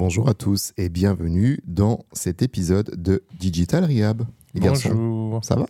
[0.00, 4.22] Bonjour à tous et bienvenue dans cet épisode de Digital Rehab.
[4.54, 5.44] Les garçons, Bonjour.
[5.44, 5.66] ça va?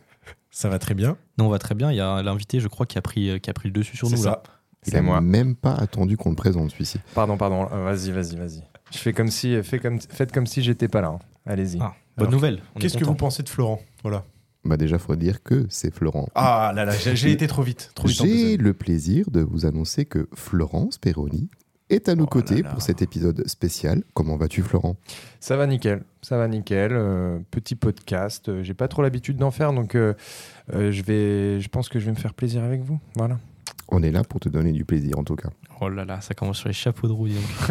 [0.52, 1.16] Ça va très bien.
[1.36, 1.90] Non, on va très bien.
[1.90, 4.06] Il y a l'invité, je crois, qui a pris, qui a pris le dessus sur
[4.06, 4.22] C'est nous.
[4.22, 4.30] ça.
[4.30, 4.42] Là.
[4.86, 5.20] Il C'est a moi.
[5.20, 7.00] même pas attendu qu'on le présente celui-ci.
[7.12, 7.66] Pardon, pardon.
[7.72, 8.62] Euh, Vas-y, vas-y, vas-y.
[8.92, 11.08] Je fais comme si, fais comme, faites comme si j'étais pas là.
[11.08, 11.18] hein.
[11.44, 11.78] Allez-y.
[11.80, 12.62] Ah, bonne Alors, nouvelle.
[12.78, 13.80] Qu'est-ce que vous pensez de Florent?
[14.04, 14.24] Voilà.
[14.64, 16.28] Bah déjà, faut dire que c'est Florent.
[16.36, 17.90] Ah là là, j'ai été trop vite.
[17.96, 21.48] Trop vite en J'ai le plaisir de vous annoncer que Florence Perroni
[21.90, 22.70] est à nos Oh côtés là là.
[22.70, 24.02] pour cet épisode spécial.
[24.14, 24.96] Comment vas-tu Florent?
[25.40, 26.02] Ça va nickel.
[26.22, 26.92] Ça va nickel.
[26.92, 28.48] Euh, petit podcast.
[28.48, 30.14] Euh, J'ai pas trop l'habitude d'en faire, donc euh,
[30.74, 31.60] euh, je vais.
[31.60, 32.98] Je pense que je vais me faire plaisir avec vous.
[33.16, 33.38] Voilà.
[33.92, 35.50] On est là pour te donner du plaisir en tout cas.
[35.80, 37.26] Oh là là, ça commence sur les chapeaux de roue.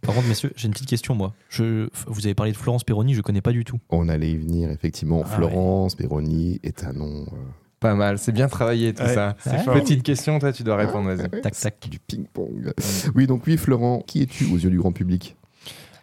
[0.00, 1.34] Par contre, messieurs, j'ai une petite question, moi.
[1.50, 3.78] Je, vous avez parlé de Florence Perroni, je connais pas du tout.
[3.90, 5.22] On allait y venir effectivement.
[5.24, 7.36] Ah Florence Perroni est un nom euh,
[7.80, 8.18] Pas mal.
[8.18, 9.36] C'est bien travaillé tout Ouais, ça.
[9.40, 9.58] c'est Ouais.
[9.64, 9.74] fort.
[9.74, 11.10] Petite question, toi, tu dois répondre.
[11.12, 11.40] Vas-y.
[11.40, 11.88] Tac, tac.
[11.90, 12.72] du ping-pong.
[13.14, 15.36] Oui, donc oui Florent, qui es-tu aux yeux du grand public?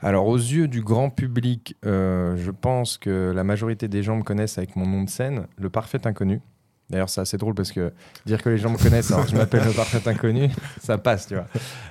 [0.02, 4.24] Alors, aux yeux du grand public, euh, je pense que la majorité des gens me
[4.24, 6.40] connaissent avec mon nom de scène, le parfait inconnu.
[6.90, 7.92] D'ailleurs, c'est assez drôle parce que
[8.26, 10.50] dire que les gens me connaissent alors que je m'appelle le parfait inconnu,
[10.82, 11.48] ça passe, tu vois.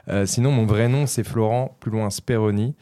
[0.08, 2.74] Euh, sinon, mon vrai nom, c'est Florent, plus loin Speroni.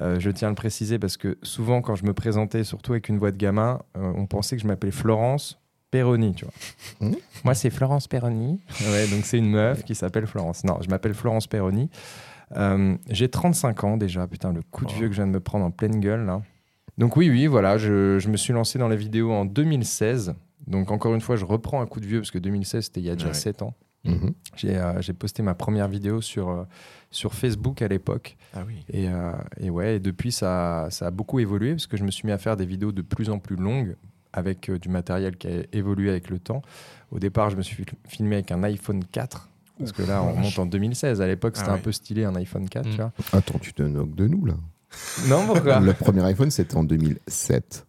[0.00, 3.08] Euh, je tiens à le préciser parce que souvent, quand je me présentais, surtout avec
[3.08, 5.58] une voix de gamin, euh, on pensait que je m'appelais Florence
[5.92, 7.08] Perroni, tu vois.
[7.08, 7.16] Mhm.
[7.44, 8.58] Moi, c'est Florence Perroni.
[8.90, 10.64] Ouais, donc c'est une meuf qui s'appelle Florence.
[10.64, 11.88] Non, je m'appelle Florence Perroni.
[12.56, 14.96] Euh, J'ai 35 ans déjà, putain, le coup de Oh.
[14.98, 16.42] vieux que je viens de me prendre en pleine gueule là.
[16.98, 20.34] Donc oui, oui, voilà, je, je me suis lancé dans la vidéo en 2016.
[20.66, 23.06] Donc encore une fois, je reprends un coup de vieux parce que 2016, c'était il
[23.06, 23.34] y a déjà Ouais.
[23.34, 23.74] 7 ans.
[24.04, 24.34] Mhm.
[24.56, 26.64] J'ai euh, j'ai posté ma première vidéo sur, euh,
[27.10, 28.36] sur Facebook à l'époque.
[28.52, 28.84] Ah oui.
[28.92, 29.30] Et, euh,
[29.60, 32.32] et ouais, et depuis, ça, ça a beaucoup évolué parce que je me suis mis
[32.32, 33.94] à faire des vidéos de plus en plus longues
[34.32, 36.62] avec euh, du matériel qui a évolué avec le temps.
[37.10, 39.48] Au départ, je me suis fil- filmé avec un iPhone 4.
[39.78, 41.20] Parce que là, on monte en 2016.
[41.20, 41.82] À l'époque, c'était Ah un ouais.
[41.82, 42.90] peu stylé, un iPhone 4, Mm.
[42.90, 43.12] tu vois.
[43.32, 44.54] Attends, tu te moques de nous là.
[45.28, 47.86] Non, pourquoi Le premier iPhone c'était en 2007.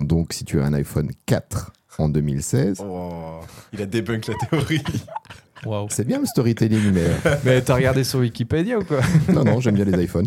[0.00, 3.40] Donc si tu as un iPhone 4 en 2016, Oh,
[3.72, 4.82] il a débunk la théorie.
[5.90, 9.00] C'est bien le storytelling, mais euh, Mais t'as regardé sur Wikipédia ou quoi
[9.32, 10.26] non, non, j'aime bien les iPhones.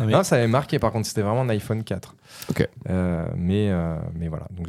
[0.00, 2.14] Non, mais- Non, ça avait marqué, par contre, c'était vraiment un iPhone 4.
[2.50, 2.68] Ok.
[2.88, 4.68] Euh, mais, euh, mais voilà, donc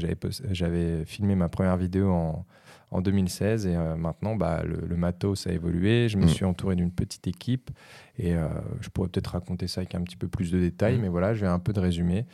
[0.51, 2.45] j'avais, filmé ma première vidéo en,
[2.91, 6.09] en 2016 et euh, maintenant, bah, le, le matos a évolué.
[6.09, 6.29] Je me Mm.
[6.29, 7.71] suis entouré d'une petite équipe
[8.19, 8.47] et euh,
[8.81, 11.01] je pourrais peut-être raconter ça avec un petit peu plus de détails, Mm.
[11.01, 12.25] mais voilà, je vais un peu de résumé.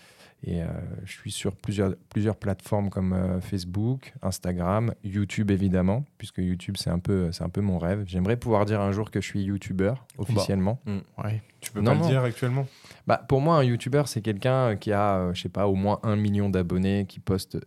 [0.44, 0.68] Et euh,
[1.04, 6.90] je suis sur plusieurs, plusieurs plateformes comme euh, Facebook, Instagram, YouTube évidemment, puisque YouTube c'est
[6.90, 8.04] un peu, c'est un peu mon rêve.
[8.08, 10.80] J'aimerais pouvoir dire un jour que je suis YouTuber officiellement.
[11.22, 11.42] Ouais.
[11.60, 12.04] Tu peux Non, pas non.
[12.04, 12.68] le dire actuellement?
[13.06, 16.00] Bah, pour moi, un YouTuber, c'est quelqu'un qui a, euh, je sais pas, au moins
[16.04, 17.58] un million d'abonnés, qui poste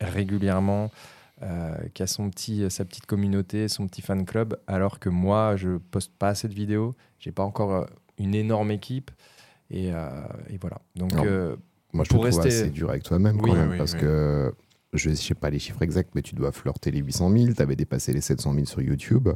[0.00, 0.90] régulièrement,
[1.42, 5.56] euh, qui a son petit, sa petite communauté, son petit fan club, alors que moi,
[5.56, 7.84] je poste pas assez de vidéos, j'ai pas encore euh,
[8.18, 9.10] une énorme équipe,
[9.70, 10.10] et, euh,
[10.48, 10.80] et voilà.
[10.96, 11.56] Donc, euh,
[11.92, 13.94] Moi, je te Pour trouve rester- assez dur avec toi-même Oui, quand même, oui, parce
[13.94, 14.00] oui.
[14.00, 14.54] que
[14.92, 17.62] je ne sais pas les chiffres exacts, mais tu dois flirter les 800 000, tu
[17.62, 19.28] avais dépassé les 700 000 sur YouTube.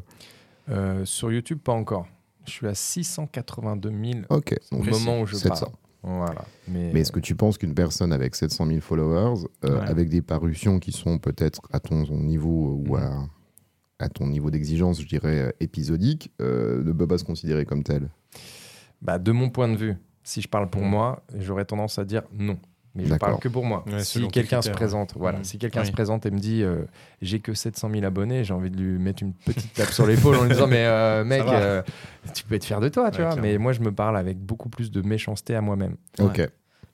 [0.70, 2.06] euh, sur YouTube, pas encore.
[2.46, 5.66] Je suis à 682 000 Ok, au donc moment où je 700.
[5.66, 5.74] parle.
[6.18, 6.44] Voilà.
[6.68, 9.88] Mais, Mais est-ce que tu penses qu'une personne avec 700 000 followers, euh, Ouais.
[9.88, 13.26] avec des parutions qui sont peut-être à ton, ton niveau ou à,
[13.98, 17.82] à ton niveau d'exigence, je dirais, euh, épisodique, euh, ne peut pas se considérer comme
[17.82, 18.10] tel
[19.00, 22.22] bah, de mon point de vue, si je parle pour moi, j'aurais tendance à dire
[22.32, 22.58] non.
[22.96, 23.84] Mais je parle que pour moi.
[23.88, 25.86] Ouais, si quelqu'un se présente, voilà, si quelqu'un Oui.
[25.88, 26.84] se présente et me dit euh,
[27.22, 30.36] j'ai que 700 000 abonnés, j'ai envie de lui mettre une petite tape sur l'épaule
[30.36, 31.82] en lui disant mais euh, mec, euh,
[32.34, 33.32] tu peux être fier de toi, tu Ouais, vois.
[33.34, 33.42] clairement.
[33.50, 35.96] Mais moi, je me parle avec beaucoup plus de méchanceté à moi-même.
[36.20, 36.48] Ok.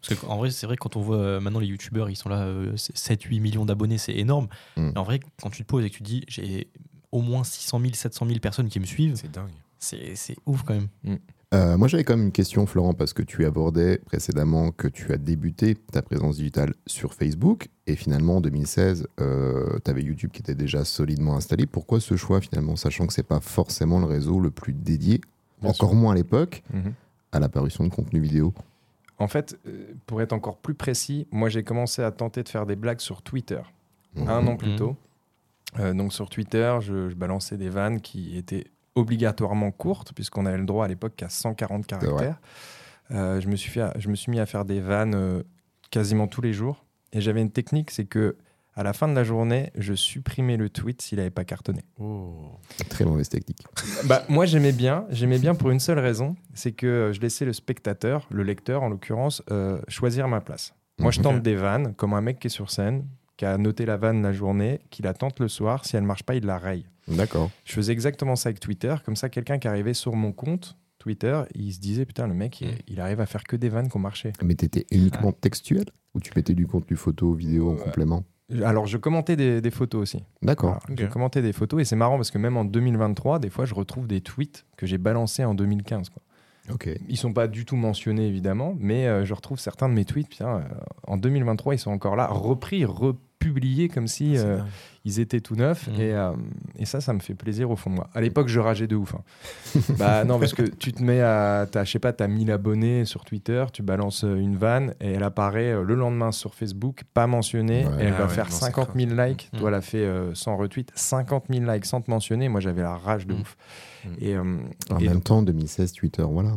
[0.08, 2.72] Parce qu'en vrai, c'est vrai, quand on voit maintenant les youtubeurs, ils sont là, euh,
[2.76, 4.48] 7-8 millions d'abonnés, c'est énorme.
[4.78, 4.92] Mm.
[4.94, 6.68] Et en vrai, quand tu te poses et que tu te dis, j'ai
[7.12, 9.50] au moins 600 000, 700 000 personnes qui me suivent, C'est dingue.
[9.78, 10.72] c'est c'est ouf quand
[11.04, 11.18] même.
[11.52, 15.12] Euh, moi, j'avais quand même une question, Florent, parce que tu abordais précédemment que tu
[15.12, 20.40] as débuté ta présence digitale sur Facebook et finalement en 2016, tu avais YouTube qui
[20.42, 21.66] était déjà solidement installé.
[21.66, 25.20] Pourquoi ce choix finalement, sachant que c'est pas forcément le réseau le plus dédié,
[25.60, 26.92] Bien encore moins à l'époque, Mhm.
[27.32, 28.54] à l'apparition de contenu vidéo?
[29.18, 32.64] En fait, euh, pour être encore plus précis, moi j'ai commencé à tenter de faire
[32.64, 33.60] des blagues sur Twitter
[34.16, 34.76] un an plus Mhm.
[34.76, 34.96] tôt.
[35.80, 40.58] Euh, donc sur Twitter, je, je balançais des vannes qui étaient obligatoirement courtes, puisqu'on avait
[40.58, 42.00] le droit à l'époque qu'à 140 vrai.
[42.00, 42.40] caractères.
[43.12, 45.42] euh, je, me suis fait, je me suis mis à faire des vannes euh,
[45.90, 46.84] quasiment tous les jours.
[47.12, 48.36] Et j'avais une technique, c'est que
[48.74, 51.82] à la fin de la journée, je supprimais le tweet s'il n'avait pas cartonné.
[51.98, 52.32] Oh.
[52.88, 53.62] Très mauvaise technique.
[54.04, 55.06] Bah, moi, j'aimais bien.
[55.10, 58.82] J'aimais bien pour une seule raison, c'est que euh, je laissais le spectateur, le lecteur
[58.82, 60.72] en l'occurrence, euh, choisir ma place.
[60.98, 63.06] Moi, je tente des vannes, comme un mec qui est sur scène,
[63.40, 65.86] qui a noté la vanne la journée, qui la tente le soir.
[65.86, 66.84] Si elle marche pas, il la raye.
[67.08, 67.50] D'accord.
[67.64, 68.94] Je faisais exactement ça avec Twitter.
[69.02, 72.60] Comme ça, quelqu'un qui arrivait sur mon compte Twitter, il se disait Putain, le mec,
[72.60, 72.72] il, Mm.
[72.88, 74.34] il arrive à faire que des vannes qui ont marché.
[74.44, 77.82] Mais t'étais uniquement textuel ou tu mettais du contenu photo, vidéo en Ouais.
[77.82, 78.24] complément?
[78.62, 80.22] Alors, je commentais des, des photos aussi.
[80.42, 80.78] D'accord.
[80.90, 81.00] Ok.
[81.00, 83.72] Je commentais des photos et c'est marrant parce que même en 2023, des fois, je
[83.72, 86.10] retrouve des tweets que j'ai balancés en 2015.
[86.10, 86.22] Quoi.
[86.72, 86.88] Ok.
[87.08, 90.28] Ils sont pas du tout mentionnés évidemment, mais euh, je retrouve certains de mes tweets.
[90.28, 90.62] Putain, euh,
[91.06, 94.66] en 2023, ils sont encore là, repris, republiés comme si euh, dingue.
[95.04, 95.88] Ils étaient tout neufs.
[95.88, 95.94] Mhm.
[96.00, 96.32] Et, euh,
[96.78, 98.10] et ça, ça me fait plaisir au fond de moi.
[98.14, 99.14] À l'époque, je rageais de ouf.
[99.14, 99.22] hein.
[99.98, 103.04] bah non, parce que tu te mets à, t'as, je sais pas, t'as 1000 abonnés
[103.06, 107.02] sur Twitter, tu balances euh, une vanne et elle apparaît euh, le lendemain sur Facebook,
[107.14, 108.02] pas mentionnée, Ouais.
[108.04, 109.48] et elle Ah va ouais, faire non, c'est 50 000 likes.
[109.52, 109.58] Mhm.
[109.60, 112.48] Toi, elle a fait euh, 100 retweets, 50 000 likes sans te mentionner.
[112.48, 113.40] Moi, j'avais la rage de Mhm.
[113.40, 113.56] ouf.
[114.20, 114.42] Et, euh,
[114.90, 116.56] En et même donc- temps, 2016, Twitter, voilà.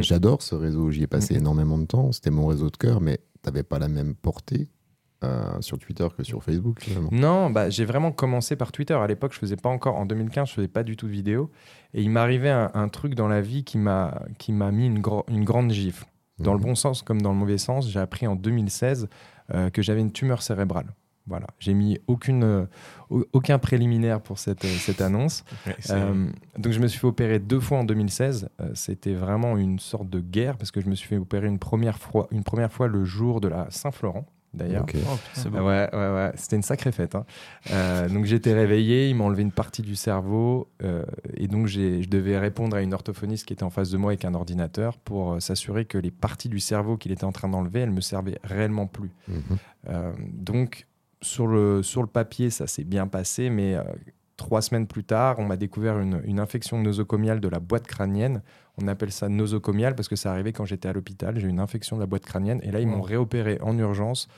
[0.00, 0.90] J'adore ce réseau.
[0.90, 2.10] J'y ai passé énormément de temps.
[2.10, 4.68] C'était mon réseau de cœur, mais t'avais pas la même portée
[5.24, 7.08] euh, sur Twitter que sur Facebook, finalement.
[7.12, 8.94] Non, bah, j'ai vraiment commencé par Twitter.
[8.94, 9.96] À l'époque, je faisais pas encore.
[9.96, 11.50] En 2015, je faisais pas du tout de vidéo.
[11.94, 15.00] Et il m'arrivait un, un truc dans la vie qui m'a qui m'a mis une,
[15.00, 16.06] gro- une grande gifle.
[16.38, 16.64] Dans le Mhm.
[16.64, 19.08] bon sens comme dans le mauvais sens, j'ai appris en 2016
[19.54, 20.86] euh, que j'avais une tumeur cérébrale.
[21.26, 22.66] Voilà, j'ai mis aucune, euh,
[23.08, 25.42] au- aucun préliminaire pour cette, euh, cette annonce.
[25.66, 26.26] Ouais, Euh,
[26.58, 28.48] donc je me suis fait opérer deux fois en 2016.
[28.60, 31.58] Euh, C'était vraiment une sorte de guerre parce que je me suis fait opérer une
[31.60, 34.86] première fois, une première fois le jour de la Saint-Florent d'ailleurs.
[35.06, 36.32] Oh, Ouais, ouais, ouais.
[36.36, 37.14] C'était une sacrée fête.
[37.14, 37.24] hein.
[37.70, 41.04] Euh, donc j'étais réveillé, il m'a enlevé une partie du cerveau euh,
[41.36, 44.10] et donc j'ai- je devais répondre à une orthophoniste qui était en face de moi
[44.12, 47.48] avec un ordinateur pour euh, s'assurer que les parties du cerveau qu'il était en train
[47.48, 49.10] d'enlever, elles me servaient réellement plus.
[49.28, 49.36] Mhm.
[49.88, 50.86] Euh, donc
[51.20, 53.82] sur le, sur le papier, ça s'est bien passé, mais euh,
[54.36, 58.42] trois semaines plus tard, on m'a découvert une, une infection nosocomiale de la boîte crânienne.
[58.80, 61.38] On appelle ça nosocomiale parce que ça arrivait quand j'étais à l'hôpital.
[61.38, 64.28] J'ai eu une infection de la boîte crânienne et là, ils m'ont réopéré en urgence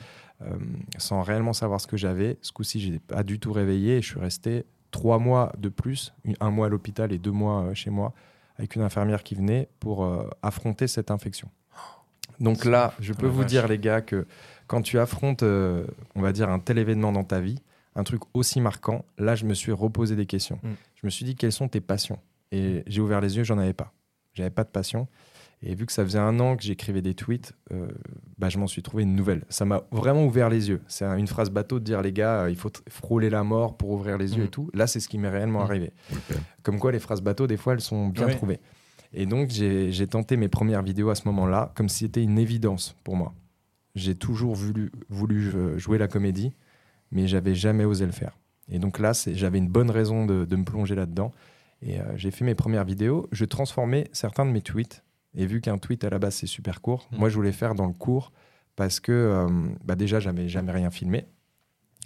[0.43, 0.55] euh,
[0.99, 2.37] sans réellement savoir ce que j'avais.
[2.41, 5.69] Ce coup-ci, je n'étais pas du tout réveillé et je suis resté trois mois de
[5.69, 8.13] plus, un mois à l'hôpital et deux mois euh, chez moi,
[8.57, 11.49] avec une infirmière qui venait pour euh, affronter cette infection.
[12.39, 13.49] Donc là, je peux vous vache.
[13.49, 14.27] dire, les gars, que
[14.67, 17.59] quand tu affrontes, on va dire, un tel événement dans ta vie,
[17.95, 20.59] un truc aussi marquant, là, je me suis reposé des questions.
[20.61, 20.69] Mm.
[21.01, 22.19] Je me suis dit, quelles sont tes passions?
[22.51, 23.91] Et j'ai ouvert les yeux, j'en avais pas.
[24.37, 25.07] J'avais pas de passion.
[25.63, 27.87] Et vu que ça faisait un an que j'écrivais des tweets, euh,
[28.37, 29.43] bah, je m'en suis trouvé une nouvelle.
[29.49, 30.81] Ça m'a vraiment ouvert les yeux.
[30.87, 33.75] C'est un- une phrase bateau de dire, les gars, euh, il faut frôler la mort
[33.75, 34.45] pour ouvrir les yeux Mm.
[34.45, 34.69] et tout.
[34.75, 35.67] Là, c'est ce qui m'est réellement Mm.
[35.69, 35.91] arrivé.
[36.61, 38.35] Comme quoi, les phrases bateau, des fois, elles sont bien Ouais.
[38.35, 38.59] trouvées.
[39.13, 42.95] Et donc, j'ai tenté mes premières vidéos à ce moment-là, comme si c'était une évidence
[43.03, 43.33] pour moi.
[43.95, 46.53] J'ai toujours voulu, voulu euh, jouer la comédie,
[47.11, 48.37] mais j'avais jamais osé le faire.
[48.69, 51.31] Et donc là, j'avais une bonne raison de, de me plonger là-dedans.
[51.81, 53.27] Et euh, j'ai fait mes premières vidéos.
[53.31, 55.03] Je transformais certains de mes tweets.
[55.35, 57.17] Et vu qu'un tweet à la base c'est super court, Mm.
[57.17, 58.31] moi je voulais faire dans le court
[58.75, 59.47] parce que euh,
[59.83, 61.25] bah déjà j'avais jamais rien filmé,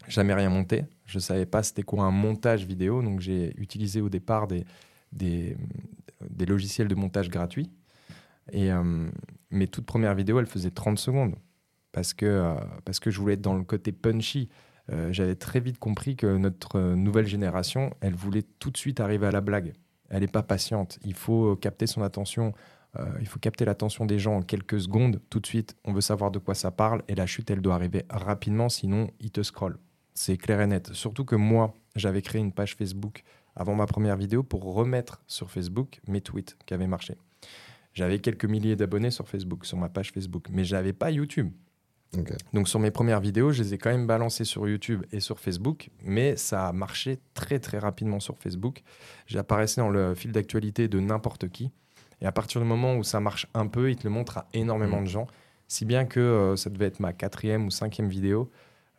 [0.08, 0.84] jamais rien monté.
[1.06, 4.66] Je savais pas c'était quoi un montage vidéo, donc j'ai utilisé au départ des,
[5.14, 5.56] des,
[6.30, 7.70] des logiciels de montage gratuits.
[8.52, 9.10] Et euh,
[9.50, 11.36] mes toutes premières vidéos, elles faisaient 30 secondes
[11.92, 12.54] parce que, euh,
[12.86, 14.50] parce que je voulais être dans le côté punchy.
[14.90, 19.00] Euh, J'avais très vite compris que notre euh, nouvelle génération, elle voulait tout de suite
[19.00, 19.74] arriver à la blague.
[20.10, 21.00] Elle n'est pas patiente.
[21.06, 22.54] Il faut capter son attention.
[23.00, 25.22] euh, il faut capter l'attention des gens en quelques secondes.
[25.30, 27.04] Tout de suite, on veut savoir de quoi ça parle.
[27.08, 29.78] Et la chute, elle doit arriver rapidement, sinon, il te scrolle.
[30.14, 30.92] C'est clair et net.
[30.94, 33.24] Surtout que moi, j'avais créé une page Facebook
[33.56, 37.16] avant ma première vidéo pour remettre sur Facebook mes tweets qui avaient marché.
[37.94, 41.52] J'avais quelques milliers d'abonnés sur Facebook, sur ma page Facebook, mais j'avais pas YouTube.
[42.54, 45.40] Donc sur mes premières vidéos, je les ai quand même balancées sur YouTube et sur
[45.40, 48.84] Facebook, mais ça a marché très très rapidement sur Facebook.
[49.28, 51.72] J'apparaissais dans le fil d'actualité de n'importe qui.
[52.20, 54.48] Et à partir du moment où ça marche un peu, il te le montre à
[54.54, 55.28] énormément de gens.
[55.68, 58.52] Si bien que euh, ça devait être ma quatrième ou cinquième vidéo,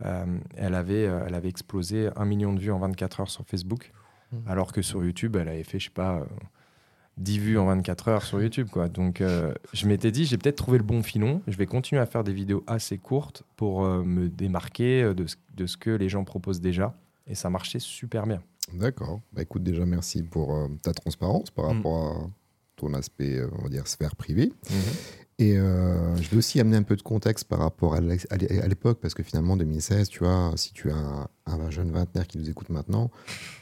[0.05, 0.25] euh,
[0.57, 3.93] elle, avait, euh, elle avait explosé un million de vues en 24 heures sur Facebook,
[4.33, 4.45] Mhm.
[4.49, 6.27] alors que sur YouTube, elle avait fait, je sais pas,
[7.19, 8.69] 10 vues en 24 heures sur YouTube.
[8.71, 8.89] Quoi.
[8.89, 12.07] Donc euh, je m'étais dit, j'ai peut-être trouvé le bon filon, je vais continuer à
[12.07, 15.91] faire des vidéos assez courtes pour euh, me démarquer euh, de ce, de ce que
[15.91, 16.97] les gens proposent déjà.
[17.27, 18.43] Et ça marchait super bien.
[18.73, 19.21] D'accord.
[19.33, 21.77] Bah, écoute, déjà, merci pour euh, ta transparence par Mm.
[21.77, 22.31] rapport à
[22.77, 24.53] ton aspect, on va dire, sphère privée.
[25.39, 29.15] Et euh, je vais aussi amener un peu de contexte par rapport à l'époque, parce
[29.15, 32.69] que finalement, 2016, tu vois, si tu as un, un jeune vingtenaire qui nous écoute
[32.69, 33.11] maintenant,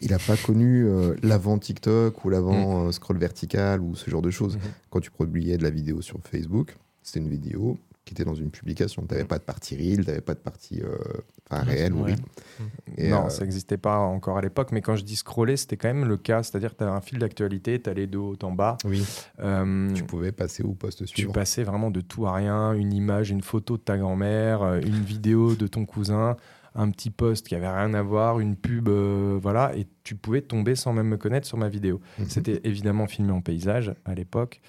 [0.00, 4.22] il n'a pas connu euh, l'avant TikTok ou l'avant euh, scroll vertical ou ce genre
[4.22, 4.56] de choses.
[4.56, 4.62] Mhm.
[4.90, 7.78] Quand tu publiais de la vidéo sur Facebook, c'était une vidéo
[8.10, 9.04] qui était dans une publication.
[9.06, 10.96] Tu n'avais pas de partie reel, tu n'avais pas de partie euh,
[11.48, 12.16] enfin, réelle ou reel.
[12.96, 15.76] Et, non, euh, ça n'existait pas encore à l'époque, mais quand je dis scroller, c'était
[15.76, 16.42] quand même le cas.
[16.42, 18.78] C'est-à-dire que tu as un fil d'actualité, tu allais de haut en bas.
[18.84, 19.06] Oui.
[19.38, 21.32] Euh, Tu pouvais passer au poste tu suivant.
[21.32, 25.54] passais vraiment de tout à rien, une image, une photo de ta grand-mère, une vidéo
[25.54, 26.36] de ton cousin,
[26.74, 30.40] un petit post qui avait rien à voir, une pub, euh, voilà, et tu pouvais
[30.40, 32.00] tomber sans même me connaître sur ma vidéo.
[32.18, 32.26] Mhm.
[32.28, 34.60] C'était évidemment filmé en paysage à l'époque.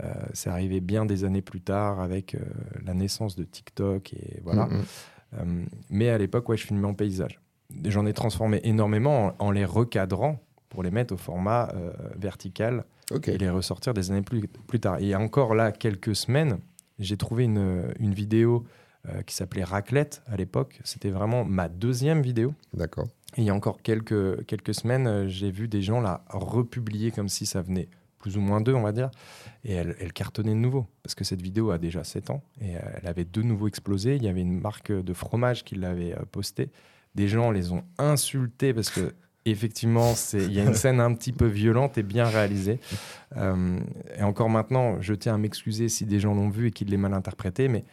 [0.00, 2.40] Euh, c'est arrivé bien des années plus tard avec euh,
[2.84, 4.66] la naissance de TikTok et voilà.
[4.66, 4.84] Mhm.
[5.34, 7.40] Euh, mais à l'époque, ouais, je filmais en paysage.
[7.84, 10.38] J'en ai transformé énormément en, en les recadrant
[10.68, 11.72] pour les mettre au format
[12.16, 12.84] vertical
[13.24, 14.98] et les ressortir des années plus, plus tard.
[15.00, 16.58] Et encore là, quelques semaines,
[16.98, 18.66] j'ai trouvé une, une vidéo
[19.08, 20.80] euh, qui s'appelait Raclette à l'époque.
[20.82, 22.54] C'était vraiment ma deuxième vidéo.
[22.72, 23.06] D'accord.
[23.36, 27.28] Et il y a encore quelques, quelques semaines, j'ai vu des gens la republier comme
[27.28, 27.88] si ça venait
[28.26, 29.08] plus ou moins d'eux, on va dire.
[29.64, 30.84] Et elle, cartonnait de nouveau.
[31.04, 32.42] Parce que cette vidéo a déjà 7 ans.
[32.60, 34.16] Et euh, elle avait de nouveau explosé.
[34.16, 36.70] Il y avait une marque de fromage qui l'avait euh, postée.
[37.14, 39.14] Des gens les ont insultés parce que.
[39.48, 42.80] Effectivement, il y a une scène un petit peu violente et bien réalisée.
[43.36, 43.78] Euh,
[44.18, 46.96] et encore maintenant, je tiens à m'excuser si des gens l'ont vu et qu'ils l'aient
[46.96, 47.84] mal interprété, mais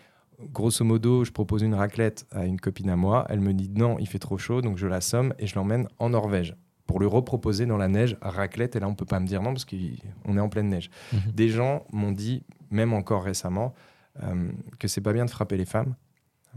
[0.51, 3.27] grosso modo, je propose une raclette à une copine à moi.
[3.29, 6.09] Elle me dit non, il fait trop chaud, donc je l'assomme et je l'emmène en
[6.09, 6.55] Norvège
[6.93, 8.75] pour lui reproposer dans la neige raclette.
[8.75, 10.91] Et là, on peut pas me dire non parce qu'on est en pleine neige.
[11.11, 11.19] Mhm.
[11.33, 13.73] Des gens m'ont dit, même encore récemment,
[14.21, 15.95] euh, que c'est pas bien de frapper les femmes.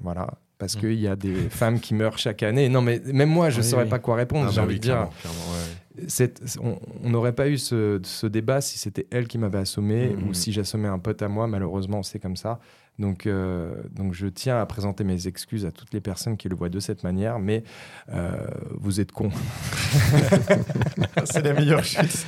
[0.02, 0.34] Voilà.
[0.58, 0.80] Parce Mhm.
[0.82, 2.68] qu'il y a des femmes qui meurent chaque année.
[2.68, 3.88] Non, mais même moi, je Oui, saurais oui.
[3.88, 4.44] pas quoi répondre.
[4.48, 6.32] Ah, J'ai bah envie oui, de dire, ouais.
[7.02, 10.28] on n'aurait pas eu ce, ce débat si c'était elle qui m'avait assommé Mhm.
[10.28, 11.46] ou si j'assommais un pote à moi.
[11.46, 12.60] Malheureusement, c'est comme ça.
[12.98, 16.56] Donc, euh, donc, je tiens à présenter mes excuses à toutes les personnes qui le
[16.56, 17.62] voient de cette manière, mais
[18.12, 19.30] euh, vous êtes cons.
[21.24, 22.26] C'est la meilleure chute.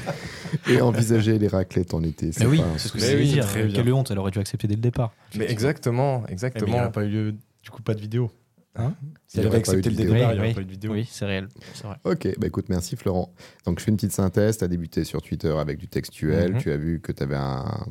[0.68, 3.06] Et envisager les raclettes en été, c'est Mais oui, pas un c'est ce que souci.
[3.12, 3.46] je Mais voulais oui, dire.
[3.46, 3.82] très bien.
[3.82, 5.12] Quelle honte, elle aurait dû accepter dès le départ.
[5.36, 6.72] Mais exactement, Eh, mais il exactement.
[6.72, 8.30] n'y a pas eu lieu- du coup pas de vidéo.
[8.76, 8.94] Hein
[9.26, 10.12] Si elle avait accepté le vidéo.
[10.14, 10.54] départ, Oui, il n'y aurait oui.
[10.54, 10.92] pas eu de vidéo.
[10.92, 11.48] Oui, c'est réel.
[11.74, 11.96] C'est vrai.
[12.04, 13.32] Ok, bah écoute, merci Florent.
[13.64, 14.58] Donc je fais une petite synthèse.
[14.58, 16.54] Tu as débuté sur Twitter avec du textuel.
[16.54, 16.58] Mhm.
[16.60, 17.86] Tu as vu que tu avais un,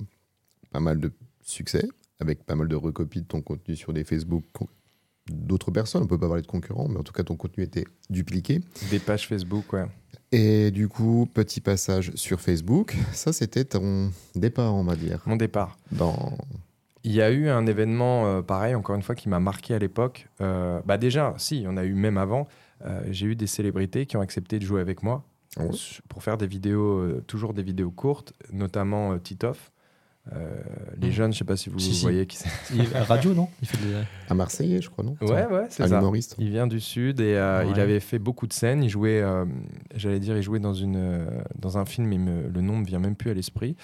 [0.72, 1.12] pas mal de
[1.46, 1.88] succès
[2.20, 4.44] avec pas mal de recopies de ton contenu sur des Facebook
[5.30, 6.04] d'autres personnes.
[6.04, 8.62] On peut pas parler de concurrents, mais en tout cas ton contenu était dupliqué.
[8.90, 9.86] Des pages Facebook, ouais.
[10.32, 12.96] Et du coup, petit passage sur Facebook.
[13.14, 15.22] Ça, c'était ton départ, on va dire.
[15.26, 15.78] Mon départ.
[15.92, 16.38] Dans...
[17.04, 19.80] Il y a eu un événement euh, pareil, encore une fois, qui m'a marqué à
[19.80, 20.28] l'époque.
[20.42, 22.48] Euh, bah déjà, si, il y en a eu même avant.
[22.86, 25.24] Euh, J'ai eu des célébrités qui ont accepté de jouer avec moi
[25.58, 25.72] Oh.
[26.10, 29.72] pour faire des vidéos, euh, toujours des vidéos courtes, notamment Titoff.
[30.34, 30.56] Euh,
[31.00, 32.02] les jeunes, je sais pas si vous Si, si.
[32.02, 32.50] voyez qui c'est.
[32.74, 33.48] Il- radio, non?
[33.62, 33.94] Il fait des...
[34.28, 35.16] À Marseillais, je crois, non?
[35.22, 36.00] Ouais, ouais, c'est Un ça.
[36.00, 36.36] humoriste.
[36.40, 37.72] Il vient du sud et euh, Ouais.
[37.72, 38.84] il avait fait beaucoup de scènes.
[38.84, 39.46] Il jouait, euh,
[39.94, 41.28] j'allais dire, il jouait dans, une, euh,
[41.60, 43.76] dans un film, mais me- le nom me vient même plus à l'esprit.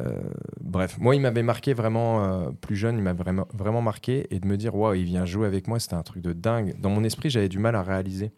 [0.00, 0.20] Euh,
[0.60, 4.28] bref, moi, il m'avait marqué vraiment euh, plus jeune, il m'a vraiment, vraiment marqué.
[4.30, 6.74] Et de me dire, waouh, il vient jouer avec moi, c'était un truc de dingue.
[6.80, 8.30] Dans mon esprit, j'avais du mal à réaliser.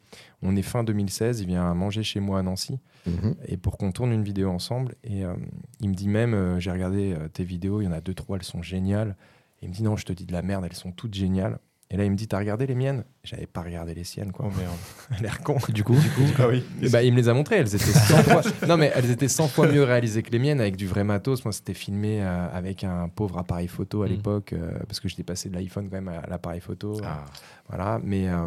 [0.47, 3.35] On est fin 2016, il vient manger chez moi à Nancy Mhm.
[3.49, 4.95] et pour qu'on tourne une vidéo ensemble.
[5.05, 5.33] Et euh,
[5.81, 8.15] il me dit même, euh, j'ai regardé euh, tes vidéos, il y en a deux,
[8.15, 9.17] trois, elles sont géniales.
[9.63, 11.59] Il me dit, non, je te dis de la merde, elles sont toutes géniales.
[11.91, 13.05] Et là, il me dit, t'as regardé les miennes?
[13.25, 14.47] J'avais pas regardé les siennes, quoi.
[14.49, 14.75] Oh merde.
[15.11, 15.57] Elle a l'air con.
[15.71, 15.97] Du coup,
[16.39, 16.63] Ah oui.
[16.93, 18.43] Bah, il me les a montrées, elles étaient 100 fois...
[18.69, 21.43] Non, mais elles étaient 100 fois mieux réalisées que les miennes, avec du vrai matos.
[21.45, 24.11] Moi, c'était filmé euh, avec un pauvre appareil photo à Mm.
[24.11, 27.01] l'époque, euh, parce que j'étais passé de l'iPhone quand même à l'appareil photo.
[27.03, 27.25] Ah.
[27.69, 28.47] Voilà, mais, euh,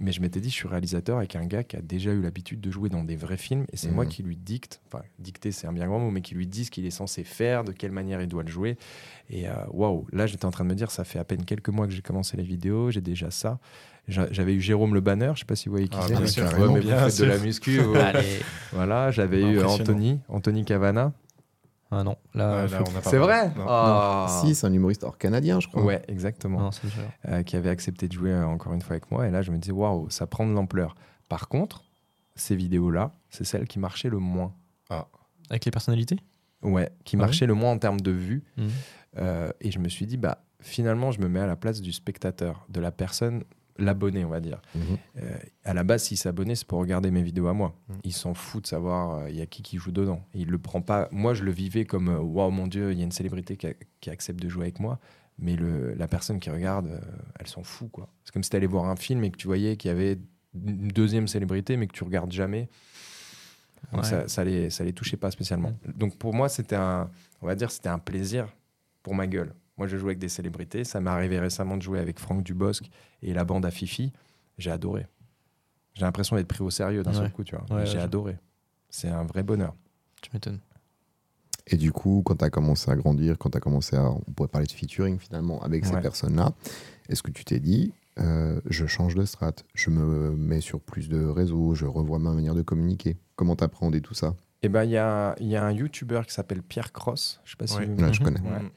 [0.00, 2.58] mais je m'étais dit, je suis réalisateur avec un gars qui a déjà eu l'habitude
[2.62, 5.66] de jouer dans des vrais films, et c'est moi qui lui dicte, enfin, dicter c'est
[5.66, 7.92] un bien grand mot, mais qui lui dit ce qu'il est censé faire, de quelle
[7.92, 8.78] manière il doit le jouer.
[9.28, 11.68] Et euh, waouh, là j'étais en train de me dire, ça fait à peine quelques
[11.68, 13.58] mois que j'ai commencé les vidéos, j'ai déjà ça.
[14.08, 16.12] J'a- J'avais eu Jérôme Le Banner, je sais pas si vous voyez qui Ah, c'est.
[16.12, 17.80] bien mais- sûr, Ouais, de la muscu.
[18.72, 19.60] voilà, j'avais eu.
[19.62, 21.12] Anthony, Anthony Cavana.
[21.90, 22.84] Ah non, là, Ouais, là, flou.
[22.88, 23.64] on n'a pas C'est vrai Non.
[23.68, 24.26] Ah.
[24.42, 25.84] Si, c'est un humoriste hors canadien, je crois.
[25.84, 26.58] Ouais, exactement.
[26.60, 26.70] Non,
[27.28, 29.26] euh, qui avait accepté de jouer euh, encore une fois avec moi.
[29.28, 30.96] Et là, je me disais, waouh, ça prend de l'ampleur.
[31.28, 31.84] Par contre,
[32.34, 34.52] ces vidéos-là, c'est celles qui marchaient le moins.
[35.48, 36.18] Avec les personnalités?
[36.62, 38.42] Ouais, qui Ah marchaient le moins en termes de vues.
[38.56, 38.68] Mhm.
[39.18, 41.92] Euh, et je me suis dit, bah, finalement, je me mets à la place du
[41.92, 43.44] spectateur, de la personne,
[43.78, 44.60] l'abonné, on va dire.
[44.74, 44.82] Mhm.
[45.18, 47.74] Euh, à la base, s'il s'abonnait, c'est pour regarder mes vidéos à moi.
[47.88, 47.96] Mhm.
[48.04, 50.24] Il s'en fout de savoir euh, il y a qui qui joue dedans.
[50.34, 51.08] Et il le prend pas.
[51.12, 53.66] Moi, je le vivais comme euh, waouh, mon Dieu, il y a une célébrité qui,
[53.68, 54.98] a- qui accepte de jouer avec moi.
[55.38, 56.98] Mais le, la personne qui regarde, euh,
[57.38, 57.90] elle s'en fout.
[57.90, 58.08] quoi.
[58.24, 60.18] C'est comme si tu allais voir un film et que tu voyais qu'il y avait
[60.54, 62.68] une deuxième célébrité, mais que tu regardes jamais.
[63.92, 64.08] Donc Ouais.
[64.08, 65.72] ça, ça, les, ça les touchait pas spécialement.
[65.94, 67.10] Donc pour moi, c'était un,
[67.42, 68.48] on va dire, c'était un plaisir
[69.02, 69.52] pour ma gueule.
[69.78, 70.84] Moi, je jouais avec des célébrités.
[70.84, 72.88] Ça m'est arrivé récemment de jouer avec Franck Dubosc
[73.22, 74.12] et la bande à Fifi.
[74.58, 75.06] J'ai adoré.
[75.94, 77.16] J'ai l'impression d'être pris au sérieux d'un Ouais.
[77.18, 77.64] seul coup, tu vois.
[77.76, 78.36] Ouais, J'ai ouais, adoré.
[78.88, 79.74] C'est un vrai bonheur.
[80.22, 80.60] Tu m'étonnes.
[81.66, 84.08] Et du coup, quand tu as commencé à grandir, quand tu as commencé à.
[84.10, 86.52] On pourrait parler de featuring finalement avec ces personnes-là,
[87.08, 91.08] est-ce que tu t'es dit, euh, je change de strat, je me mets sur plus
[91.08, 93.16] de réseaux, je revois ma manière de communiquer?
[93.34, 94.36] Comment t'appréhendais tout ça?
[94.66, 97.40] Et ben il y a, il y a un YouTuber qui s'appelle Pierre Cross.
[97.44, 97.86] Je sais pas si Ouais.
[97.86, 98.40] vous- je connais.
[98.40, 98.58] Ouais.
[98.64, 98.70] Mm.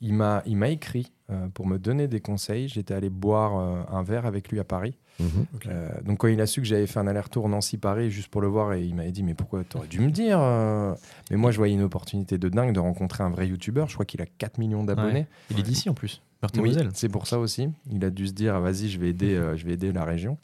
[0.00, 2.66] Il m'a il m'a écrit euh, pour me donner des conseils.
[2.66, 4.98] J'étais allé boire euh, un verre avec lui à Paris.
[5.20, 5.46] Mhm.
[5.68, 8.48] Euh, donc quand il a su que j'avais fait un aller-retour Nancy-Paris juste pour le
[8.48, 10.94] voir, et il m'avait dit mais pourquoi t'aurais dû me dire euh?
[11.30, 13.84] Mais moi je voyais une opportunité de dingue de rencontrer un vrai YouTuber.
[13.86, 15.26] Je crois qu'il a 4 millions d'abonnés.
[15.50, 16.22] Il est d'ici en plus.
[16.58, 17.68] Oui, c'est pour ça aussi.
[17.90, 20.38] Il a dû se dire vas-y je vais aider euh, je vais aider la région.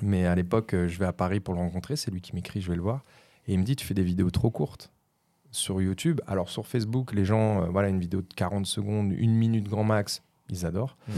[0.00, 1.96] Mais à l'époque euh, je vais à Paris pour le rencontrer.
[1.96, 3.02] C'est lui qui m'écrit je vais le voir
[3.46, 4.92] et il me dit tu fais des vidéos trop courtes
[5.50, 6.20] sur YouTube.
[6.26, 9.84] Alors sur Facebook les gens euh, voilà une vidéo de 40 secondes, une minute grand
[9.84, 10.96] max, ils adorent.
[11.08, 11.14] Mhm.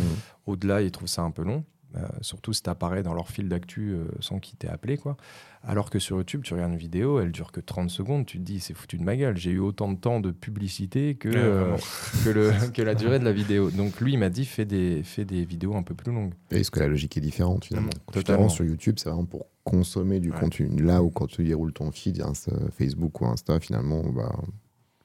[0.47, 1.65] Au-delà, ils trouvent ça un peu long.
[1.97, 4.97] Euh, surtout si tu apparais dans leur fil d'actu euh, sans qu'ils t'aient appelé.
[4.97, 5.17] Quoi.
[5.63, 8.43] Alors que sur YouTube, tu regardes une vidéo, elle dure que 30 secondes, tu te
[8.43, 11.77] dis c'est foutu de ma gueule, j'ai eu autant de temps de publicité que, euh,
[12.25, 13.71] que, le, que la durée de la vidéo.
[13.71, 16.35] Donc lui, il m'a dit fais des, fais des vidéos un peu plus longues.
[16.51, 18.49] Est-ce que la logique est différente finalement Mm, te totalement.
[18.49, 20.39] sur YouTube, c'est vraiment pour consommer du Ouais.
[20.41, 20.69] contenu.
[20.83, 24.35] Là où quand tu déroules ton feed, Insta- Facebook ou Insta, finalement, bah,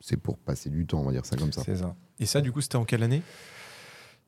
[0.01, 1.61] c'est pour passer du temps, on va dire ça comme ça.
[1.65, 1.95] C'est ça.
[2.19, 3.21] Et ça, du coup, c'était en quelle année?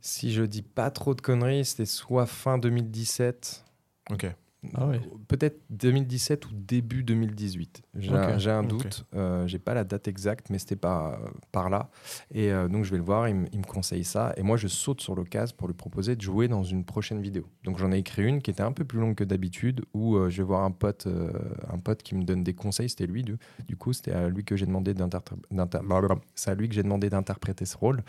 [0.02, 3.64] Si je dis pas trop de conneries, c'était soit fin 2017,
[4.12, 4.28] Ok.
[4.76, 5.02] Ah ouais.
[5.28, 7.82] peut-être 2017 ou début 2018.
[7.96, 11.90] J'ai un- doute, euh, j'ai pas la date exacte, mais c'était pas euh, par là.
[12.32, 14.58] Et euh, donc je vais le voir, il, me- il me conseille ça, et moi
[14.58, 17.48] je saute sur l'occasion pour lui proposer de jouer dans une prochaine vidéo.
[17.64, 20.30] Donc j'en ai écrit une qui était un peu plus longue que d'habitude, où euh,
[20.30, 21.32] je vais voir un pote, euh,
[21.72, 22.90] un pote qui me donne des conseils.
[22.90, 26.22] C'était lui, du, du coup, c'était à lui que j'ai demandé d'interpr- d'inter- blablabla.
[26.36, 28.04] c'est à lui que j'ai demandé d'interpréter ce rôle.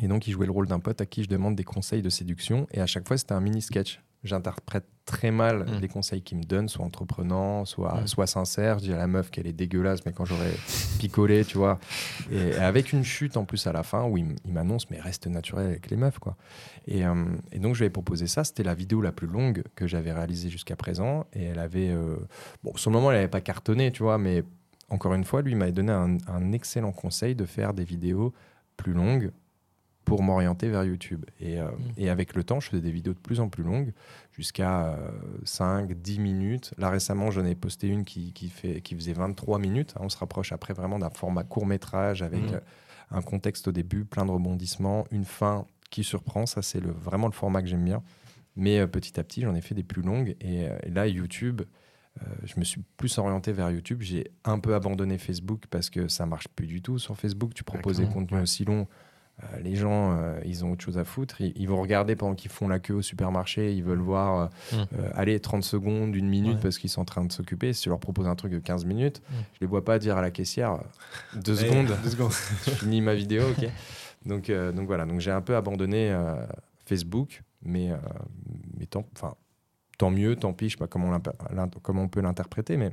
[0.00, 2.10] Et donc, il jouait le rôle d'un pote à qui je demande des conseils de
[2.10, 2.66] séduction.
[2.72, 4.00] Et à chaque fois, c'était un mini sketch.
[4.24, 5.80] J'interprète très mal Mm.
[5.80, 8.06] les conseils qu'il me donne, soit entreprenant, soit, Mm.
[8.08, 8.78] soit sincère.
[8.80, 10.52] Je dis à la meuf qu'elle est dégueulasse, mais quand j'aurais
[10.98, 11.78] picolé, tu vois.
[12.32, 15.66] Et avec une chute en plus à la fin où il, m'annonce, mais reste naturel
[15.68, 16.36] avec les meufs, quoi.
[16.88, 18.42] Et, euh, et donc, je lui ai proposé ça.
[18.44, 21.24] C'était la vidéo la plus longue que j'avais réalisée jusqu'à présent.
[21.32, 21.90] Et elle avait.
[21.90, 22.16] euh,
[22.64, 24.42] Bon, sur le moment, elle n'avait pas cartonné, tu vois, mais
[24.90, 28.32] encore une fois, lui m'avait donné un, un excellent conseil de faire des vidéos
[28.76, 29.30] plus longues
[30.08, 31.24] pour m'orienter vers YouTube.
[31.40, 33.92] Et, euh, et avec le temps, je faisais des vidéos de plus en plus longues,
[34.32, 34.98] jusqu'à
[35.44, 36.72] 5, 10 minutes.
[36.78, 39.94] Là, récemment, j'en ai posté une qui, qui, fait, qui faisait 23 minutes.
[40.00, 42.54] On se rapproche après vraiment d'un format court-métrage avec Mhm.
[42.54, 42.60] euh,
[43.10, 46.46] un contexte au début, plein de rebondissements, une fin qui surprend.
[46.46, 48.02] Ça, c'est le, vraiment le format que j'aime bien.
[48.56, 50.36] Mais euh, petit à petit, j'en ai fait des plus longues.
[50.40, 51.62] Et, euh, et là, YouTube,
[52.20, 54.02] euh, je me suis plus orienté vers YouTube.
[54.02, 57.54] J'ai un peu abandonné Facebook parce que ça marche plus du tout sur Facebook.
[57.54, 58.42] Tu proposes des contenus Ouais.
[58.42, 58.86] aussi longs.
[59.42, 61.40] Euh, les gens, euh, ils ont autre chose à foutre.
[61.40, 63.72] Ils, ils vont regarder pendant qu'ils font la queue au supermarché.
[63.74, 64.76] Ils veulent voir, euh, Mm.
[64.98, 66.60] euh, allez, 30 secondes, une minute Ouais.
[66.62, 67.72] parce qu'ils sont en train de s'occuper.
[67.72, 69.34] Si tu leur proposes un truc de 15 minutes, Mm.
[69.54, 72.32] je les vois pas dire à la caissière euh, deux secondes, Deux secondes.
[72.66, 73.68] je finis ma vidéo, ok.
[74.26, 76.34] Donc, euh, donc voilà, donc j'ai un peu abandonné euh,
[76.86, 77.96] Facebook, mais, euh,
[78.76, 79.34] mais tant, enfin,
[79.96, 82.90] tant mieux, tant pis, je sais pas comment, on comment on peut l'interpréter, mais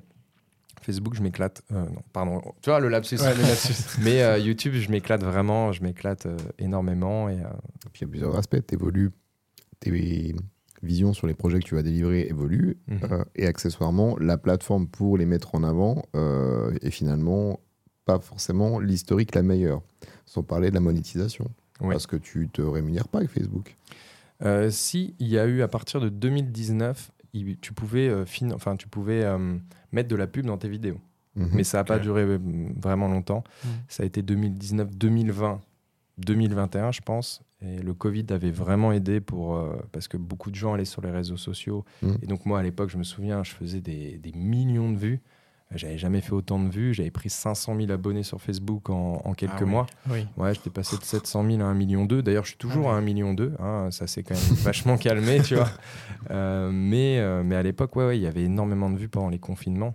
[0.81, 1.61] Facebook, je m'éclate.
[1.71, 3.17] euh, non, pardon, tu vois le lapsus.
[3.17, 3.73] Ouais, le lapsus.
[4.01, 7.29] mais euh, YouTube, je m'éclate vraiment, je m'éclate euh, énormément.
[7.29, 7.47] Et, euh,
[7.85, 8.57] Et puis il y a plusieurs aspects.
[8.65, 9.11] T'évolues,
[9.79, 10.35] tes
[10.83, 12.77] visions sur les projets que tu vas délivrer évoluent.
[12.87, 12.99] Mhm.
[13.11, 17.59] Euh, et accessoirement, la plateforme pour les mettre en avant euh, est finalement
[18.05, 19.81] pas forcément l'historique la meilleure.
[20.27, 21.45] Sans parler de la monétisation.
[21.79, 23.75] Parce que tu te rémunères pas avec Facebook.
[24.43, 28.51] Euh, si il y a eu à partir de 2019, il- tu pouvais, euh, fin-
[28.51, 29.57] enfin, tu pouvais euh,
[29.91, 30.99] mettre de la pub dans tes vidéos.
[31.35, 31.49] Mhm.
[31.53, 32.39] Mais ça n'a pas duré euh,
[32.81, 33.43] vraiment longtemps.
[33.63, 33.69] Mhm.
[33.89, 35.59] Ça a été 2019, 2020,
[36.17, 37.41] 2021, je pense.
[37.61, 41.01] Et le Covid avait vraiment aidé pour, euh, parce que beaucoup de gens allaient sur
[41.01, 41.83] les réseaux sociaux.
[42.01, 42.17] Mhm.
[42.21, 45.21] Et donc, moi, à l'époque, je me souviens, je faisais des, des millions de vues.
[45.75, 46.93] J'avais jamais fait autant de vues.
[46.93, 49.69] J'avais pris 500 000 abonnés sur Facebook en, en quelques Ah oui.
[49.69, 49.85] mois.
[50.09, 50.27] Oui.
[50.37, 52.21] Ouais, j'étais passé de 700 000 à 1 million 2.
[52.23, 52.95] D'ailleurs, je suis toujours Ah oui.
[52.95, 53.53] à 1 million 2.
[53.59, 55.69] Hein, ça s'est quand même vachement calmé, tu vois.
[56.31, 59.29] Euh, mais, euh, mais à l'époque, ouais, ouais, il y avait énormément de vues pendant
[59.29, 59.93] les confinements.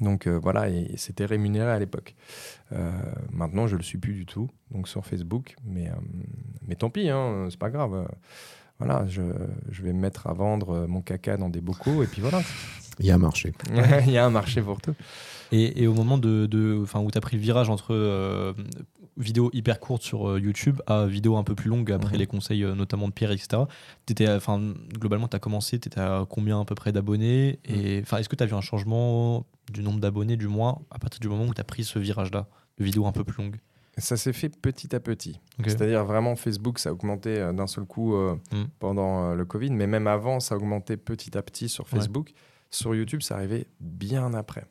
[0.00, 2.14] Donc euh, voilà, et, et c'était rémunéré à l'époque.
[2.72, 2.90] Euh,
[3.30, 5.54] maintenant, je le suis plus du tout, donc sur Facebook.
[5.64, 5.92] Mais, euh,
[6.66, 8.08] mais tant pis, hein, c'est pas grave.
[8.78, 9.22] Voilà, je,
[9.70, 12.42] je vais me mettre à vendre euh, mon caca dans des bocaux, et puis voilà.
[12.98, 13.52] Il y a un marché.
[14.06, 14.94] il y a un marché pour tout.
[15.52, 18.54] Et, et au moment de, de, enfin, où tu as pris le virage entre euh,
[19.18, 22.18] vidéo hyper courte sur euh, YouTube à vidéo un peu plus longue après Mhm.
[22.18, 23.62] les conseils euh, notamment de Pierre, etc.
[24.34, 24.62] Enfin,
[24.94, 28.30] globalement, tu as commencé, tu étais à combien à peu près d'abonnés Et enfin, Est-ce
[28.30, 31.44] que tu as vu un changement du nombre d'abonnés, du moins, à partir du moment
[31.44, 32.46] où tu as pris ce virage-là,
[32.78, 33.56] de vidéo un peu plus longue
[33.98, 35.40] Ça s'est fait petit à petit.
[35.64, 38.64] C'est-à-dire vraiment Facebook, ça a augmenté euh, d'un seul coup euh, Mm.
[38.78, 42.32] pendant euh, le Covid, mais même avant, ça a augmenté petit à petit sur Facebook.
[42.70, 44.66] Sur YouTube, ça arrivait bien après.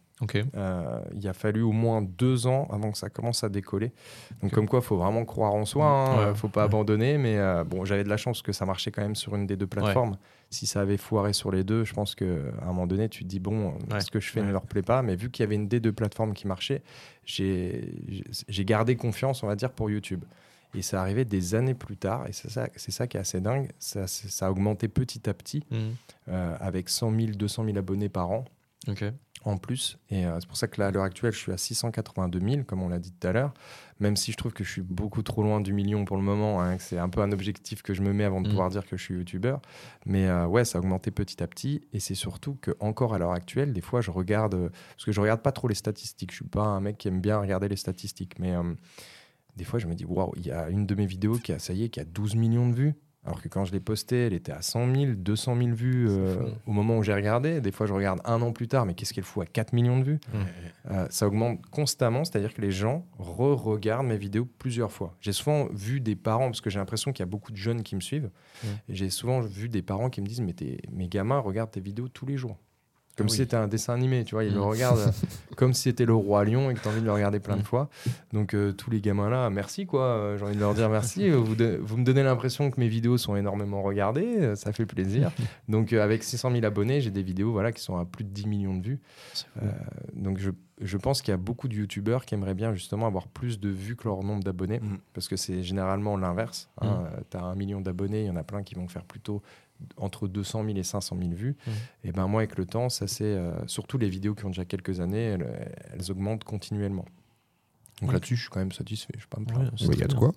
[0.55, 3.91] Euh, il a fallu au moins deux ans avant que ça commence à décoller.
[4.41, 6.05] Donc, comme quoi, il faut vraiment croire en soi.
[6.13, 6.29] Il Ouais.
[6.29, 7.17] ne faut pas abandonner.
[7.17, 9.57] Mais euh, bon, j'avais de la chance que ça marchait quand même sur une des
[9.57, 10.17] deux plateformes.
[10.51, 12.25] Si ça avait foiré sur les deux, je pense qu'à
[12.61, 15.01] un moment donné, tu te dis, bon, ce que je fais ne leur plaît pas.
[15.01, 16.81] Mais vu qu'il y avait une des deux plateformes qui marchait,
[17.25, 20.23] j'ai gardé confiance, on va dire, pour YouTube.
[20.73, 22.27] Et ça arrivait des années plus tard.
[22.27, 23.69] Et c'est ça, c'est ça qui est assez dingue.
[23.79, 24.05] Ça,
[24.41, 25.79] a augmenté petit à petit, Mhm.
[26.29, 28.45] euh, avec 100 000, 200 000 abonnés par an
[28.87, 29.03] Ok.
[29.45, 29.97] En plus.
[30.09, 32.63] Et euh, c'est pour ça que là, à l'heure actuelle, je suis à 682 000,
[32.63, 33.53] comme on l'a dit tout à l'heure.
[33.99, 36.61] Même si je trouve que je suis beaucoup trop loin du million pour le moment,
[36.61, 38.51] hein, que c'est un peu un objectif que je me mets avant de Mm.
[38.51, 39.61] pouvoir dire que je suis youtubeur.
[40.05, 41.87] Mais euh, ouais, ça a augmenté petit à petit.
[41.93, 45.11] Et c'est surtout que encore à l'heure actuelle, des fois, je regarde euh, parce que
[45.11, 46.31] je regarde pas trop les statistiques.
[46.31, 48.73] Je suis pas un mec qui aime bien regarder les statistiques, mais euh,
[49.55, 51.59] des fois, je me dis waouh, il y a une de mes vidéos qui a
[51.59, 52.95] ça y est, qui a 12 millions de vues.
[53.25, 56.35] Alors que quand je l'ai postée, elle était à 100 000, 200 000 vues euh,
[56.67, 57.59] au moment où j'ai regardé.
[57.59, 59.97] Des fois, je regarde un an plus tard, mais qu'est-ce qu'elle fout à 4 millions
[59.99, 60.19] de vues
[60.91, 65.15] Euh, Ça augmente constamment, c'est-à-dire que les gens re-regardent mes vidéos plusieurs fois.
[65.21, 67.81] J'ai souvent vu des parents, parce que j'ai l'impression qu'il y a beaucoup de jeunes
[67.83, 68.29] qui me suivent,
[68.89, 70.55] j'ai souvent vu des parents qui me disent Mais
[70.91, 72.57] mes gamins regardent tes vidéos tous les jours.
[73.17, 74.55] Comme Ah si c'était un dessin animé, tu vois, ils Mm.
[74.55, 75.11] le regardent euh,
[75.55, 77.55] comme si c'était le roi lion et que tu as envie de le regarder plein
[77.55, 77.65] de Mm.
[77.65, 77.89] fois.
[78.33, 81.29] Donc euh, tous les gamins là, merci quoi, Euh, j'ai envie de leur dire merci.
[81.29, 84.85] Euh, vous, de- vous me donnez l'impression que mes vidéos sont énormément regardées, ça fait
[84.85, 85.31] plaisir.
[85.69, 88.29] Donc euh, avec 600 000 abonnés, j'ai des vidéos voilà, qui sont à plus de
[88.29, 88.99] 10 millions de vues.
[89.63, 89.71] Euh,
[90.13, 90.51] donc je,
[90.81, 93.69] je pense qu'il y a beaucoup de youtubeurs qui aimeraient bien justement avoir plus de
[93.69, 94.97] vues que leur nombre d'abonnés, Mm.
[95.13, 96.69] parce que c'est généralement l'inverse.
[96.81, 97.05] hein.
[97.31, 99.41] tu as un million d'abonnés, il y en a plein qui vont faire plutôt
[99.97, 101.55] entre 200 000 et 500 000 vues.
[101.65, 101.71] Mm.
[102.05, 104.65] Et ben moi, avec le temps, ça c'est euh, surtout les vidéos qui ont déjà
[104.65, 107.05] quelques années, elles, elles augmentent continuellement.
[108.01, 108.13] Donc Ouais.
[108.15, 109.13] là-dessus, je suis quand même satisfait.
[109.17, 109.71] Je pas me plaindre.
[109.79, 110.31] il y a de quoi.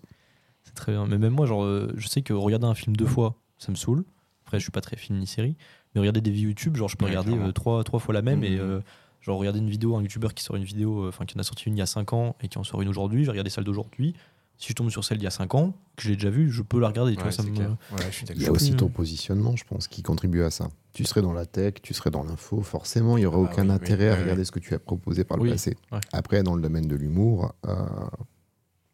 [0.63, 1.07] C'est très bien.
[1.07, 3.77] Mais même moi, genre, euh, je sais que regarder un film deux fois, ça me
[3.77, 4.05] saoule.
[4.45, 5.57] Après, je suis pas très film ni série.
[5.95, 8.23] Mais regarder des vidéos YouTube, genre, je peux Ouais, regarder euh, trois, trois fois la
[8.23, 8.45] même.
[8.45, 8.61] Et Mhm.
[8.61, 8.81] euh,
[9.23, 11.43] genre, regarder une vidéo, un YouTuber qui sort une vidéo, euh, enfin, qui en a
[11.43, 13.51] sorti une il y a 5 ans et qui en sort une aujourd'hui, j'ai regardé
[13.51, 14.15] celle d'aujourd'hui.
[14.61, 16.63] Si je tombe sur celle d'il y a 5 ans, que j'ai déjà vue, je
[16.63, 17.13] peux la regarder.
[17.13, 17.77] tu vois, Ouais, ça c'est me- clair.
[17.93, 20.69] Ouais, je suis Il y a aussi ton positionnement, je pense, qui contribue à ça.
[20.93, 23.63] Tu serais dans la tech, tu serais dans l'info, forcément, il n'y aurait Ah aucun
[23.63, 25.77] oui, oui, intérêt à regarder ce que tu as proposé par le Oui, passé.
[25.93, 26.01] ouais.
[26.13, 27.73] Après, dans le domaine de l'humour, euh,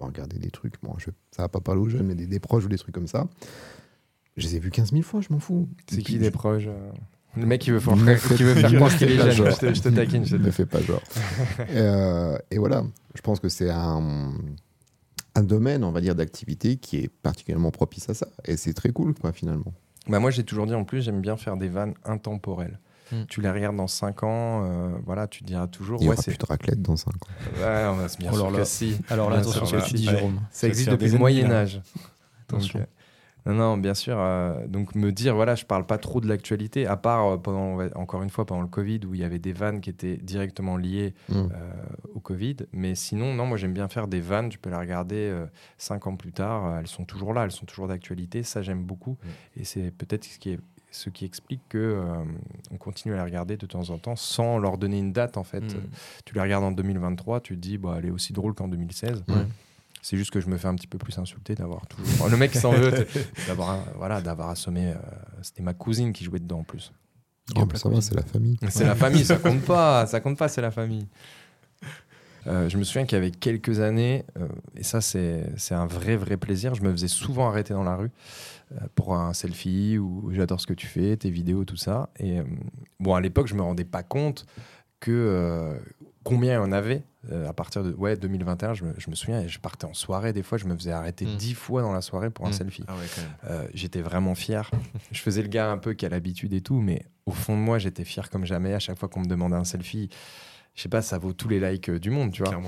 [0.00, 2.26] on va regarder des trucs, bon, je, ça va pas parler aux jeunes, mais des,
[2.26, 3.26] des proches ou des trucs comme ça.
[4.36, 5.66] Je les ai vus 15 000 fois, je m'en fous.
[5.88, 6.90] C'est qui des je- proches euh,
[7.36, 7.94] Le mec qui veut, faire-
[8.36, 9.50] qui veut faire faites- croire qu'il est jeune.
[9.50, 10.26] Je te, je te taquine.
[10.26, 11.00] je te ne fais pas genre.
[11.70, 14.32] Euh, et voilà, je pense que c'est un,
[15.34, 18.28] un domaine, on va dire, d'activité qui est particulièrement propice à ça.
[18.44, 19.72] Et c'est très cool, quoi, finalement.
[20.08, 22.78] Bah moi, j'ai toujours dit en plus, j'aime bien faire des vannes intemporelles.
[23.12, 23.24] Mm.
[23.28, 25.98] Tu les regardes dans 5 ans, euh, voilà, tu te diras toujours.
[26.00, 27.28] Il n'y ouais, aura plus de raclette dans 5 ans.
[27.58, 28.96] Ouais, on va se bien Oh sûr là que si.
[29.08, 30.04] Alors là, attention ce que tu dis.
[30.04, 30.40] Jérôme.
[30.50, 31.60] Ça existe depuis le ennemis, Moyen là.
[31.60, 31.74] Âge.
[32.48, 32.80] Donc, Attention.
[32.80, 32.84] euh,
[33.46, 34.16] non, non, bien sûr.
[34.18, 37.78] euh, donc me dire, voilà, je parle pas trop de l'actualité, à part euh, pendant,
[37.94, 40.76] encore une fois, pendant le Covid, où il y avait des vannes qui étaient directement
[40.76, 41.34] liées Mm.
[41.34, 41.48] euh,
[42.14, 42.56] au Covid.
[42.72, 44.48] Mais sinon, non, moi j'aime bien faire des vannes.
[44.48, 45.32] Tu peux les regarder
[45.78, 46.78] cinq ans plus tard.
[46.78, 48.42] elles sont toujours là, elles sont toujours d'actualité.
[48.42, 49.16] Ça, j'aime beaucoup.
[49.56, 52.04] Et c'est peut-être ce qui est ce qui explique que euh,
[52.70, 55.42] on continue à les regarder de temps en temps sans leur donner une date en
[55.42, 55.60] fait.
[55.74, 55.80] Mm.
[56.24, 59.24] Tu les regardes en 2023, tu te dis bah elle est aussi drôle qu'en 2016.
[59.28, 59.34] Ouais.
[60.04, 62.52] C'est juste que je me fais un petit peu plus insulter d'avoir toujours le mec
[62.52, 63.06] qui s'en veut
[63.48, 64.96] d'avoir voilà d'avoir assommé euh,
[65.42, 66.92] c'était ma cousine qui jouait dedans en plus.
[67.56, 68.58] Oh, mais ça va, c'est la famille.
[68.68, 71.06] C'est la famille, ça compte pas, ça compte pas, c'est la famille.
[72.46, 75.86] Euh, je me souviens qu'il y avait quelques années, euh, et ça c'est c'est un
[75.86, 78.10] vrai vrai plaisir, je me faisais souvent arrêter dans la rue
[78.72, 82.08] euh, pour un selfie ou j'adore ce que tu fais, tes vidéos, tout ça.
[82.18, 82.44] Et euh,
[82.98, 84.46] bon, à l'époque, je me rendais pas compte
[85.00, 85.78] que euh,
[86.24, 87.02] combien il y en avait.
[87.32, 90.32] Euh, à partir de ouais, 2021, je me, je me souviens, je partais en soirée,
[90.34, 91.36] des fois, je me faisais arrêter Mm.
[91.36, 92.54] dix fois dans la soirée pour un Mm.
[92.54, 92.84] selfie.
[92.86, 93.06] Ah ouais.
[93.50, 94.70] Euh, j'étais vraiment fier.
[95.12, 97.60] je faisais le gars un peu qui a l'habitude et tout, mais au fond de
[97.62, 98.74] moi, j'étais fier comme jamais.
[98.74, 100.10] À chaque fois qu'on me demandait un selfie,
[100.74, 102.60] je sais pas, ça vaut tous les likes euh, du monde, tu vois.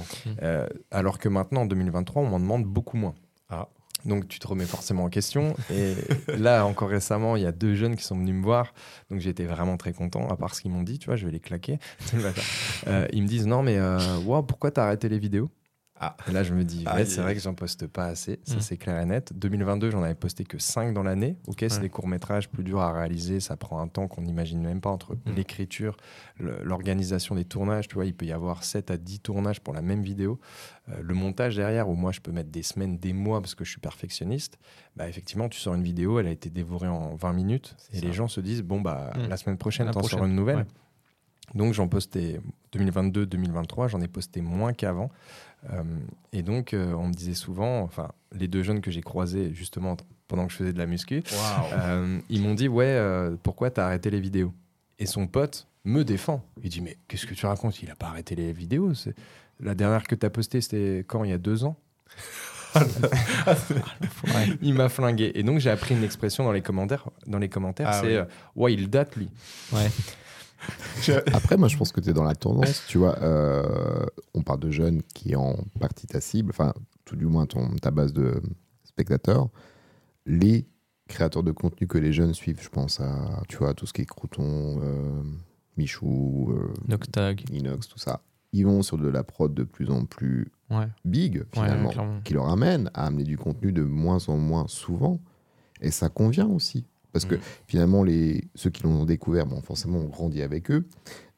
[0.42, 3.14] Euh, alors que maintenant, en 2023, on m'en demande beaucoup moins.
[3.50, 3.68] Ah.
[4.04, 5.54] Donc tu te remets forcément en question.
[5.72, 5.94] Et
[6.38, 8.74] là, encore récemment, il y a deux jeunes qui sont venus me voir.
[9.10, 11.32] Donc j'étais vraiment très content, à part ce qu'ils m'ont dit, tu vois, je vais
[11.32, 11.78] les claquer.
[12.86, 13.98] Euh, ils me disent, non, mais euh,
[14.46, 15.50] pourquoi t'as arrêté les vidéos?
[15.98, 16.14] Ah.
[16.28, 18.60] Et là, je me dis, ouais, c'est vrai que j'en poste pas assez, ça Mm.
[18.60, 19.32] c'est clair et net.
[19.34, 21.36] 2022, j'en avais posté que 5 dans l'année.
[21.46, 21.80] Ok, c'est Ouais.
[21.80, 25.14] des courts-métrages plus durs à réaliser, ça prend un temps qu'on n'imagine même pas entre
[25.14, 25.32] Mm.
[25.36, 25.96] l'écriture,
[26.38, 27.88] l'organisation des tournages.
[27.88, 30.38] Tu vois, il peut y avoir 7 à 10 tournages pour la même vidéo.
[30.88, 33.64] Euh, le montage derrière, où moi je peux mettre des semaines, des mois parce que
[33.64, 34.58] je suis perfectionniste,
[34.96, 38.06] bah effectivement, tu sors une vidéo, elle a été dévorée en 20 minutes et ça.
[38.06, 39.28] les gens se disent, bon, bah Mm.
[39.28, 40.56] la semaine prochaine, t'en sors une nouvelle.
[40.58, 40.66] ouais.
[41.54, 42.40] Donc j'en postais
[42.72, 45.10] 2022-2023, j'en ai posté moins qu'avant.
[45.72, 45.82] Euh,
[46.32, 49.96] et donc euh, on me disait souvent, enfin les deux jeunes que j'ai croisés justement
[50.28, 51.22] pendant que je faisais de la muscu,
[51.72, 53.00] euh, ils m'ont dit ouais
[53.42, 54.52] pourquoi t'as arrêté les vidéos?
[54.98, 56.44] Et son pote me défend.
[56.62, 57.82] Il dit Mais qu'est-ce que tu racontes?
[57.82, 58.92] Il a pas arrêté les vidéos.
[59.60, 61.24] La dernière que tu as postée, c'était quand?
[61.24, 61.76] Il y a deux ans?
[64.62, 65.32] Il m'a flingué.
[65.34, 67.08] Et donc, j'ai appris une expression dans les commentaires.
[67.26, 68.14] Dans les commentaires Ah c'est oui.
[68.16, 69.30] euh, Ouais, il date, lui.
[69.72, 69.88] Ouais.
[71.32, 72.84] Après, moi, je pense que tu es dans la tendance.
[72.88, 76.72] Tu vois, euh, on parle de jeunes qui est en partie ta cible, enfin,
[77.04, 78.42] tout du moins ton, ta base de
[78.84, 79.48] spectateurs.
[80.24, 80.66] Les
[81.08, 84.02] créateurs de contenu que les jeunes suivent, je pense à, tu vois, tout ce qui
[84.02, 85.22] est Crouton, euh,
[85.76, 87.44] Michou, euh, Noctag.
[87.52, 88.22] Inox, tout ça.
[88.52, 90.88] Ils vont sur de la prod de plus en plus Ouais.
[91.04, 95.20] big, finalement, Ouais, qui leur amène à amener du contenu de moins en moins souvent.
[95.80, 96.86] Et ça convient aussi.
[97.16, 97.40] Parce que Mm.
[97.66, 100.86] finalement, les, ceux qui l'ont découvert, bon, forcément, ont grandi avec eux.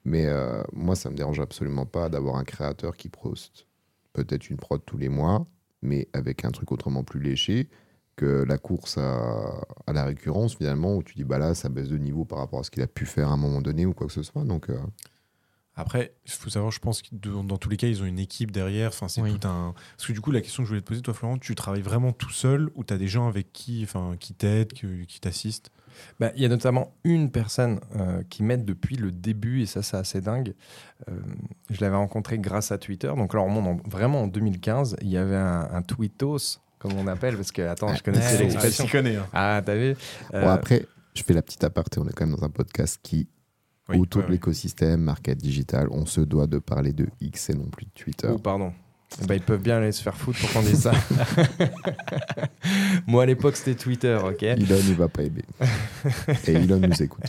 [0.04, 3.66] Mais euh, moi, ça me dérange absolument pas d'avoir un créateur qui poste
[4.12, 5.46] peut-être une prod tous les mois,
[5.82, 7.68] mais avec un truc autrement plus léché
[8.16, 11.88] que la course à, à la récurrence, finalement, où tu dis, bah là, ça baisse
[11.88, 13.92] de niveau par rapport à ce qu'il a pu faire à un moment donné ou
[13.94, 14.42] quoi que ce soit.
[14.44, 14.78] Donc, euh,
[15.80, 18.50] Après, il faut savoir, je pense que dans tous les cas, ils ont une équipe
[18.50, 18.88] derrière.
[18.88, 19.38] Enfin, c'est Oui.
[19.38, 19.74] tout un.
[19.96, 21.82] Parce que du coup, la question que je voulais te poser, toi, Florent, tu travailles
[21.82, 25.20] vraiment tout seul ou tu as des gens avec qui, enfin, qui t'aident, qui, qui
[25.20, 25.70] t'assistent?
[26.20, 29.82] Bah, Il y a notamment une personne euh, qui m'aide depuis le début, et ça,
[29.82, 30.54] c'est assez dingue.
[31.08, 31.12] Euh,
[31.70, 33.12] je l'avais rencontré grâce à Twitter.
[33.16, 34.96] Donc, là, on remonte en- vraiment en 2015.
[35.02, 38.84] Il y avait un, un tweetos, comme on appelle, parce que, attends, je connaissais l'expression.
[38.84, 39.16] Tu connais.
[39.16, 39.26] hein.
[39.32, 39.94] Ah, t'as vu?
[40.34, 41.98] Euh, Bon, après, je fais la petite aparté.
[42.00, 43.26] On est quand même dans un podcast qui,
[43.88, 47.55] Oui, autour ouais, de l'écosystème, market digital, on se doit de parler de X et
[47.55, 48.29] non plus de Twitter.
[48.31, 48.72] Oh, pardon.
[49.27, 50.92] Bah, ils peuvent bien aller se faire foutre pour qu'on dise ça.
[53.07, 55.44] Moi, à l'époque, c'était Twitter, ok Elon, il va pas aimer.
[56.46, 57.24] et Elon nous écoute.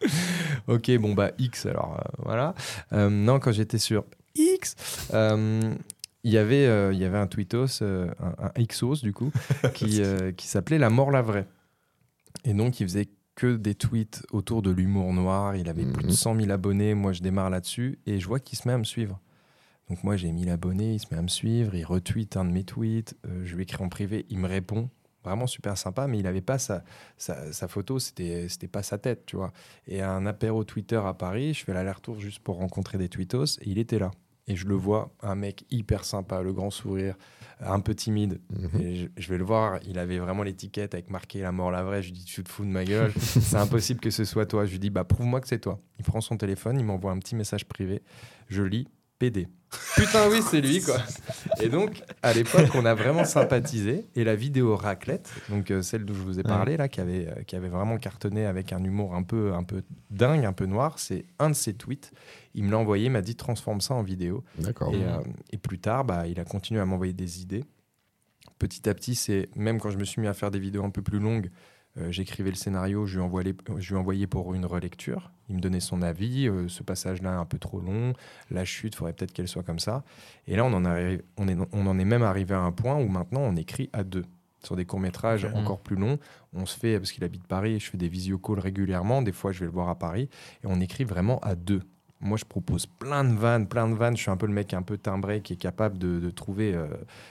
[0.66, 2.54] Ok, bon, bah, X, alors, euh, voilà.
[2.92, 4.76] Euh, non, quand j'étais sur X,
[5.12, 5.74] euh,
[6.22, 9.32] il y avait, il y avait un tweetos, un, un Xos, du coup,
[9.74, 10.02] qui,
[10.36, 11.46] qui s'appelait La mort la vraie.
[12.44, 13.08] Et donc, il faisait
[13.40, 15.56] que des tweets autour de l'humour noir.
[15.56, 16.14] Il avait plus de Mhm.
[16.14, 16.94] 100 000 abonnés.
[16.94, 19.18] Moi, je démarre là-dessus et je vois qu'il se met à me suivre.
[19.88, 20.92] Donc, moi, j'ai 1000 abonnés.
[20.94, 21.74] Il se met à me suivre.
[21.74, 23.16] Il retweet un de mes tweets.
[23.26, 24.26] euh, je lui écris en privé.
[24.28, 24.90] Il me répond.
[25.24, 26.82] Vraiment super sympa, mais il n'avait pas sa,
[27.18, 29.52] sa, sa photo, c'était c'était pas sa tête, tu vois.
[29.86, 33.58] Et à un apéro Twitter à Paris, je fais l'aller-retour juste pour rencontrer des tweetos
[33.60, 34.10] et il était là.
[34.50, 37.14] Et je le vois, un mec hyper sympa, le grand sourire,
[37.60, 38.40] un peu timide.
[38.50, 38.80] Mhm.
[38.80, 41.84] Et je, je vais le voir, il avait vraiment l'étiquette avec marqué la mort, la
[41.84, 42.02] vraie.
[42.02, 44.66] Je lui dis, tu te fous de ma gueule, c'est impossible que ce soit toi.
[44.66, 45.80] Je lui dis, bah prouve-moi que c'est toi.
[46.00, 48.02] Il prend son téléphone, il m'envoie un petit message privé.
[48.48, 48.88] Je lis,
[49.20, 49.48] PD.
[49.96, 50.96] Putain, oui, c'est lui, quoi.
[51.60, 54.06] Et donc, à l'époque, on a vraiment sympathisé.
[54.16, 57.28] Et la vidéo raclette, donc euh, celle dont je vous ai parlé, là, qui avait,
[57.28, 60.64] euh, qui avait vraiment cartonné avec un humour un peu, un peu dingue, un peu
[60.64, 62.12] noir, c'est un de ses tweets.
[62.54, 64.42] Il me l'a envoyé, il m'a dit, transforme ça en vidéo.
[64.58, 64.92] D'accord.
[64.94, 65.20] Et, euh,
[65.52, 67.64] et plus tard, bah, il a continué à m'envoyer des idées.
[68.58, 70.90] Petit à petit, c'est même quand je me suis mis à faire des vidéos un
[70.90, 71.50] peu plus longues,
[71.98, 75.32] euh, j'écrivais le scénario, je lui, envoyais, je lui envoyais pour une relecture.
[75.48, 76.48] Il me donnait son avis.
[76.48, 78.12] euh, ce passage-là est un peu trop long.
[78.50, 80.04] La chute, il faudrait peut-être qu'elle soit comme ça.
[80.46, 82.96] Et là, on en, arrive, on, est, on en est même arrivé à un point
[82.96, 84.24] où maintenant, on écrit à deux.
[84.62, 86.18] Sur des courts-métrages encore plus longs,
[86.52, 89.22] on se fait, parce qu'il habite Paris, je fais des visio-calls régulièrement.
[89.22, 90.28] Des fois, je vais le voir à Paris.
[90.62, 91.82] Et on écrit vraiment à deux.
[92.20, 94.16] Moi, je propose plein de vannes, plein de vannes.
[94.16, 96.74] Je suis un peu le mec un peu timbré qui est capable de, de trouver
[96.74, 96.86] euh,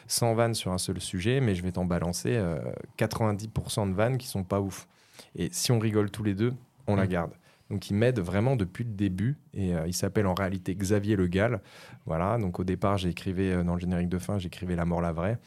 [0.08, 2.60] 100 vannes sur un seul sujet, mais je vais t'en balancer euh,
[2.98, 4.88] 90% de vannes qui sont pas ouf.
[5.36, 6.54] Et si on rigole tous les deux,
[6.88, 7.10] on la Mm.
[7.10, 7.32] garde.
[7.70, 11.28] Donc il m'aide vraiment depuis le début et euh, il s'appelle en réalité Xavier Le
[11.28, 11.62] Gall.
[12.08, 15.12] Voilà, donc au départ j'écrivais euh, dans le générique de fin, j'écrivais La mort la
[15.12, 15.38] vraie,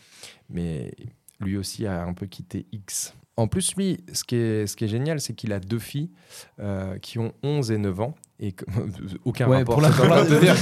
[0.48, 0.94] mais
[1.40, 3.14] lui aussi a un peu quitté X.
[3.38, 6.10] En plus, lui, ce qui est, ce qui est génial, c'est qu'il a deux filles
[6.60, 8.14] euh, qui ont 11 et 9 ans.
[8.38, 8.64] Et que-
[9.24, 9.76] aucun Ouais, rapport.
[9.76, 9.90] pour la,
[10.24, 10.54] je de dire.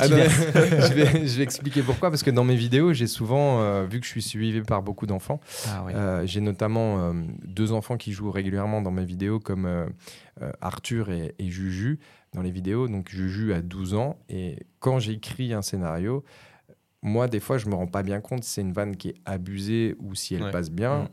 [0.00, 2.08] Ah non, vais, je vais expliquer pourquoi.
[2.10, 5.04] Parce que dans mes vidéos, j'ai souvent, euh, vu que je suis suivi par beaucoup
[5.06, 7.12] d'enfants, Ah euh, j'ai notamment
[7.44, 9.68] deux enfants qui jouent régulièrement dans mes vidéos, comme
[10.62, 11.98] Arthur et, et Juju
[12.32, 12.88] dans les vidéos.
[12.88, 14.16] Donc Juju a 12 ans.
[14.30, 16.24] Et quand j'écris un scénario,
[17.02, 19.14] moi, des fois, je me rends pas bien compte si c'est une vanne qui est
[19.26, 20.50] abusée ou si elle Ouais.
[20.50, 21.02] passe bien.
[21.02, 21.08] Mm.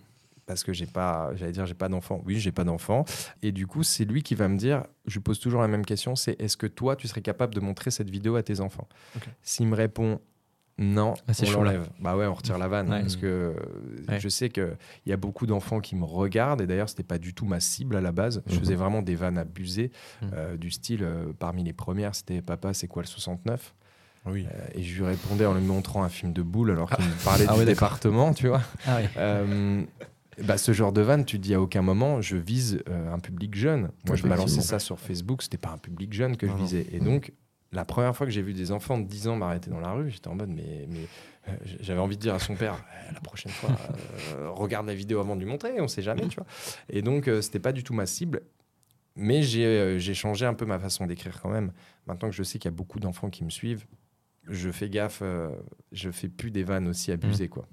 [0.52, 2.22] Parce que j'ai pas, j'allais dire, j'ai pas d'enfant.
[2.26, 3.06] Oui, j'ai pas d'enfant.
[3.42, 5.86] Et du coup, c'est lui qui va me dire, je lui pose toujours la même
[5.86, 8.88] question, c'est est-ce que toi, tu serais capable de montrer cette vidéo à tes enfants.
[9.44, 10.20] S'il me répond
[10.78, 11.74] non, Ah, c'est on chaud, là.
[11.74, 11.90] l'enlève.
[12.00, 12.90] Bah ouais, on retire la vanne.
[12.90, 13.02] Ouais.
[13.02, 13.54] Parce que
[14.10, 14.20] Ouais.
[14.20, 16.62] je sais qu'il y a beaucoup d'enfants qui me regardent.
[16.62, 18.42] Et d'ailleurs, c'était pas du tout ma cible à la base.
[18.48, 18.60] Je Mhm.
[18.62, 19.92] faisais vraiment des vannes abusées,
[20.24, 20.32] Mhm.
[20.34, 23.76] euh, du style, euh, parmi les premières, c'était Papa, c'est quoi le 69
[24.26, 24.48] Oui.
[24.52, 27.24] Euh, Et je lui répondais en lui montrant un film de boule alors qu'il me
[27.24, 27.74] parlait Ah du ouais, d'accord.
[27.90, 28.62] département, tu vois.
[28.88, 29.10] Ah ouais.
[29.18, 29.84] Euh,
[30.44, 33.56] bah, ce genre de vanne, tu dis à aucun moment, je vise euh, un public
[33.56, 33.92] jeune.
[34.08, 36.88] Moi, je balançais ça sur Facebook, c'était pas un public jeune que je Non, visais.
[36.92, 37.34] Et donc,
[37.72, 40.10] la première fois que j'ai vu des enfants de 10 ans m'arrêter dans la rue,
[40.10, 41.08] j'étais en mode, mais, mais
[41.48, 43.70] euh, j'avais envie de dire à son père, Eh, la prochaine fois,
[44.36, 46.48] euh, regarde la vidéo avant de lui montrer, on sait jamais, tu vois.
[46.90, 48.42] Et donc, c'était pas du tout ma cible.
[49.16, 51.72] mais j'ai j'ai changé un peu ma façon d'écrire quand même.
[52.08, 53.86] Maintenant que je sais qu'il y a beaucoup d'enfants qui me suivent,
[54.50, 55.50] je fais gaffe, euh,
[55.92, 57.68] je fais plus des vannes aussi abusées, quoi.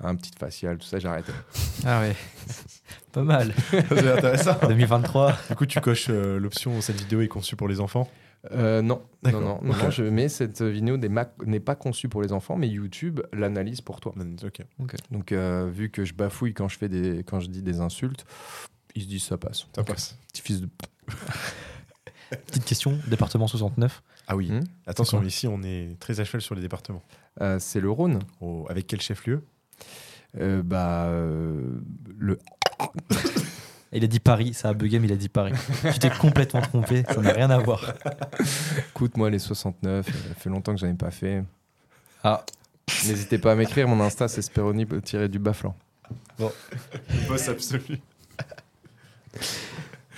[0.00, 1.30] Un petit facial, tout ça, j'arrête.
[1.84, 2.16] Ah ouais.
[3.12, 3.54] Pas mal.
[3.70, 4.56] C'est intéressant.
[4.66, 5.36] 2023.
[5.48, 8.08] Du coup, tu coches euh, l'option cette vidéo est conçue pour les enfants?
[8.52, 12.56] Euh, non, non, non, non, je, mais cette vidéo n'est pas conçue pour les enfants,
[12.56, 14.14] mais YouTube l'analyse pour toi.
[14.44, 14.96] Ok.
[15.10, 18.24] Donc, euh, vu que je bafouille quand je, fais des, quand je dis des insultes,
[18.94, 19.66] ils se disent ça passe.
[19.74, 20.16] Ça passe.
[20.28, 20.68] Petit fils de.
[22.46, 24.02] Petite question, département 69.
[24.28, 24.50] Ah oui.
[24.52, 27.02] Hmm Attention, ici, on est très à cheval sur les départements.
[27.40, 28.20] Euh, C'est le Rhône.
[28.40, 29.42] Au- avec quel chef-lieu?
[30.38, 31.80] Euh, bah, euh,
[32.18, 32.38] le.
[33.90, 35.54] Il a dit Paris, ça a bugué, mais il a dit Paris.
[35.94, 37.94] tu t'es complètement trompé, ça n'a rien à voir.
[38.90, 41.42] Écoute, moi, les 69, ça fait longtemps que j'en ai pas fait.
[42.22, 42.44] Ah,
[43.06, 45.74] N'hésitez pas à m'écrire, mon Insta, c'est Speroni tiré du bas flanc.
[47.28, 47.98] Boss absolu.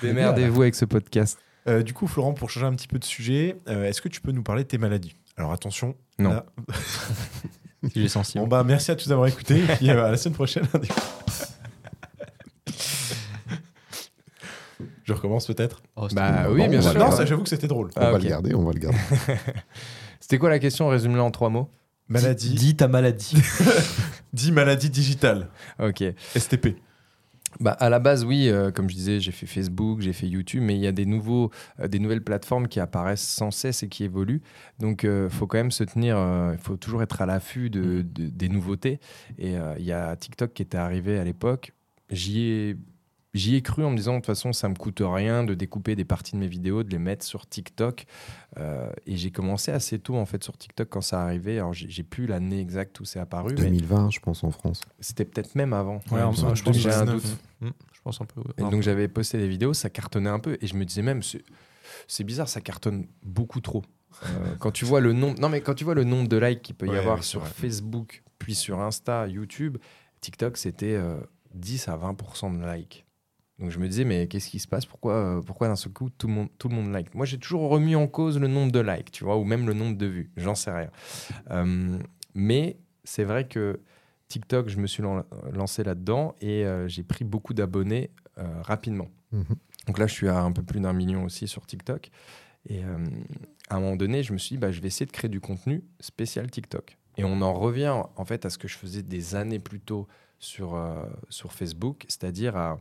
[0.03, 1.39] Démerdez-vous avec ce podcast.
[1.71, 4.21] Euh, du coup, Florent, pour changer un petit peu de sujet, euh, est-ce que tu
[4.21, 5.15] peux nous parler de tes maladies?
[5.37, 5.95] Alors attention.
[6.19, 6.31] Non.
[6.31, 6.45] là-
[8.09, 8.43] sensible.
[8.43, 9.59] Bon bah merci à tous d'avoir écouté.
[9.61, 10.67] Et puis euh, à la semaine prochaine.
[15.05, 15.83] Je recommence peut-être?
[15.97, 16.55] Oh, Bah bon.
[16.55, 17.01] oui, bien on va sûr.
[17.01, 17.91] le Non, j'avoue que c'était drôle.
[17.97, 18.99] On Ah, va le garder, on va le garder.
[20.21, 20.89] C'était quoi la question?
[20.89, 21.69] Résume-la en trois mots.
[22.09, 22.55] Maladie.
[22.55, 23.37] Dis ta maladie.
[24.33, 25.49] Dis maladie digitale.
[25.81, 26.05] Ok.
[26.37, 26.77] STP.
[27.59, 30.63] Bah, à la base, oui, euh, comme je disais, j'ai fait Facebook, j'ai fait YouTube,
[30.63, 33.89] mais il y a des, nouveaux, euh, des nouvelles plateformes qui apparaissent sans cesse et
[33.89, 34.41] qui évoluent.
[34.79, 36.17] Donc, il faut quand même se tenir,
[36.53, 39.01] il faut toujours être à l'affût de, de- des nouveautés.
[39.39, 41.73] Et euh, il y a TikTok qui était arrivé à l'époque.
[42.11, 42.77] J'y ai,
[43.35, 45.95] j'y ai cru en me disant, de toute façon, ça me coûte rien de découper
[45.97, 48.05] des parties de mes vidéos, de les mettre sur TikTok.
[48.59, 51.59] Euh, et j'ai commencé assez tôt, en fait, sur TikTok quand ça arrivait.
[51.59, 54.81] Alors, j'ai plus l'année exacte où c'est apparu, mais 2020, je pense, en France.
[55.01, 56.01] c'était peut-être même avant.
[56.11, 57.23] Ouais, peu, je pense j'ai un 19.
[57.23, 57.37] doute.
[57.61, 58.41] Hmm, je pense un peu.
[58.41, 58.55] ouais.
[58.59, 61.21] Et donc j'avais posté des vidéos, ça cartonnait un peu, et je me disais même,
[62.09, 63.83] c'est bizarre, ça cartonne beaucoup trop.
[64.25, 66.63] Euh, quand tu vois le nombre, non mais quand tu vois le nombre de likes
[66.63, 67.51] qu'il peut y Ouais, avoir sur vrai.
[67.51, 69.77] Facebook, puis sur Insta, YouTube,
[70.21, 71.21] TikTok, c'était euh,
[71.55, 73.05] 10 à 20% de likes.
[73.61, 74.87] Donc je me disais, mais qu'est-ce qui se passe?
[74.87, 77.15] Pourquoi, euh, pourquoi d'un seul coup tout le monde, tout le monde like?
[77.15, 79.75] Moi j'ai toujours remis en cause le nombre de likes, tu vois, ou même le
[79.75, 80.31] nombre de vues.
[80.37, 80.91] J'en sais rien.
[81.51, 81.99] Euh,
[82.35, 83.81] mais c'est vrai que
[84.29, 88.11] TikTok, je me suis lan- lancé là-dedans et euh, j'ai pris beaucoup d'abonnés
[88.63, 89.09] rapidement.
[89.33, 89.45] Mhm.
[89.87, 92.11] Donc là, je suis à un peu plus d'un million aussi sur TikTok.
[92.69, 92.83] Et
[93.69, 95.41] à un moment donné, je me suis dit, bah, je vais essayer de créer du
[95.41, 96.97] contenu spécial TikTok.
[97.19, 100.07] Et on en revient en fait à ce que je faisais des années plus tôt
[100.39, 100.79] sur,
[101.29, 102.79] sur Facebook, c'est-à-dire à, à-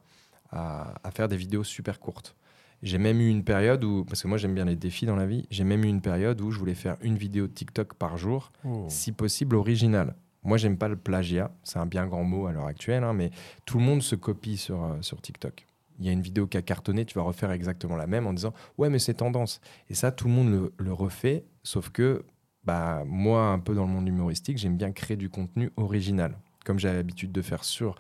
[0.52, 2.36] à faire des vidéos super courtes.
[2.82, 5.26] J'ai même eu une période où, parce que moi j'aime bien les défis dans la
[5.26, 8.52] vie, j'ai même eu une période où je voulais faire une vidéo TikTok par jour
[8.64, 8.86] Oh.
[8.88, 10.16] si possible original.
[10.44, 13.30] Moi, j'aime pas le plagiat, c'est un bien grand mot à l'heure actuelle, hein, mais
[13.66, 15.68] tout le monde se copie sur, euh, sur TikTok.
[16.00, 18.32] Il y a une vidéo qui a cartonné, tu vas refaire exactement la même en
[18.32, 19.60] disant ouais, mais c'est tendance.
[19.90, 22.24] Et ça, tout le monde le, le refait, sauf que
[22.64, 26.80] bah, moi, un peu dans le monde humoristique, j'aime bien créer du contenu original, comme
[26.80, 27.96] j'ai l'habitude de faire sur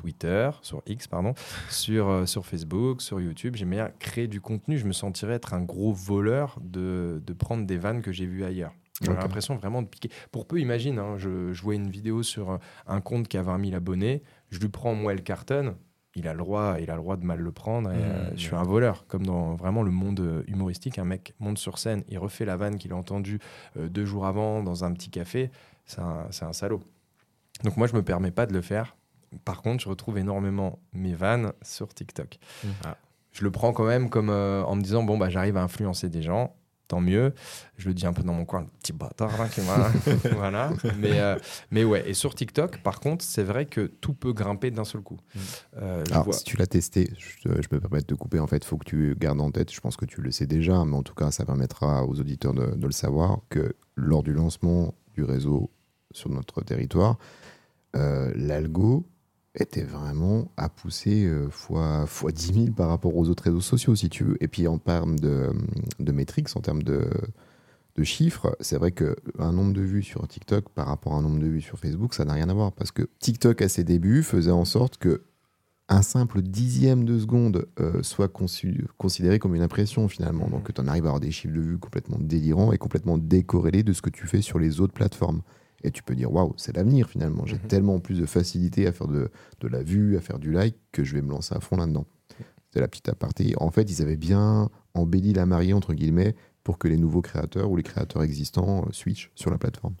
[0.00, 1.32] Twitter, sur X, pardon,
[1.70, 3.56] sur, euh, sur Facebook, sur YouTube.
[3.56, 4.76] J'aime bien créer du contenu.
[4.76, 8.44] Je me sentirais être un gros voleur de, de prendre des vannes que j'ai vues
[8.44, 8.72] ailleurs.
[9.02, 10.10] J'ai l'impression vraiment de piquer.
[10.32, 13.42] Pour peu, imagine, hein, je, je vois une vidéo sur euh, un compte qui a
[13.42, 15.76] 20 000 abonnés, je lui prends moi le carton,
[16.14, 18.24] il a le droit, il a le droit de mal le prendre, et Mmh, euh,
[18.28, 18.38] je ouais.
[18.38, 22.18] suis un voleur, comme dans vraiment le monde humoristique, un mec monte sur scène, il
[22.18, 23.38] refait la vanne qu'il a entendue
[23.76, 25.50] euh, deux jours avant dans un petit café,
[25.84, 26.82] c'est un, c'est un salaud.
[27.64, 28.96] Donc moi, je me permets pas de le faire.
[29.44, 32.38] Par contre, je retrouve énormément mes vannes sur TikTok.
[32.64, 32.68] Mmh.
[32.84, 32.96] Ah.
[33.32, 36.08] Je le prends quand même comme euh, en me disant bon bah j'arrive à influencer
[36.08, 36.56] des gens,
[36.88, 37.34] tant mieux.
[37.76, 39.90] Je le dis un peu dans mon coin, le petit bâtard là qui m'a-
[40.36, 40.70] voilà.
[40.98, 41.36] Mais euh,
[41.70, 42.08] mais ouais.
[42.08, 45.18] Et sur TikTok, par contre, c'est vrai que tout peut grimper d'un seul coup.
[45.34, 45.38] Mm.
[45.76, 48.14] Euh, je Alors, vois- si tu l'as testé, je, te- je me permets de te
[48.14, 48.38] couper.
[48.40, 50.46] En fait, il faut que tu gardes en tête, je pense que tu le sais
[50.46, 54.22] déjà, mais en tout cas, ça permettra aux auditeurs de, de le savoir, que lors
[54.22, 55.70] du lancement du réseau
[56.12, 57.18] sur notre territoire,
[57.96, 59.06] euh, l'algo
[59.56, 63.94] était vraiment à pousser euh, fois, fois 10 000 par rapport aux autres réseaux sociaux,
[63.94, 64.42] si tu veux.
[64.42, 65.50] Et puis en termes de,
[65.98, 67.08] de métriques, en termes de,
[67.96, 71.38] de chiffres, c'est vrai qu'un nombre de vues sur TikTok par rapport à un nombre
[71.38, 72.72] de vues sur Facebook, ça n'a rien à voir.
[72.72, 75.22] Parce que TikTok, à ses débuts, faisait en sorte que
[75.88, 80.48] un simple dixième de seconde euh, soit considéré comme une impression finalement.
[80.48, 83.84] Donc tu en arrives à avoir des chiffres de vues complètement délirants et complètement décorrélés
[83.84, 85.42] de ce que tu fais sur les autres plateformes.
[85.84, 87.44] Et tu peux dire, waouh, c'est l'avenir finalement.
[87.46, 87.68] J'ai Mhm.
[87.68, 91.04] tellement plus de facilité à faire de, de la vue, à faire du like, que
[91.04, 92.06] je vais me lancer à fond là-dedans.
[92.72, 93.54] C'est la petite aparté.
[93.58, 97.70] En fait, ils avaient bien embelli la mariée, entre guillemets, pour que les nouveaux créateurs
[97.70, 99.94] ou les créateurs existants euh, switchent sur la plateforme.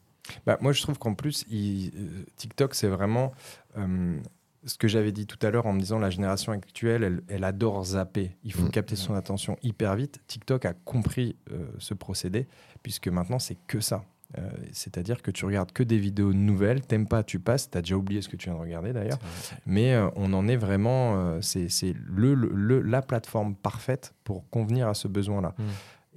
[0.44, 3.32] Bah, moi, je trouve qu'en plus, il- euh, TikTok, c'est vraiment.
[3.78, 4.18] euh,
[4.64, 7.44] ce que j'avais dit tout à l'heure en me disant la génération actuelle, elle, elle
[7.44, 8.32] adore zapper.
[8.42, 8.70] Il faut Mm.
[8.70, 10.18] capter son attention hyper vite.
[10.26, 11.36] TikTok a compris
[11.78, 12.48] ce procédé,
[12.82, 14.04] puisque maintenant, c'est que ça.
[14.38, 17.96] Euh, C'est-à-dire que tu regardes que des vidéos nouvelles, t'aimes pas, tu passes, t'as déjà
[17.96, 19.18] oublié ce que tu viens de regarder d'ailleurs.
[19.66, 21.68] Mais euh, on en est vraiment, euh, c'est
[22.06, 25.54] le, le- le- la plateforme parfaite pour convenir à ce besoin-là.
[25.58, 25.62] Mm.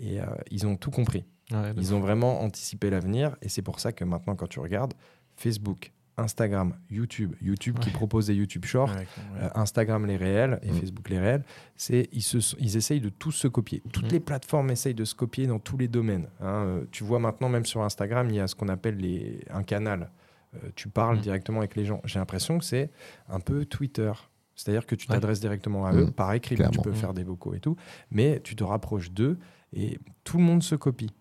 [0.01, 0.19] Et
[0.51, 1.25] ils ont tout compris.
[1.51, 4.93] Ouais, Ils ont vraiment anticipé l'avenir et c'est pour ça que maintenant, quand tu regardes
[5.35, 9.05] Facebook, Instagram, YouTube, YouTube qui propose des YouTube Shorts, Ouais, ouais.
[9.43, 10.75] euh, Instagram les réels et Mm.
[10.75, 11.43] Facebook les réels,
[11.75, 13.81] c'est ils, se, ils essayent de tous se copier.
[13.91, 14.13] Toutes Mm.
[14.13, 16.27] les plateformes essayent de se copier dans tous les domaines.
[16.41, 16.63] hein.
[16.65, 19.63] Euh, tu vois maintenant, même sur Instagram, il y a ce qu'on appelle les, un
[19.63, 20.11] canal.
[20.55, 21.21] Euh, tu parles Mm.
[21.21, 22.01] directement avec les gens.
[22.05, 22.89] J'ai l'impression que c'est
[23.29, 24.11] un peu Twitter.
[24.55, 25.15] C'est-à-dire que tu Ouais.
[25.15, 27.77] t'adresses directement à eux par écrit, tu peux faire des vocaux et tout,
[28.11, 29.37] mais tu te rapproches d'eux
[29.71, 31.11] et tout le monde se copie.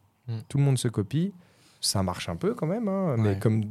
[0.48, 1.32] Tout le monde se copie.
[1.80, 3.62] Ça marche un peu quand même, hein, mais comme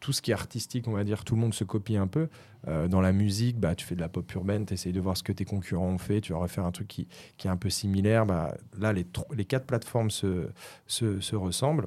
[0.00, 2.28] tout ce qui est artistique, on va dire, tout le monde se copie un peu.
[2.68, 5.16] Euh, dans la musique, bah, tu fais de la pop urbaine, tu essayes de voir
[5.16, 7.56] ce que tes concurrents ont fait, tu vas refaire un truc qui, qui est un
[7.56, 8.26] peu similaire.
[8.26, 10.48] Bah, là, les, les quatre plateformes se,
[10.86, 11.86] se, se ressemblent.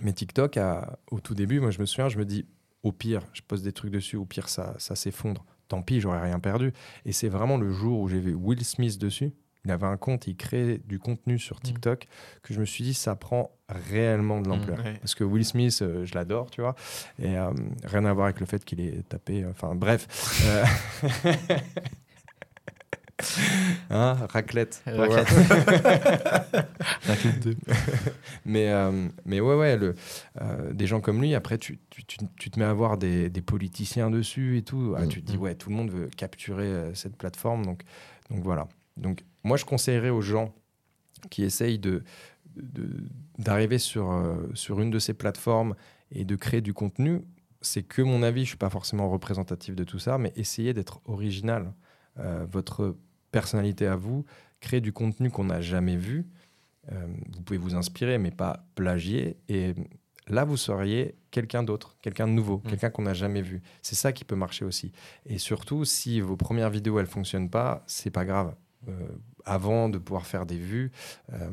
[0.00, 2.46] Mais TikTok, a- au tout début, moi je me souviens, je me dis,
[2.82, 5.44] au pire, je pose des trucs dessus, au pire, ça, ça s'effondre.
[5.68, 6.72] Tant pis, j'aurais rien perdu.
[7.04, 9.32] Et c'est vraiment le jour où j'ai vu Will Smith dessus.
[9.66, 12.06] Il avait un compte, il créait du contenu sur TikTok,
[12.42, 13.50] que je me suis dit, ça prend
[13.90, 14.78] réellement de l'ampleur.
[14.82, 14.94] Ouais.
[15.00, 16.74] Parce que Will Smith, euh, je l'adore, tu vois.
[17.18, 17.50] Et euh,
[17.84, 19.44] rien à voir avec le fait qu'il ait tapé.
[19.44, 20.06] euh, Enfin, bref.
[20.46, 20.64] Euh,
[23.90, 24.82] hein, raclette.
[24.86, 25.28] Raclette.
[27.06, 27.56] Raclette 2.
[28.46, 28.72] Mais,
[29.26, 29.94] mais ouais, ouais, le,
[30.72, 33.42] des gens comme lui, après, tu, tu, tu- tu te mets à voir des, des
[33.42, 34.94] politiciens dessus et tout.
[34.96, 35.08] Ah, Mm.
[35.08, 35.40] tu te dis, Mm.
[35.42, 37.66] ouais, tout le monde veut capturer cette plateforme.
[37.66, 37.82] Donc,
[38.30, 38.66] donc voilà.
[39.00, 40.54] Donc, moi, je conseillerais aux gens
[41.30, 42.02] qui essayent de,
[43.38, 45.74] d'arriver sur, euh, sur une de ces plateformes
[46.10, 47.22] et de créer du contenu.
[47.62, 51.00] C'est que mon avis, je suis pas forcément représentatif de tout ça, mais essayez d'être
[51.04, 51.72] original.
[52.18, 52.96] Euh, votre
[53.32, 54.24] personnalité à vous,
[54.60, 56.26] créer du contenu qu'on n'a jamais vu.
[56.90, 59.36] Euh, vous pouvez vous inspirer, mais pas plagier.
[59.48, 59.74] Et
[60.26, 62.68] là, vous seriez quelqu'un d'autre, quelqu'un de nouveau, Mm.
[62.70, 63.62] quelqu'un qu'on n'a jamais vu.
[63.82, 64.90] C'est ça qui peut marcher aussi.
[65.26, 68.54] Et surtout, si vos premières vidéos elles fonctionnent pas, c'est pas grave.
[68.88, 68.92] Euh,
[69.44, 70.90] avant de pouvoir faire des vues,
[71.32, 71.50] euh,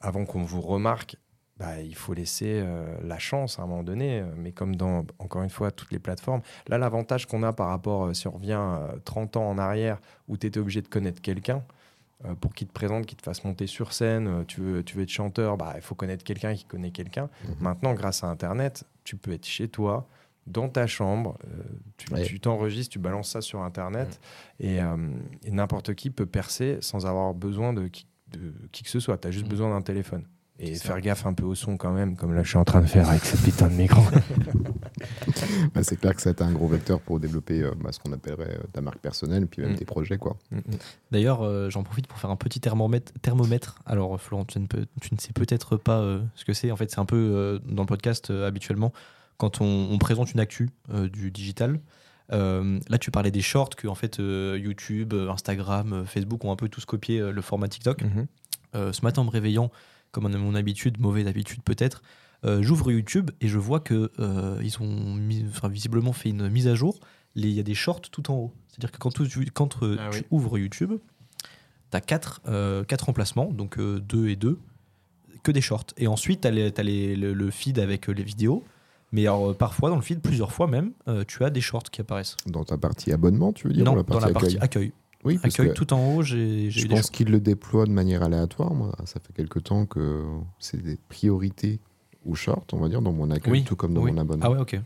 [0.00, 1.16] avant qu'on vous remarque,
[1.60, 4.24] bah, il faut laisser euh, la chance à un moment donné.
[4.36, 8.06] Mais comme dans, encore une fois, toutes les plateformes, là, l'avantage qu'on a par rapport,
[8.06, 11.20] euh, si on revient euh, 30 ans en arrière, où tu étais obligé de connaître
[11.20, 11.62] quelqu'un,
[12.42, 15.08] pour qu'il te présente, qu'il te fasse monter sur scène, tu veux, tu veux être
[15.08, 17.30] chanteur, bah, il faut connaître quelqu'un qui connaît quelqu'un.
[17.44, 17.54] Mhm.
[17.60, 20.06] Maintenant, grâce à Internet, tu peux être chez toi,
[20.50, 21.62] dans ta chambre, euh,
[21.96, 22.22] tu Ouais.
[22.24, 24.20] tu t'enregistres, tu balances ça sur Internet,
[24.58, 24.96] et, euh,
[25.44, 29.18] et n'importe qui peut percer sans avoir besoin de qui, de qui que ce soit.
[29.18, 29.50] Tu as juste Mhm.
[29.50, 30.24] besoin d'un téléphone.
[30.62, 31.00] Et C'est faire ça.
[31.00, 33.08] gaffe un peu au son quand même, comme là je suis en train de faire
[33.08, 34.02] avec ce putain de micro.
[35.74, 37.98] Bah, c'est clair que ça a été un gros vecteur pour développer euh, bah, ce
[37.98, 39.76] qu'on appellerait euh, ta marque personnelle, puis même Mm.
[39.76, 40.18] tes projets.
[40.18, 40.36] quoi.
[41.10, 43.12] D'ailleurs, euh, j'en profite pour faire un petit thermomètre.
[43.22, 43.80] thermomètre.
[43.86, 46.70] Alors, Florent, tu ne, peux- tu ne sais peut-être pas euh, ce que c'est.
[46.70, 48.92] En fait, c'est un peu euh, dans le podcast euh, habituellement,
[49.40, 51.80] quand on, on présente une actu euh, du digital.
[52.32, 56.56] euh, là, tu parlais des shorts que en fait euh, YouTube, Instagram, Facebook ont un
[56.56, 58.02] peu tous copié le format TikTok.
[58.04, 58.26] Mhm.
[58.74, 59.70] Ce matin, en me réveillant,
[60.12, 62.02] comme à mon habitude, mauvaise habitude peut-être,
[62.44, 66.48] euh, j'ouvre YouTube et je vois que euh, ils ont mis- enfin, visiblement fait une
[66.48, 67.00] mise à jour.
[67.34, 68.52] Il y a des shorts tout en haut.
[68.68, 70.24] C'est-à-dire que quand, tu, quand euh, Ah tu oui.
[70.30, 70.92] ouvres YouTube,
[71.90, 72.40] tu as quatre,
[72.86, 74.58] quatre emplacements, donc deux et deux,
[75.42, 75.86] que des shorts.
[75.96, 78.64] Et ensuite, tu as, le, le feed avec les vidéos.
[79.12, 81.84] Mais alors, euh, parfois, dans le feed, plusieurs fois même, euh, tu as des shorts
[81.90, 82.36] qui apparaissent.
[82.46, 84.92] Dans ta partie abonnement, tu veux dire non, ou la dans la partie accueil accueil.
[85.24, 87.10] Oui, parce Accueil que tout en haut, j'ai je pense shorts.
[87.10, 88.72] qu'ils le déploient de manière aléatoire.
[88.72, 90.24] Moi, ça fait quelque temps que
[90.58, 91.78] c'est des priorités
[92.24, 94.12] ou short, on va dire, dans mon accueil, Oui, tout comme dans oui.
[94.12, 94.46] mon abonnement.
[94.46, 94.80] Ah ouais, ok.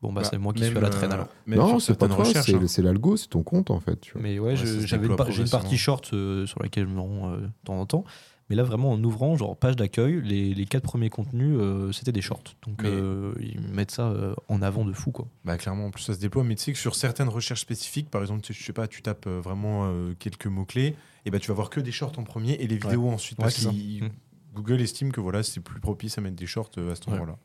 [0.00, 1.28] Bon, bah, Bah, c'est moi qui suis à la traîne euh, alors.
[1.46, 2.82] même non, c'est pas toi, c'est hein.
[2.82, 4.00] l'algo, c'est ton compte en fait.
[4.00, 4.22] Tu vois.
[4.22, 4.56] Mais ouais, Ouais,
[4.86, 7.50] j'avais une, par- j'ai une partie short euh, sur laquelle je me rends euh, de
[7.64, 8.04] temps en temps.
[8.50, 12.12] Mais là, vraiment, en ouvrant, genre page d'accueil, les, les quatre premiers contenus, euh, c'était
[12.12, 12.42] des shorts.
[12.66, 15.26] Donc, Mais- euh, ils mettent ça euh, en avant de fou, quoi.
[15.46, 18.10] Bah clairement, en plus ça se déploie, mais tu sais que sur certaines recherches spécifiques,
[18.10, 21.48] par exemple, tu sais, je sais pas, tu tapes vraiment quelques mots-clés, et bah tu
[21.48, 23.38] vas voir que des shorts en premier et les vidéos ensuite.
[23.38, 23.70] Ouais, parce c'est ça.
[23.70, 24.10] qu'il- Mm.
[24.54, 27.12] Google estime que voilà, c'est plus propice à mettre des shorts à cet Ouais.
[27.14, 27.36] endroit-là.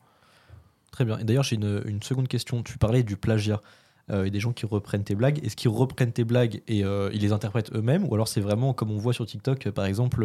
[0.92, 1.18] Très bien.
[1.18, 2.62] Et d'ailleurs, j'ai une, une seconde question.
[2.62, 3.60] Tu parlais du plagiat.
[4.10, 5.38] euh, et des gens qui reprennent tes blagues.
[5.44, 8.04] Est-ce qu'ils reprennent tes blagues et euh, ils les interprètent eux-mêmes?
[8.08, 10.24] Ou alors c'est vraiment comme on voit sur TikTok, par exemple,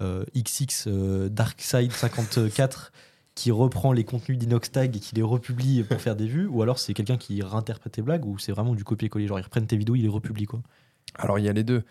[0.00, 2.90] XX euh, Darkside54
[3.34, 6.78] qui reprend les contenus d'Inoxtag et qui les republie pour faire des vues Ou alors
[6.78, 9.76] c'est quelqu'un qui réinterprète tes blagues Ou c'est vraiment du copier-coller Genre ils reprennent tes
[9.76, 10.60] vidéos, ils les republient quoi
[11.14, 11.82] Alors il y a les deux.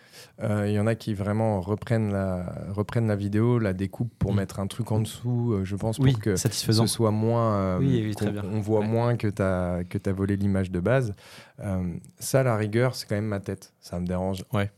[0.43, 4.33] Euh, Il y en a qui vraiment reprennent la, reprennent la vidéo, la découpent pour
[4.33, 4.37] Mm.
[4.37, 6.85] mettre un truc en dessous, euh, je pense, Oui, pour que satisfaisant.
[6.85, 7.55] ce soit moins.
[7.55, 8.43] euh, Oui, oui, très qu'on- bien.
[8.45, 8.87] On voit Ouais.
[8.87, 11.13] moins que tu as, volé l'image de base.
[11.59, 13.73] Euh, ça, à la rigueur, c'est quand même ma tête.
[13.79, 14.71] Ça me dérange Ouais.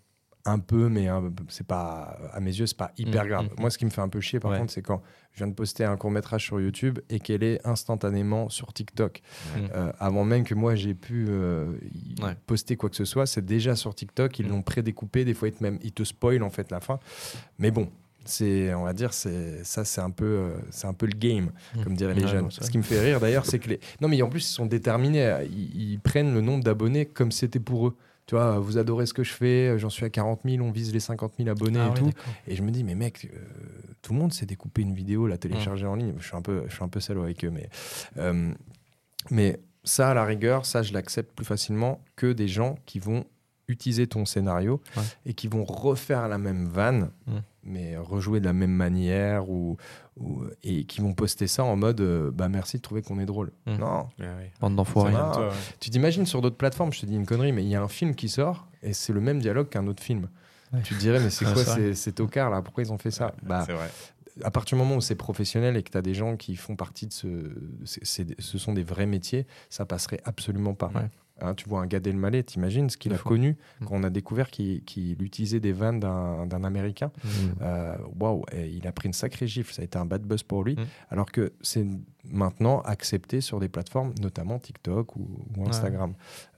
[0.46, 3.46] Un peu, mais un- c'est pas, à mes yeux, c'est pas hyper Mm, grave.
[3.46, 4.58] mm, Moi, ce qui me fait un peu chier, par Ouais.
[4.60, 7.66] contre, c'est quand je viens de poster un court métrage sur YouTube et qu'elle est
[7.66, 9.22] instantanément sur TikTok.
[9.56, 9.60] Mm.
[9.74, 11.72] Euh, avant même que moi j'ai pu euh,
[12.22, 12.36] Ouais.
[12.46, 14.38] poster quoi que ce soit, c'est déjà sur TikTok.
[14.40, 15.24] Ils l'ont prédécoupé.
[15.26, 17.00] Des fois, ils te, même, ils te spoilent en fait la fin.
[17.60, 17.90] Mais bon.
[18.26, 21.52] C'est, on va dire, c'est ça, c'est un peu, euh, c'est un peu le game,
[21.76, 21.84] Mm.
[21.84, 22.52] comme diraient les Ouais, jeunes.
[22.52, 24.66] Ce qui me fait rire d'ailleurs, c'est que les, non mais en plus ils sont
[24.66, 27.98] déterminés, ils, ils prennent le nombre d'abonnés comme c'était pour eux.
[28.26, 30.94] Tu vois, vous adorez ce que je fais, j'en suis à 40 000, on vise
[30.94, 32.10] les 50 000 abonnés Ah et tout.
[32.48, 33.38] Et je me dis, mais mec, euh,
[34.02, 36.14] tout le monde sait découper une vidéo, la télécharger en ligne.
[36.20, 37.70] Je suis un peu, je suis un peu salaud avec eux, mais,
[38.18, 38.54] euh,
[39.30, 43.26] mais ça, à la rigueur, ça, je l'accepte plus facilement que des gens qui vont
[43.68, 45.04] utiliser ton scénario Ouais.
[45.26, 47.32] et qui vont refaire la même vanne, Mm.
[47.66, 49.78] Mais rejouer de la même manière ou,
[50.18, 53.26] ou- et qui vont poster ça en mode, euh, bah merci de trouver qu'on est
[53.26, 53.52] drôle.
[53.66, 53.76] Mm.
[53.78, 54.08] Non,
[54.60, 55.12] Bande d'enfoirés.
[55.14, 55.54] De toi, ouais.
[55.80, 57.88] tu t'imagines sur d'autres plateformes, je te dis une connerie, mais il y a un
[57.88, 60.28] film qui sort et c'est le même dialogue qu'un autre film.
[60.74, 60.82] Ouais.
[60.84, 62.62] Tu te dirais, mais c'est Ouais, quoi ces, ces tocards là?
[62.62, 63.34] Pourquoi ils ont fait ça?
[63.44, 63.90] Bah, C'est vrai.
[64.44, 66.76] À partir du moment où c'est professionnel et que tu as des gens qui font
[66.76, 67.28] partie de ce.
[67.86, 70.92] ce sont des vrais métiers, ça passerait absolument pas.
[71.44, 73.30] Hein, tu vois un Gad Elmaleh, t'imagines ce qu'il a fou.
[73.30, 73.86] connu Mm.
[73.86, 77.12] quand on a découvert qu'il utilisait des vannes d'un Américain.
[77.24, 77.28] Mm.
[77.62, 80.44] Euh, Waouh, et il a pris une sacrée gifle, ça a été un bad buzz
[80.44, 80.76] pour lui.
[80.76, 80.86] Mm.
[81.10, 81.86] Alors que c'est
[82.24, 85.28] maintenant accepté sur des plateformes, notamment TikTok ou,
[85.58, 86.14] ou Instagram.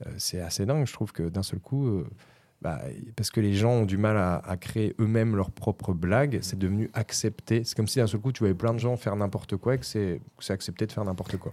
[0.06, 2.06] Euh, c'est assez dingue, je trouve que d'un seul coup, euh,
[2.62, 2.80] bah,
[3.16, 6.58] parce que les gens ont du mal à, à créer eux-mêmes leurs propres blagues, c'est
[6.58, 7.64] devenu accepté.
[7.64, 9.78] C'est comme si d'un seul coup, tu voyais plein de gens faire n'importe quoi et
[9.78, 11.52] que c'est accepté de faire n'importe quoi.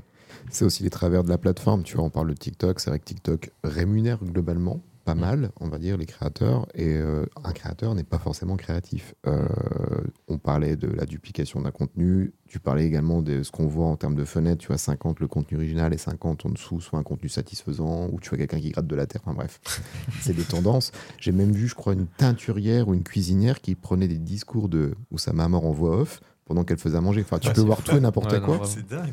[0.49, 1.84] C'est aussi les travers de la plateforme.
[1.84, 2.79] Tu vois, on parle de TikTok.
[2.79, 6.65] C'est vrai que TikTok rémunère globalement pas mal, on va dire, les créateurs.
[6.75, 9.15] Et euh, un créateur n'est pas forcément créatif.
[9.27, 9.45] Euh,
[10.29, 12.31] on parlait de la duplication d'un contenu.
[12.47, 14.61] Tu parlais également de ce qu'on voit en termes de fenêtres.
[14.61, 18.19] Tu vois, 50 le contenu original et 50 en dessous, soit un contenu satisfaisant, ou
[18.21, 19.19] tu vois quelqu'un qui gratte de la terre.
[19.25, 19.59] Enfin bref,
[20.21, 20.93] c'est des tendances.
[21.19, 24.95] J'ai même vu, je crois, une teinturière ou une cuisinière qui prenait des discours de
[25.11, 27.21] Oussama Mort en voix off pendant qu'elle faisait à manger.
[27.21, 28.55] Enfin, tu Ouais, peux voir tout et n'importe Ouais, quoi.
[28.57, 28.65] vraiment.
[28.65, 29.11] C'est dingue.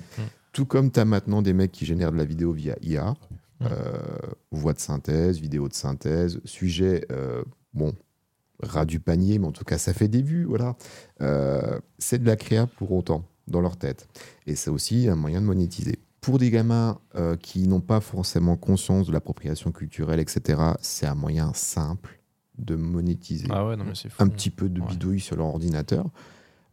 [0.53, 3.15] Tout comme tu as maintenant des mecs qui génèrent de la vidéo via IA,
[3.63, 3.99] euh,
[4.51, 7.43] voix de synthèse, vidéo de synthèse, sujet, euh,
[7.75, 7.95] bon,
[8.63, 10.77] ras du panier, mais en tout cas, ça fait des vues, voilà.
[11.21, 14.09] Euh, c'est de la créa pour autant, dans leur tête.
[14.47, 15.99] Et c'est aussi un moyen de monétiser.
[16.21, 21.15] Pour des gamins euh, qui n'ont pas forcément conscience de l'appropriation culturelle, etc., c'est un
[21.15, 22.21] moyen simple
[22.59, 24.23] de monétiser Ah ouais, non, mais c'est fou.
[24.23, 24.87] un petit peu de Ouais.
[24.89, 26.11] bidouille sur leur ordinateur.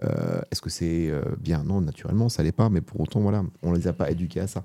[0.03, 1.63] Euh, Est-ce que c'est euh, bien?
[1.63, 4.47] Non, naturellement, ça l'est pas, mais pour autant, voilà, on les a pas éduqués à
[4.47, 4.63] ça.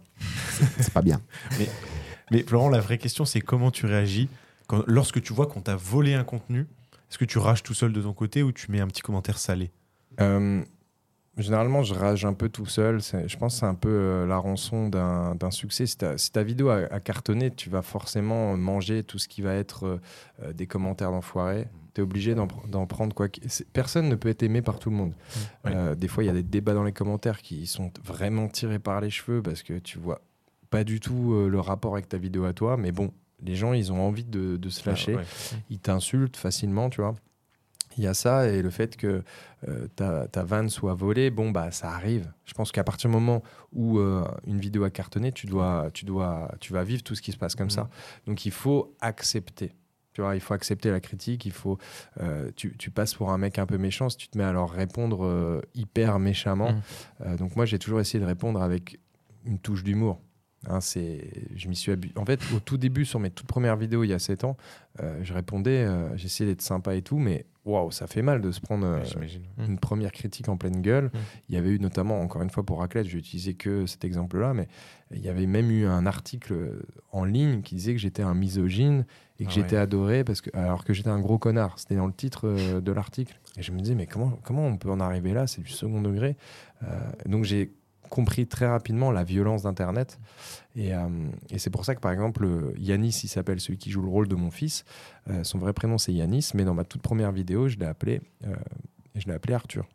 [0.79, 1.21] C'est- pas bien.
[2.31, 4.29] Mais Florent, la vraie question, c'est comment tu réagis
[4.67, 6.61] quand, lorsque tu vois qu'on t'a volé un contenu
[7.11, 9.37] Est-ce que tu rages tout seul de ton côté ou tu mets un petit commentaire
[9.39, 9.71] salé?
[10.21, 10.63] Euh,
[11.37, 13.01] généralement, je rage un peu tout seul.
[13.03, 15.85] Je pense que c'est un peu euh, la rançon d'un succès.
[15.87, 19.43] Si ta, si ta vidéo a, a cartonné, tu vas forcément manger tout ce qui
[19.43, 20.01] va être
[20.55, 21.69] des commentaires d'enfoirés.
[21.95, 23.29] Tu es obligé d'en pr- d'en prendre quoi.
[23.29, 23.41] que-
[23.73, 25.13] Personne ne peut être aimé par tout le monde.
[25.65, 25.73] Ouais.
[25.75, 28.79] Euh, des fois, il y a des débats dans les commentaires qui sont vraiment tirés
[28.79, 30.21] par les cheveux parce que tu vois
[30.71, 32.77] pas du tout euh, le rapport avec ta vidéo à toi.
[32.79, 33.13] Mais bon,
[33.43, 35.25] les gens, ils ont envie de, de se lâcher Ah, ouais.
[35.69, 37.15] ils t'insultent facilement, tu vois.
[37.99, 39.23] Il y a ça et le fait que
[39.69, 42.33] euh, ta, ta vanne soit volée, bon bah ça arrive.
[42.47, 43.43] Je pense qu'à partir du moment
[43.75, 47.21] où euh, une vidéo a cartonné, tu dois, tu dois, tu vas vivre tout ce
[47.21, 47.71] qui se passe comme Mhm.
[47.71, 47.91] ça.
[48.27, 49.73] Donc il faut accepter.
[50.13, 51.47] Tu vois, il faut accepter la critique.
[51.47, 51.79] Il faut,
[52.21, 54.53] euh, tu, tu passes pour un mec un peu méchant si tu te mets à
[54.53, 56.73] leur répondre euh, hyper méchamment.
[56.73, 56.81] Mhm.
[57.23, 58.99] Euh, donc moi j'ai toujours essayé de répondre avec
[59.47, 60.21] une touche d'humour.
[60.69, 63.77] Hein, c'est, je m'y suis habu- En fait, au tout début, sur mes toutes premières
[63.77, 64.57] vidéos, il y a 7 ans,
[65.01, 65.85] je répondais,
[66.15, 69.29] j'essayais d'être sympa et tout, mais waouh, ça fait mal de se prendre euh, Ouais,
[69.67, 71.07] une première critique en pleine gueule.
[71.07, 71.19] Mm.
[71.49, 74.05] Il y avait eu notamment, encore une fois pour Raclette, je vais utiliser que cet
[74.05, 74.69] exemple-là, mais
[75.13, 76.81] il y avait même eu un article
[77.13, 79.05] en ligne qui disait que j'étais un misogyne
[79.39, 79.83] et que Ah j'étais ouais.
[79.83, 81.79] adoré parce que, alors que j'étais un gros connard.
[81.79, 83.39] C'était dans le titre euh, de l'article.
[83.57, 85.47] Et je me disais, mais comment, comment on peut en arriver là?
[85.47, 86.37] C'est du second degré.
[86.83, 86.87] Euh,
[87.27, 87.73] donc j'ai
[88.13, 90.21] compris très rapidement la violence d'Internet.
[90.77, 91.09] Et, euh,
[91.51, 92.47] et c'est pour ça que, par exemple,
[92.77, 94.85] Yanis, il s'appelle celui qui joue le rôle de mon fils.
[95.31, 98.21] Euh, son vrai prénom, c'est Yanis, mais dans ma toute première vidéo, je l'ai appelé,
[98.47, 98.55] euh,
[99.15, 99.89] je l'ai appelé Arthur.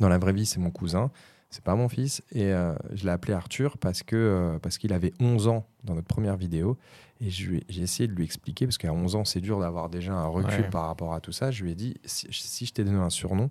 [0.00, 1.10] Dans la vraie vie, c'est mon cousin,
[1.48, 2.22] c'est pas mon fils.
[2.32, 2.52] Et
[2.92, 6.78] je l'ai appelé Arthur parce que parce qu'il avait 11 ans dans notre première vidéo.
[7.22, 10.26] Et j'ai essayé de lui expliquer, parce qu'à 11 ans, c'est dur d'avoir déjà un
[10.26, 10.70] recul Ouais.
[10.70, 11.50] par rapport à tout ça.
[11.50, 13.50] Je lui ai dit, si, si je t'ai donné un surnom,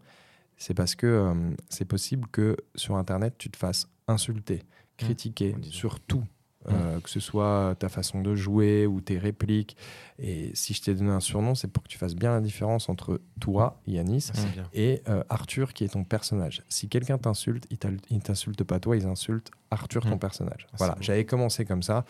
[0.59, 1.33] c'est parce que euh,
[1.69, 4.61] c'est possible que sur Internet, tu te fasses insulter,
[4.97, 5.63] critiquer Mmh.
[5.63, 6.23] sur tout.
[6.69, 9.75] Euh, que ce soit ta façon de jouer ou tes répliques.
[10.17, 12.89] Et si je t'ai donné un surnom, c'est pour que tu fasses bien la différence
[12.89, 14.39] entre toi, Yanis, Ah,
[14.73, 16.61] et euh, Arthur qui est ton personnage.
[16.67, 17.65] Si quelqu'un t'insulte,
[18.09, 20.19] il t'insulte pas toi, il insulte Arthur ton Mm.
[20.19, 20.67] personnage.
[20.71, 22.03] Ah, voilà, j'avais commencé comme ça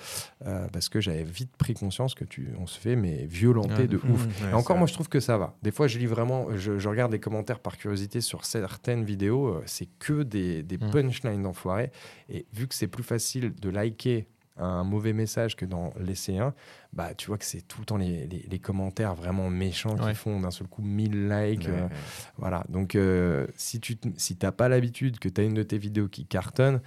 [0.48, 3.98] euh, parce que j'avais vite pris conscience que tu, on se fait mais violenter de
[3.98, 4.26] ouf.
[4.42, 5.56] Ouais, Et encore, moi, je trouve que ça va.
[5.62, 9.62] Des fois, je lis vraiment, je, je regarde les commentaires par curiosité sur certaines vidéos.
[9.66, 10.90] C'est que des, des Mm.
[10.92, 11.92] punchlines d'enfoirés.
[12.30, 14.28] Et vu que c'est plus facile de liker
[14.60, 16.54] un mauvais message que d'en laisser un,
[16.94, 20.16] bah, tu vois que c'est tout le temps les, les- les commentaires vraiment méchants qui
[20.16, 21.66] font d'un seul coup 1000 likes.
[21.68, 21.90] Ouais, euh, ouais.
[22.38, 22.64] voilà.
[22.70, 26.08] Donc, euh, si tu si t'as pas l'habitude que tu as une de tes vidéos
[26.08, 26.82] qui cartonne,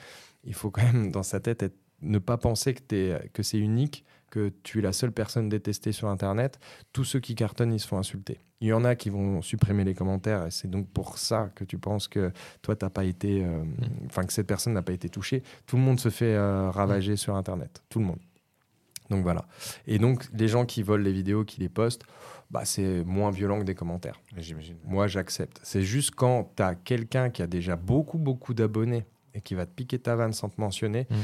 [0.44, 4.04] il faut quand même, dans sa tête, être- ne pas penser que, que c'est unique,
[4.32, 6.58] que tu es la seule personne détestée sur Internet.
[6.94, 8.38] Tous ceux qui cartonnent, ils se font insulter.
[8.62, 11.64] Il y en a qui vont supprimer les commentaires, et c'est donc pour ça que
[11.64, 13.44] tu penses que toi, t'as pas été.
[13.44, 13.62] euh,
[14.06, 15.42] Enfin, que cette personne n'a pas été touchée.
[15.66, 17.82] Tout le monde se fait euh, ravager sur Internet.
[17.90, 18.20] Tout le monde.
[19.10, 19.44] Donc voilà.
[19.86, 22.04] Et donc, les gens qui volent les vidéos, qui les postent,
[22.50, 24.18] bah, c'est moins violent que des commentaires.
[24.36, 24.76] J'imagine.
[24.84, 25.60] Moi, j'accepte.
[25.62, 29.04] C'est juste quand tu as quelqu'un qui a déjà beaucoup, beaucoup d'abonnés
[29.34, 31.14] et qui va te piquer ta vanne sans te mentionner, Mm.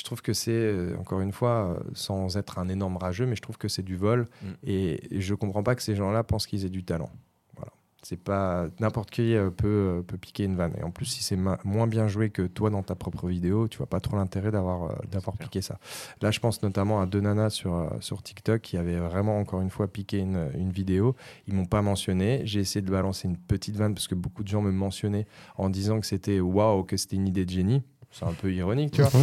[0.00, 3.36] Je trouve que c'est, euh, encore une fois, euh, sans être un énorme rageux, mais
[3.36, 4.28] je trouve que c'est du vol.
[4.42, 4.46] Mm.
[4.64, 7.10] Et, je comprends pas que ces gens-là pensent qu'ils aient du talent.
[7.54, 7.70] Voilà.
[8.02, 10.72] C'est pas n'importe qui euh, peut, peut piquer une vanne.
[10.78, 13.76] Et en plus, si c'est moins bien joué que toi dans ta propre vidéo, tu
[13.76, 15.78] vois pas trop l'intérêt d'avoir d'avoir piqué ça.
[16.22, 19.68] Là, je pense notamment à deux nanas sur, sur TikTok qui avaient vraiment, encore une
[19.68, 21.14] fois, piqué une, une vidéo.
[21.46, 22.40] Ils m'ont pas mentionné.
[22.44, 25.26] J'ai essayé de balancer une petite vanne parce que beaucoup de gens me mentionnaient
[25.58, 27.82] en disant que c'était waouh, que c'était une idée de génie.
[28.10, 29.20] C'est un peu ironique, tu vois.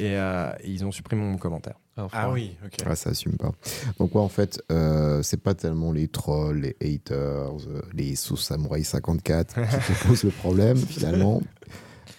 [0.00, 1.74] Et, euh, ils ont supprimé mon commentaire.
[1.96, 2.78] Ah oui, ok.
[2.84, 3.52] Ah, ça assume pas.
[3.98, 8.42] Donc, ouais, en fait, euh, c'est pas tellement les trolls, les haters, euh, les sauce
[8.42, 11.40] samouraï 54 qui te posent le problème, finalement.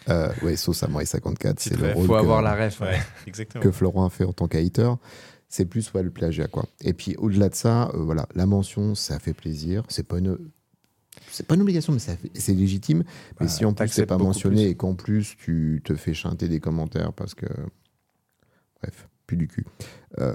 [0.07, 2.80] Euh, ouais, sauce samouraï 54, c'est le rôle Faut que, avoir la ref.
[2.80, 3.61] Ouais, exactement.
[3.63, 4.93] que Florent a fait en tant qu'hater.
[5.49, 6.66] C'est plus ouais, le plagiat, quoi.
[6.82, 9.84] Et puis, au-delà de ça, euh, voilà, la mention, ça fait plaisir.
[9.89, 10.38] C'est pas une.
[11.32, 12.99] C'est pas une obligation, mais c'est légitime.
[13.39, 14.72] mais Bah, si en plus c'est pas mentionné plus.
[14.72, 17.45] et qu'en plus tu te fais chanter des commentaires parce que.
[18.82, 19.66] Bref, plus du cul.
[20.20, 20.34] Euh,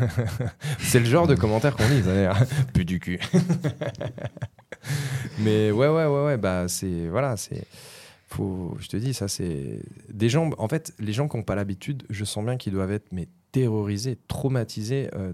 [0.78, 2.38] C'est le genre de commentaire qu'on lit, d'ailleurs.
[2.72, 3.18] Plus du cul.
[5.40, 7.08] Mais ouais, ouais, ouais, ouais, bah c'est.
[7.08, 7.64] Voilà, c'est.
[8.28, 9.80] Faut, je te dis, ça c'est.
[10.12, 12.92] Des gens, en fait, les gens qui n'ont pas l'habitude, je sens bien qu'ils doivent
[12.92, 15.08] être mais terrorisés, traumatisés.
[15.14, 15.32] Euh,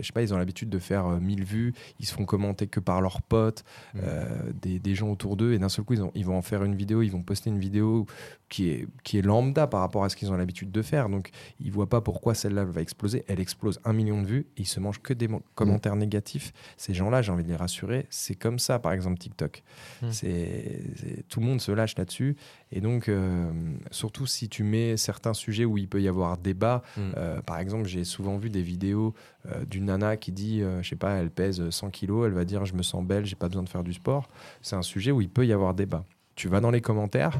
[0.00, 2.66] je sais pas, ils ont l'habitude de faire euh, 1000 vues, ils se font commenter
[2.66, 3.98] que par leurs potes, Mm.
[4.02, 6.42] euh, des, des gens autour d'eux, et d'un seul coup, ils, ont- ils vont en
[6.42, 8.04] faire une vidéo, ils vont poster une vidéo
[8.50, 11.08] qui est, qui est lambda par rapport à ce qu'ils ont l'habitude de faire.
[11.08, 13.24] Donc, ils voient pas pourquoi celle-là va exploser.
[13.28, 16.52] Elle explose un million de vues, et ils se mangent que des mo- commentaires négatifs.
[16.76, 19.62] Ces gens-là, j'ai envie de les rassurer, c'est comme ça, par exemple, TikTok.
[20.02, 20.10] Mm.
[20.12, 22.36] C'est- tout le monde se lâche là-dessus.
[22.76, 23.50] Et donc, euh,
[23.92, 27.00] surtout si tu mets certains sujets où il peut y avoir débat, Mm.
[27.16, 29.14] euh, par exemple, j'ai souvent vu des vidéos
[29.46, 32.64] euh, d'une nana qui dit, je sais pas, elle pèse 100 kilos, elle va dire,
[32.66, 34.28] je me sens belle, j'ai pas besoin de faire du sport.
[34.60, 36.04] C'est un sujet où il peut y avoir débat.
[36.34, 37.38] Tu vas dans les commentaires,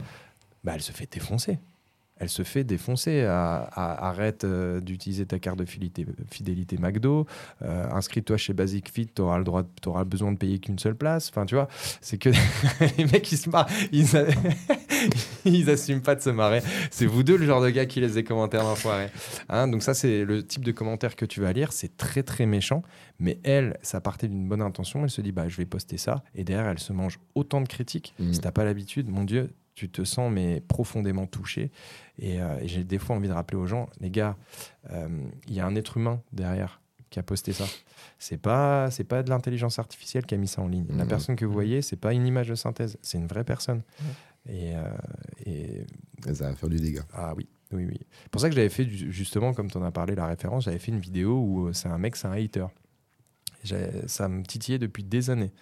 [0.62, 1.59] bah, elle se fait défoncer.
[2.25, 3.22] Elle se fait défoncer.
[3.25, 7.27] À- à- arrête euh, d'utiliser ta carte de fidélité, fidélité McDo.
[7.61, 10.79] Euh, Inscris-toi chez Basic Fit, tu auras le droit, tu auras besoin de payer qu'une
[10.79, 11.29] seule place.
[11.29, 11.68] Enfin, tu vois,
[12.01, 12.31] c'est que
[12.99, 14.25] les mecs ils se marrent, ils, a-
[15.45, 16.62] ils assument pas de se marrer.
[16.91, 19.09] C'est vous deux le genre de gars qui laissent des commentaires d'enfoirés.
[19.51, 21.72] Hein, donc ça, c'est le type de commentaire que tu vas lire.
[21.75, 22.83] C'est très très méchant.
[23.18, 25.05] Mais elle, ça partait d'une bonne intention.
[25.05, 26.25] Elle se dit, bah, je vais poster ça.
[26.35, 28.14] Et derrière, elle se mange autant de critiques.
[28.18, 28.33] Mm.
[28.33, 31.70] Si t'as pas l'habitude, mon Dieu, tu te sens mais profondément touché.
[32.18, 34.37] Et, euh, et j'ai des fois envie de rappeler aux gens, les gars,
[34.91, 35.09] euh,
[35.49, 37.64] il y a un être humain derrière qui a posté ça.
[38.18, 40.87] C'est pas, c'est pas de l'intelligence artificielle qui a mis ça en ligne.
[40.91, 41.09] La Mhm.
[41.09, 43.83] personne que vous voyez, c'est pas une image de synthèse, c'est une vraie personne.
[44.49, 44.83] Et, euh,
[45.47, 45.85] et
[46.35, 47.05] ça va faire du dégât.
[47.12, 47.99] ah oui, oui, oui.
[48.22, 50.79] C'est pour ça que j'avais fait, justement, comme tu en as parlé, la référence, j'avais
[50.79, 52.66] fait une vidéo où c'est un mec, c'est un hater.
[54.06, 55.52] Ça me titillait depuis des années.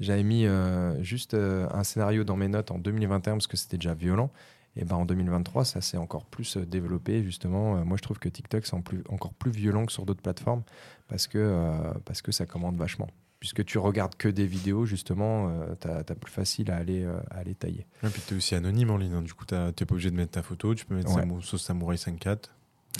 [0.00, 3.78] J'avais mis euh, juste euh, un scénario dans mes notes en 2021 parce que c'était
[3.78, 4.30] déjà violent.
[4.76, 7.84] Et ben en 2023, ça s'est encore plus euh, développé, justement.
[7.84, 10.62] Moi, je trouve que TikTok, c'est en plus- encore plus violent que sur d'autres plateformes
[11.08, 13.08] parce que, euh, parce que ça commande vachement.
[13.40, 17.54] Puisque tu regardes que des vidéos, justement, t'as as plus facile à aller, à aller
[17.54, 17.86] tailler.
[18.04, 19.12] Et puis tu es aussi anonyme en ligne.
[19.14, 19.22] hein.
[19.22, 20.74] Du coup, tu n'es pas obligé de mettre ta photo.
[20.74, 21.42] Tu peux mettre Ouais.
[21.42, 22.50] Sauce samouraï 54.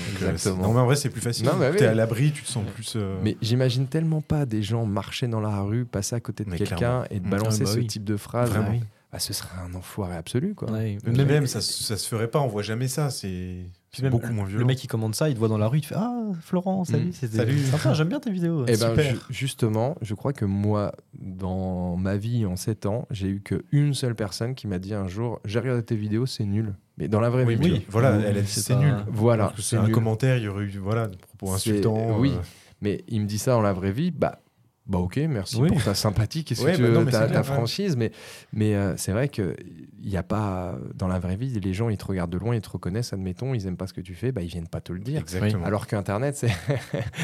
[0.01, 0.57] Euh, Exactement.
[0.57, 1.47] c'est- non, mais en vrai, c'est plus facile.
[1.47, 1.87] Non, mais tu es oui.
[1.87, 2.95] à l'abri, tu te sens plus.
[2.97, 6.51] euh, Mais j'imagine tellement pas des gens marcher dans la rue, passer à côté de
[6.55, 7.31] quelqu'un et de Mm.
[7.31, 7.87] balancer Ah bah ce oui.
[7.87, 8.51] type de phrase.
[8.51, 8.79] Vraiment.
[9.13, 10.71] Ah, ce serait un enfoiré absolu, quoi.
[10.71, 10.99] Ouais.
[11.05, 12.41] Mais même, ça, ça se ferait pas.
[12.41, 13.09] On voit jamais ça.
[13.11, 14.61] C'est Puis même beaucoup moins violent.
[14.61, 16.15] Le mec qui commande ça, il te voit dans la rue, il te fait Ah,
[16.43, 17.13] Florent, salut, Mm.
[17.13, 17.59] c'était Salut.
[17.59, 18.65] sympa, j'aime bien tes vidéos.
[18.69, 19.03] Eh ben, Super.
[19.15, 23.95] ju- justement, je crois que moi, dans ma vie en 7 ans, j'ai eu qu'une
[23.95, 26.75] seule personne qui m'a dit un jour J'ai regardé tes vidéos, c'est nul.
[26.99, 28.95] Mais dans la vraie Oui, vie, oui, voilà, Oui, elle a dit c'est nul.
[29.09, 29.93] voilà, c'est un nul.
[29.95, 32.19] commentaire, il y aurait eu voilà, des propos insultants.
[32.19, 32.33] oui.
[32.37, 32.41] euh,
[32.83, 34.41] Mais il me dit ça dans la vraie vie, bah,
[34.89, 35.69] bah ok, merci Oui.
[35.69, 37.43] pour ta sympathie, qu'est-ce Ouais, que tu bah non, ta, ouais.
[37.43, 38.11] franchise, mais,
[38.53, 39.55] mais euh, c'est vrai que
[40.01, 42.55] il y a pas dans la vraie vie, les gens ils te regardent de loin,
[42.55, 44.81] ils te reconnaissent, admettons, ils aiment pas ce que tu fais, bah ils viennent pas
[44.81, 45.21] te le dire.
[45.21, 45.65] Exactement.
[45.65, 46.49] Alors qu'Internet, c'est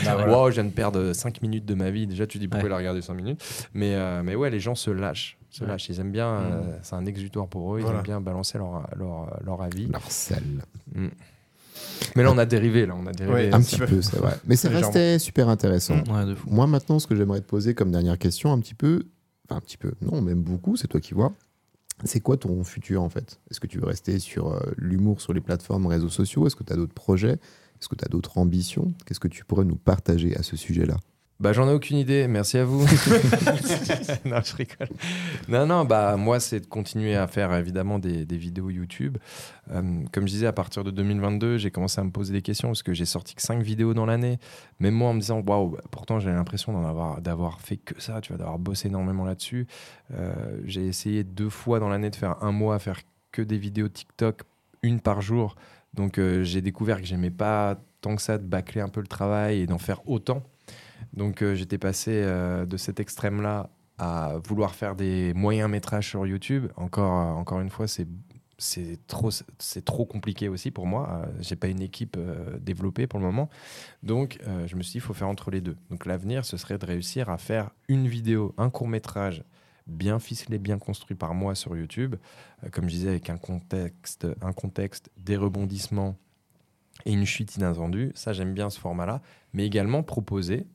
[0.04, 0.50] Bah, Wow, voilà.
[0.50, 2.06] je viens de perdre 5 minutes de ma vie.
[2.06, 2.70] Déjà, tu dis pourquoi Ouais.
[2.70, 3.68] il a regardé 5 minutes.
[3.72, 5.38] Mais, euh, mais ouais, les gens se lâchent.
[5.50, 5.88] Se lâchent.
[5.88, 7.78] Ils aiment bien, euh, c'est un exutoire pour eux.
[7.78, 7.98] Ils Voilà.
[7.98, 9.86] aiment bien balancer leur, leur, leur avis.
[9.86, 10.42] Leur sel.
[12.16, 12.86] Mais là, on a dérivé.
[12.86, 13.34] Là, on a dérivé.
[13.48, 14.36] Ouais, Un petit peu, c'est vrai.
[14.46, 14.86] Mais ça Légèrement.
[14.88, 15.96] restait super intéressant.
[16.10, 16.48] Ouais, de fou.
[16.50, 19.02] Moi, maintenant, ce que j'aimerais te poser comme dernière question, un petit peu,
[19.48, 21.32] enfin un petit peu, non, même beaucoup, c'est toi qui vois.
[22.04, 23.40] C'est quoi ton futur en fait?
[23.50, 26.46] Est-ce que tu veux rester sur euh, l'humour sur les plateformes réseaux sociaux?
[26.46, 27.34] Est-ce que tu as d'autres projets?
[27.80, 28.92] Est-ce que tu as d'autres ambitions?
[29.06, 30.96] Qu'est-ce que tu pourrais nous partager à ce sujet-là?
[31.40, 32.28] Bah, j'en ai aucune idée.
[32.28, 32.80] Merci à vous.
[34.24, 34.88] non, je rigole.
[35.48, 39.18] Non, non, bah, moi, c'est de continuer à faire évidemment des, des vidéos YouTube.
[39.72, 42.68] Euh, comme je disais, à partir de 2022, j'ai commencé à me poser des questions
[42.68, 44.38] parce que j'ai sorti que 5 vidéos dans l'année.
[44.78, 48.00] Même moi, en me disant, waouh, bah, pourtant, j'ai l'impression d'en avoir, d'avoir fait que
[48.00, 49.66] ça, tu vois, d'avoir bossé énormément là-dessus.
[50.12, 53.00] Euh, j'ai essayé deux fois dans l'année de faire un mois à faire
[53.32, 54.42] que des vidéos TikTok,
[54.82, 55.56] une par jour.
[55.94, 59.08] Donc, euh, j'ai découvert que j'aimais pas tant que ça de bâcler un peu le
[59.08, 60.44] travail et d'en faire autant.
[61.12, 66.26] Donc euh, j'étais passé euh, de cet extrême-là à vouloir faire des moyens métrages sur
[66.26, 66.66] YouTube.
[66.76, 68.08] Encore, euh, encore une fois, c'est
[68.56, 71.26] c'est trop, c'est trop compliqué aussi pour moi.
[71.40, 72.16] J'ai pas une équipe
[72.60, 73.50] développée pour le moment.
[74.04, 75.76] Donc je me suis dit, il faut faire entre les deux.
[75.90, 79.42] Donc l'avenir, ce serait de réussir à faire une vidéo, un court métrage
[79.88, 82.14] bien ficelé, bien construit par moi sur YouTube.
[82.70, 86.16] Comme je disais, avec un contexte, un contexte, des rebondissements
[87.04, 88.12] et une chute inattendue.
[88.14, 89.20] Ça, j'aime bien ce format-là.
[89.52, 90.66] Mais également proposer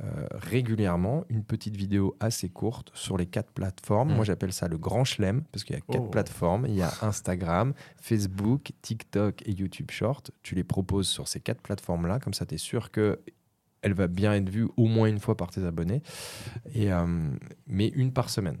[0.00, 4.12] euh, régulièrement une petite vidéo assez courte sur les quatre plateformes.
[4.12, 4.16] Mm.
[4.16, 6.08] Moi, j'appelle ça le grand chelem parce qu'il y a quatre Oh.
[6.10, 6.66] plateformes.
[6.68, 10.30] Il y a Instagram, Facebook, TikTok et YouTube Short.
[10.42, 12.20] Tu les proposes sur ces quatre plateformes-là.
[12.20, 13.20] Comme ça, tu es sûr que
[13.82, 16.02] elle va bien être vue au moins une fois par tes abonnés.
[16.74, 17.06] Et, euh,
[17.66, 18.58] mais une par semaine.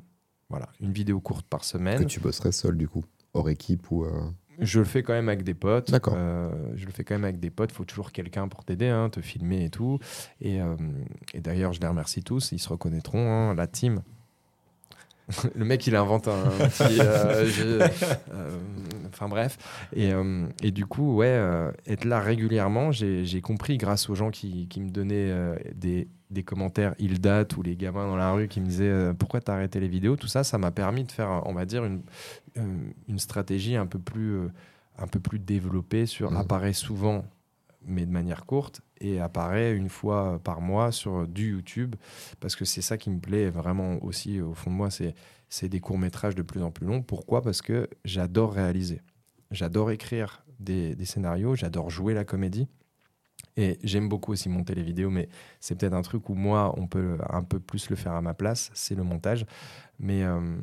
[0.48, 2.06] Voilà, une vidéo courte par Que semaine.
[2.06, 4.04] tu bosserais seul du coup Hors équipe ou.
[4.04, 5.90] euh, Je le fais quand même avec des potes.
[5.90, 6.14] D'accord.
[6.16, 7.70] Euh, je le fais quand même avec des potes.
[7.72, 9.98] Il faut toujours quelqu'un pour t'aider, hein, te filmer et tout.
[10.40, 10.74] Et, euh,
[11.34, 12.52] et d'ailleurs, je les remercie tous.
[12.52, 14.02] Ils se reconnaîtront, hein, la team.
[15.54, 16.98] le mec, il invente un petit.
[17.00, 17.88] euh,
[19.08, 19.58] Enfin bref.
[19.94, 20.10] Et,
[20.62, 21.40] et du coup, ouais,
[21.86, 25.32] être là régulièrement, j'ai compris grâce aux gens qui, qui me donnaient
[25.74, 29.12] des, des commentaires il date ou les gamins dans la rue qui me disaient euh,
[29.14, 30.16] pourquoi t'as arrêté les vidéos?
[30.16, 32.02] Tout ça, ça m'a permis de faire, on va dire, une,
[33.08, 34.48] une stratégie un peu plus, euh,
[34.98, 36.38] un peu plus développée sur Mhm.
[36.38, 37.24] apparaît souvent,
[37.86, 41.94] mais de manière courte, et apparaît une fois par mois sur du YouTube,
[42.40, 45.80] parce que c'est ça qui me plaît vraiment aussi au fond de moi, c'est des
[45.80, 47.02] courts métrages de plus en plus longs.
[47.02, 47.42] Pourquoi?
[47.42, 49.00] Parce que j'adore réaliser,
[49.52, 52.66] j'adore écrire des, des scénarios, j'adore jouer la comédie.
[53.56, 55.28] Et j'aime beaucoup aussi monter les vidéos, mais
[55.58, 58.34] c'est peut-être un truc où moi, on peut un peu plus le faire à ma
[58.34, 59.46] place, c'est le montage.
[59.98, 60.56] Mais euh,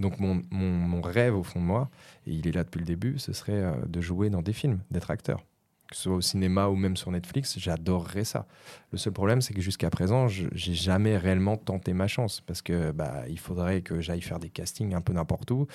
[0.00, 1.88] donc mon, mon- rêve au fond de moi,
[2.26, 4.80] et il est là depuis le début, ce serait euh, de jouer dans des films,
[4.90, 5.44] d'être acteur.
[5.88, 8.46] Que ce soit au cinéma ou même sur Netflix, j'adorerais ça.
[8.92, 12.92] Le seul problème, c'est que jusqu'à présent, j'ai jamais réellement tenté ma chance parce que
[12.92, 15.66] bah, il faudrait que j'aille faire des castings un peu n'importe où.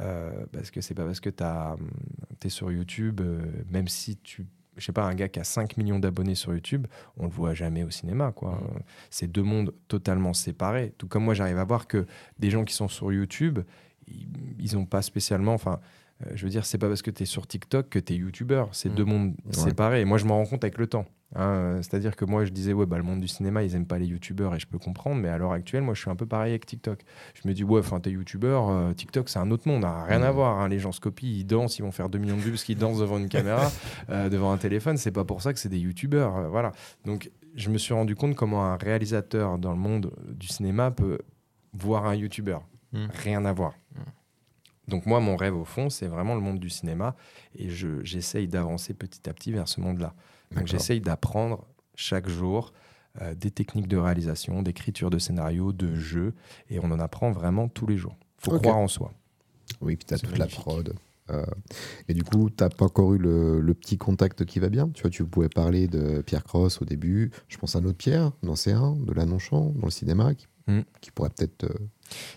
[0.00, 4.44] Euh, parce que c'est pas parce que tu es sur YouTube, euh, même si tu.
[4.76, 6.86] Je sais pas, un gars qui a 5 millions d'abonnés sur YouTube,
[7.18, 8.32] on le voit jamais au cinéma.
[8.32, 8.60] quoi.
[8.62, 8.78] Euh,
[9.10, 10.94] C'est deux mondes totalement séparés.
[10.96, 12.06] Tout comme moi, j'arrive à voir que
[12.38, 13.58] des gens qui sont sur YouTube,
[14.06, 15.54] ils- ils ont pas spécialement.
[15.54, 15.80] Enfin,
[16.34, 18.64] je veux dire, c'est pas parce que tu es sur TikTok que tu es YouTuber.
[18.72, 18.94] C'est Mm.
[18.94, 20.00] deux mondes séparés.
[20.00, 21.06] Et moi, je m'en rends compte avec le temps.
[21.34, 21.40] hein.
[21.42, 23.98] Euh, C'est-à-dire que moi, je disais, ouais, bah, le monde du cinéma, ils aiment pas
[23.98, 25.16] les YouTubers et je peux comprendre.
[25.20, 27.00] Mais à l'heure actuelle, moi, je suis un peu pareil avec TikTok.
[27.34, 29.84] Je me dis, ouais, enfin, t'es YouTuber, euh, TikTok, c'est un autre monde.
[29.84, 30.34] hein, rien à Mm.
[30.34, 30.58] voir.
[30.60, 30.68] hein.
[30.68, 32.76] Les gens se copient, ils dansent, ils vont faire 2 millions de vues parce qu'ils
[32.78, 33.70] dansent devant une caméra,
[34.10, 34.96] euh, devant un téléphone.
[34.96, 36.36] C'est pas pour ça que c'est des YouTubers.
[36.36, 36.72] euh, voilà.
[37.04, 41.18] Donc, je me suis rendu compte comment un réalisateur dans le monde du cinéma peut
[41.72, 42.58] voir un YouTuber.
[42.92, 43.06] Mm.
[43.22, 43.72] Rien à voir.
[44.90, 47.16] Donc moi, mon rêve au fond, c'est vraiment le monde du cinéma
[47.56, 50.14] et je- j'essaye d'avancer petit à petit vers ce monde-là.
[50.54, 51.64] Donc j'essaye d'apprendre
[51.94, 52.72] chaque jour
[53.20, 56.34] euh, des techniques de réalisation, d'écriture de scénario, de jeu
[56.68, 58.16] et on en apprend vraiment tous les jours.
[58.38, 58.62] faut Ok.
[58.62, 59.12] croire en soi.
[59.80, 60.94] Oui, puis tu as toute la prod.
[61.30, 61.44] Euh,
[62.08, 64.88] et du coup, tu n'as pas encore eu le, le petit contact qui va bien?
[64.94, 67.30] Tu vois, tu pouvais parler de Pierre Cross au début.
[67.48, 70.46] Je pense à un autre Pierre, dans C1, de l'Annonchamp, dans le cinéma, qui
[70.78, 70.80] Mm.
[71.00, 71.64] qui pourrait peut-être.
[71.64, 71.74] euh,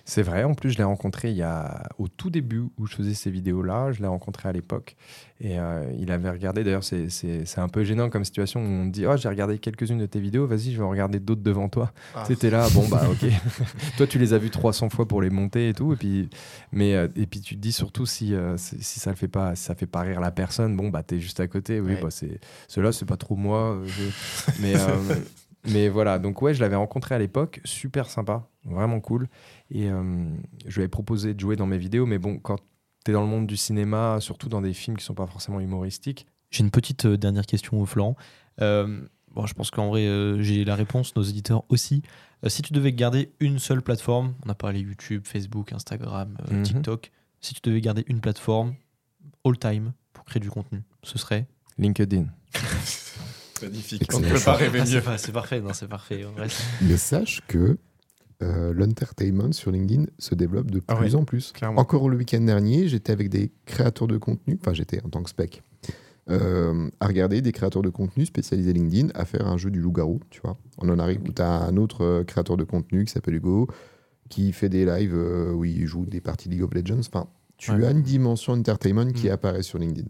[0.05, 2.95] C'est vrai, en plus je l'ai rencontré il y a au tout début où je
[2.95, 4.95] faisais ces vidéos-là, je l'ai rencontré à l'époque
[5.41, 8.67] et euh, il avait regardé, d'ailleurs c'est- c'est c'est un peu gênant comme situation où
[8.67, 11.19] on te dit «Oh j'ai regardé quelques-unes de tes vidéos, vas-y je vais en regarder
[11.19, 12.23] d'autres devant toi Ah.
[12.27, 13.27] C'était là, bon bah ok.
[13.97, 16.29] Toi tu les as vus 300 fois pour les monter et tout, et puis,
[16.71, 19.27] mais, euh, et puis tu te dis surtout si, euh, si si ça le fait
[19.27, 21.93] pas, si ça fait pas rire la personne, bon bah t'es juste à côté, oui
[21.95, 21.99] Ouais.
[22.01, 24.73] bah c'est ceux-là c'est pas trop moi, je- mais...
[25.65, 29.27] mais voilà, donc ouais, je l'avais rencontré à l'époque, super sympa, vraiment cool.
[29.71, 30.25] Et euh,
[30.65, 32.57] je lui avais proposé de jouer dans mes vidéos, mais bon, quand
[33.05, 35.59] tu es dans le monde du cinéma, surtout dans des films qui sont pas forcément
[35.59, 38.15] humoristiques, J'ai une petite euh, dernière question, Florent.
[38.61, 39.01] Euh,
[39.33, 40.03] bon, je pense qu'en vrai,
[40.39, 42.03] j'ai la réponse, nos éditeurs aussi.
[42.45, 46.63] Si tu devais garder une seule plateforme, on a parlé YouTube, Facebook, Instagram, Mhm.
[46.63, 48.75] TikTok, si tu devais garder une plateforme
[49.45, 51.47] all time pour créer du contenu, ce serait
[51.77, 52.25] LinkedIn.
[53.63, 54.01] Magnifique.
[54.03, 54.53] Excellent On ne peut pas choix.
[54.55, 55.01] rêver Ah, c'est mieux.
[55.01, 56.25] pas- c'est parfait, non, c'est parfait.
[56.81, 57.77] Mais sache que
[58.41, 61.51] euh, l'entertainment sur LinkedIn se développe de Ah plus ouais, en plus.
[61.53, 61.79] clairement.
[61.79, 65.29] Encore le week-end dernier, j'étais avec des créateurs de contenu, enfin j'étais en tant que
[65.29, 65.61] spec,
[66.29, 70.19] euh, à regarder des créateurs de contenu spécialisés LinkedIn à faire un jeu du loup-garou,
[70.29, 70.57] tu vois.
[70.79, 73.67] On en arrive où tu as un autre euh, créateur de contenu qui s'appelle Hugo,
[74.29, 76.99] qui fait des lives où il joue des parties League of Legends.
[76.99, 77.85] Enfin, tu Ouais.
[77.85, 79.31] as une dimension entertainment qui Mm.
[79.31, 80.07] apparaît sur LinkedIn.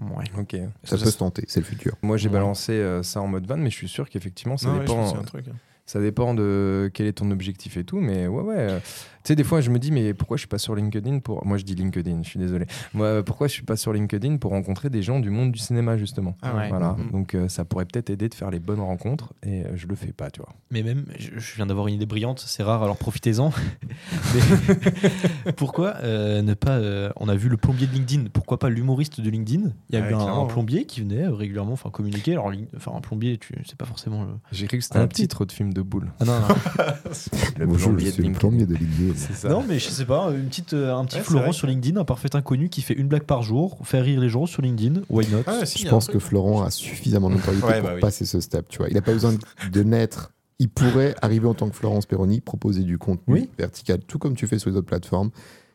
[0.00, 0.24] Ouais.
[0.38, 0.56] Ok.
[0.84, 1.96] Ça, Ça, peut se tenter, c'est le futur.
[2.02, 2.34] Moi, j'ai Ouais.
[2.34, 4.86] balancé euh, ça en mode van, mais je suis sûr qu'effectivement, ça, Non, ouais, je
[4.86, 5.48] dépend, pense que c'est un truc.
[5.48, 5.56] hein.
[5.86, 8.00] ça dépend de quel est ton objectif et tout.
[8.00, 8.78] Mais ouais, ouais.
[9.24, 11.46] Tu sais, des fois, je me dis, mais pourquoi je suis pas sur LinkedIn pour.
[11.46, 12.66] Moi, je dis LinkedIn, je suis désolé.
[12.92, 15.58] Moi, euh, pourquoi je suis pas sur LinkedIn pour rencontrer des gens du monde du
[15.60, 16.36] cinéma, justement?
[16.42, 16.68] Ah ouais.
[16.68, 16.96] Voilà.
[16.98, 17.10] Mhm.
[17.12, 19.94] Donc, euh, ça pourrait peut-être aider de faire les bonnes rencontres et euh, je le
[19.94, 20.48] fais pas, tu vois.
[20.70, 23.52] Mais même, je, viens d'avoir une idée brillante, c'est rare, alors profitez-en.
[24.34, 26.78] Mais pourquoi euh, ne pas.
[26.78, 29.70] euh, on a vu le plombier de LinkedIn, pourquoi pas l'humoriste de LinkedIn?
[29.90, 32.32] Il y a Ouais, eu un, plombier qui venait régulièrement enfin, communiquer.
[32.32, 34.30] Alors, enfin, un plombier, tu c'est pas forcément le.
[34.50, 36.10] J'ai cru que c'était Un titre de film de boule.
[36.20, 36.48] Ah non, non.
[37.58, 39.11] Le Bonjour, je de suis le plombier de LinkedIn.
[39.16, 39.48] Ça.
[39.48, 41.52] non, mais je sais pas, une petite, euh, un petit Ouais, c'est Florent vrai.
[41.52, 44.46] sur LinkedIn, un parfait inconnu qui fait une blague par jour, faire rire les gens
[44.46, 45.42] sur LinkedIn, why not?
[45.46, 46.22] Ah, si, il y Je a pense que truc.
[46.24, 48.00] Florent a suffisamment de notoriété Ouais, pour bah oui.
[48.00, 48.66] passer ce step.
[48.68, 50.32] Tu vois, il n'a pas besoin de- de naître.
[50.58, 53.50] Il pourrait arriver en tant que Florence Perroni, proposer du contenu Oui.
[53.58, 55.30] vertical, tout comme tu fais sur les autres plateformes,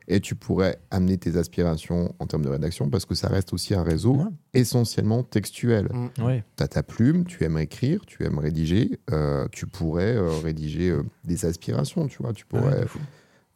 [0.10, 3.74] et tu pourrais amener tes aspirations en termes de rédaction, parce que ça reste aussi
[3.76, 4.24] un réseau Ouais.
[4.54, 5.90] essentiellement textuel.
[5.92, 6.24] Mm.
[6.24, 6.44] Ouais.
[6.56, 10.90] Tu as ta plume, tu aimes écrire, tu aimes rédiger, euh, tu pourrais euh, rédiger
[10.92, 12.32] euh, des aspirations, tu vois.
[12.32, 12.86] Tu Ouais, pourrais.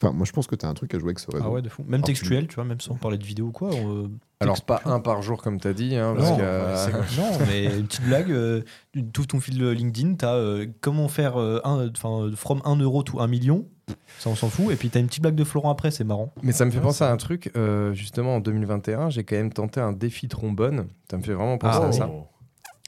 [0.02, 1.43] Enfin, moi, je pense que tu as un truc à jouer avec ce réseau.
[1.47, 1.84] Ah ouais, de fou.
[1.88, 3.70] Même textuel, tu vois, même sans parler de vidéo ou quoi.
[3.74, 4.08] on, euh,
[4.39, 5.95] Alors, pas un par jour, comme tu as dit.
[5.95, 7.02] hein, parce Non, que, ouais, euh.
[7.18, 8.32] Non, mais une petite blague.
[8.32, 8.62] Euh,
[8.93, 13.04] tu ouvres ton fil LinkedIn, tu as comment faire euh, un, enfin, from 1 euro
[13.04, 13.66] to 1 million.
[14.20, 14.72] Ça, on s'en fout.
[14.72, 16.34] Et puis, tu as une petite blague de Florent après, c'est marrant.
[16.41, 19.36] Mais ça me fait Ouais, penser à un truc, euh, justement en 2021, j'ai quand
[19.36, 20.88] même tenté un défi trombone.
[21.12, 21.93] Ça me fait vraiment penser Ah, à oui.
[21.97, 22.10] ça.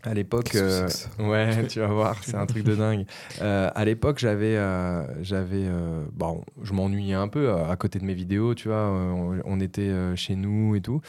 [0.05, 0.89] À l'époque, euh,
[1.19, 3.05] ouais, tu vas voir, c'est un truc de dingue.
[3.41, 8.05] Euh, à l'époque, j'avais, euh, j'avais, euh, bon, je m'ennuyais un peu à côté de
[8.05, 8.87] mes vidéos, tu vois.
[8.89, 10.99] on, on était chez nous et tout.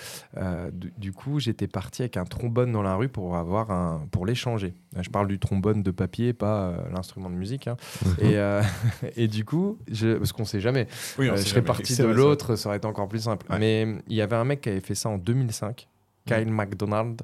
[0.72, 4.26] Du, du coup, j'étais parti avec un trombone dans la rue pour avoir un, pour
[4.26, 4.74] l'échanger.
[5.00, 7.66] Je parle du trombone de papier, pas l'instrument de musique.
[7.66, 7.76] hein.
[8.20, 8.62] et, euh,
[9.16, 10.86] et du coup, je, parce qu'on sait jamais.
[11.18, 13.44] Oui, on je serais parti de l'autre, ça aurait été encore plus simple.
[13.50, 13.58] Ouais.
[13.58, 15.88] Mais il y avait un mec qui avait fait ça en 2005,
[16.26, 16.50] Kyle.
[16.50, 17.22] McDonald.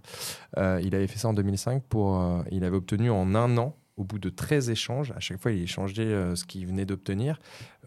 [0.59, 2.21] Euh, il avait fait ça en 2005 pour.
[2.21, 5.53] euh, il avait obtenu en un an, au bout de 13 échanges, à chaque fois
[5.53, 7.39] il échangeait euh, ce qu'il venait d'obtenir,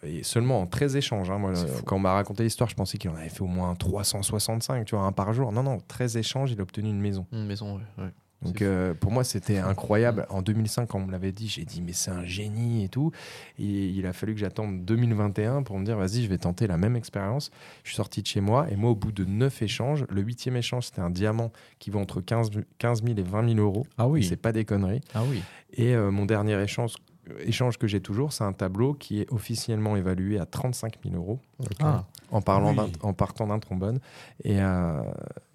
[0.04, 1.32] et seulement en 13 échanges.
[1.32, 1.38] hein.
[1.40, 1.54] Moi,
[1.86, 4.96] quand on m'a raconté l'histoire, je pensais qu'il en avait fait au moins 365, tu
[4.96, 5.52] vois, un par jour.
[5.52, 7.26] Non, non, 13 échanges, il a obtenu une maison.
[7.32, 8.10] Une maison, ouais.
[8.44, 10.26] Donc euh, pour moi c'était incroyable.
[10.30, 13.12] En 2005 quand on me l'avait dit, j'ai dit mais c'est un génie et tout.
[13.60, 16.78] Et il a fallu que j'attende 2021 pour me dire vas-y je vais tenter la
[16.78, 17.52] même expérience.
[17.84, 20.56] Je suis sorti de chez moi et moi au bout de 9 échanges, le huitième
[20.56, 23.86] échange c'était un diamant qui vaut entre 15, 15 000 et 20 000 euros.
[23.98, 24.24] Ah oui.
[24.24, 25.02] C'est pas des conneries.
[25.14, 25.42] Ah oui.
[25.74, 26.96] Et euh, mon dernier échange,
[27.40, 31.40] échange que j'ai toujours, c'est un tableau qui est officiellement évalué à 35 000 euros
[31.82, 32.04] Ah.
[32.32, 32.76] en, parlant Oui.
[32.76, 34.00] d'un- en partant d'un trombone.
[34.44, 35.02] Et, euh,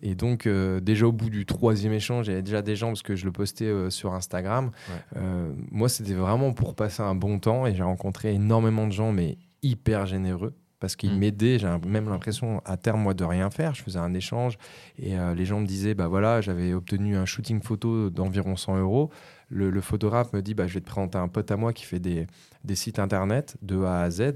[0.02, 3.16] et donc, euh, déjà au bout du troisième échange, j'avais déjà des gens parce que
[3.16, 4.70] je le postais euh, sur Instagram.
[4.88, 5.20] Ouais.
[5.20, 9.12] Euh, moi, c'était vraiment pour passer un bon temps et j'ai rencontré énormément de gens,
[9.12, 10.54] mais hyper généreux.
[10.80, 11.18] Parce qu'ils Mm.
[11.18, 13.74] m'aidaient, j'ai même l'impression à terme moi de rien faire.
[13.74, 14.56] Je faisais un échange
[14.96, 18.78] et euh, les gens me disaient bah voilà, j'avais obtenu un shooting photo d'environ 100
[18.78, 19.10] euros.
[19.48, 21.84] Le, le photographe me dit bah, je vais te présenter un pote à moi qui
[21.84, 22.26] fait des,
[22.64, 24.34] des sites internet de A à Z euh,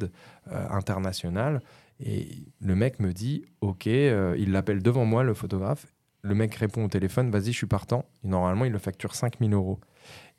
[0.71, 1.61] international.
[2.05, 2.29] Et
[2.61, 5.87] le mec me dit, OK, euh, il l'appelle devant moi, le photographe.
[6.23, 8.07] Le mec répond au téléphone, vas-y, je suis partant.
[8.25, 9.79] Et normalement, il le facture 5000 euros.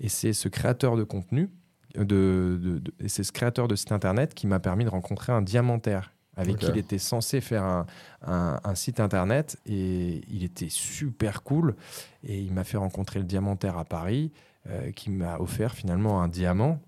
[0.01, 1.49] Et c'est ce créateur de contenu,
[1.95, 6.11] de, de- c'est ce créateur de site internet qui m'a permis de rencontrer un diamantaire
[6.35, 7.85] avec qui il était censé faire un,
[8.25, 9.57] un- un site internet.
[9.67, 11.75] Et il était super cool.
[12.23, 14.31] Et il m'a fait rencontrer le diamantaire à Paris,
[14.67, 16.81] euh, qui m'a offert finalement un diamant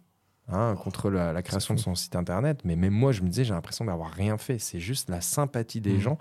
[0.47, 2.61] hein, contre la, la création de son site internet.
[2.65, 4.57] Mais même moi, je me disais, j'ai l'impression d'avoir rien fait.
[4.57, 5.99] C'est juste la sympathie des Mhm.
[5.99, 6.17] gens.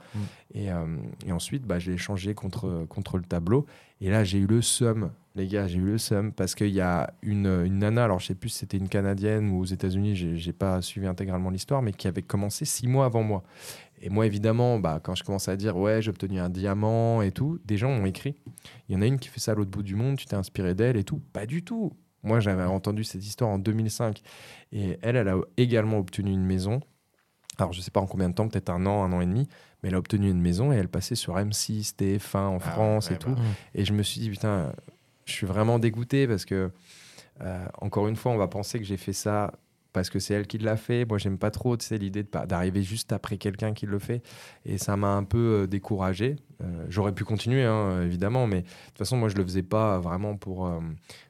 [0.52, 0.84] Et, euh,
[1.26, 3.64] et ensuite, bah, je l'ai changé contre, contre le tableau.
[4.02, 6.80] Et là, j'ai eu le seum, les gars, j'ai eu le seum parce qu'il y
[6.80, 10.14] a une, une nana, alors je sais plus si c'était une Canadienne ou aux États-Unis,
[10.16, 13.42] j'ai pas suivi intégralement l'histoire, mais qui avait commencé six mois avant moi.
[14.00, 17.32] Et moi, évidemment, bah, quand je commence à dire ouais, j'ai obtenu un diamant et
[17.32, 18.34] tout, des gens m'ont écrit.
[18.88, 20.36] Il y en a une qui fait ça à l'autre bout du monde, tu t'es
[20.36, 21.20] inspiré d'elle et tout.
[21.32, 21.92] Pas du tout.
[22.22, 24.20] Moi, j'avais entendu cette histoire en 2005.
[24.72, 26.80] Et elle, elle a également obtenu une maison.
[27.58, 29.46] Alors, je sais pas en combien de temps, peut-être un an, un an et demi,
[29.82, 33.08] mais elle a obtenu une maison et elle passait sur M6, TF1 en Ah, France
[33.10, 33.30] ouais, et tout.
[33.30, 33.40] bah.
[33.74, 34.72] Et je me suis dit, putain,
[35.24, 36.70] je suis vraiment dégoûté parce que,
[37.40, 39.52] euh, encore une fois, on va penser que j'ai fait ça
[39.94, 41.06] parce que c'est elle qui l'a fait.
[41.06, 44.22] Moi, j'aime pas trop, tu l'idée d'arriver juste après quelqu'un qui le fait.
[44.66, 46.36] Et ça m'a un peu euh, découragé.
[46.62, 50.00] Euh, J'aurais pu continuer, hein, évidemment, mais de toute façon, moi, je le faisais pas
[50.00, 50.80] vraiment pour, euh,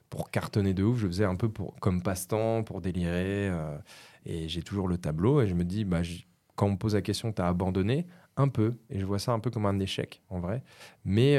[0.09, 0.97] pour cartonner de ouf.
[0.97, 3.51] Je le faisais un peu pour, comme passe-temps, pour délirer.
[4.25, 6.01] et j'ai toujours le tableau et je me dis, bah,
[6.55, 8.73] quand on me pose la question, tu as abandonné un peu.
[8.89, 10.63] Et je vois ça un peu comme un échec, en vrai.
[11.05, 11.37] Mais,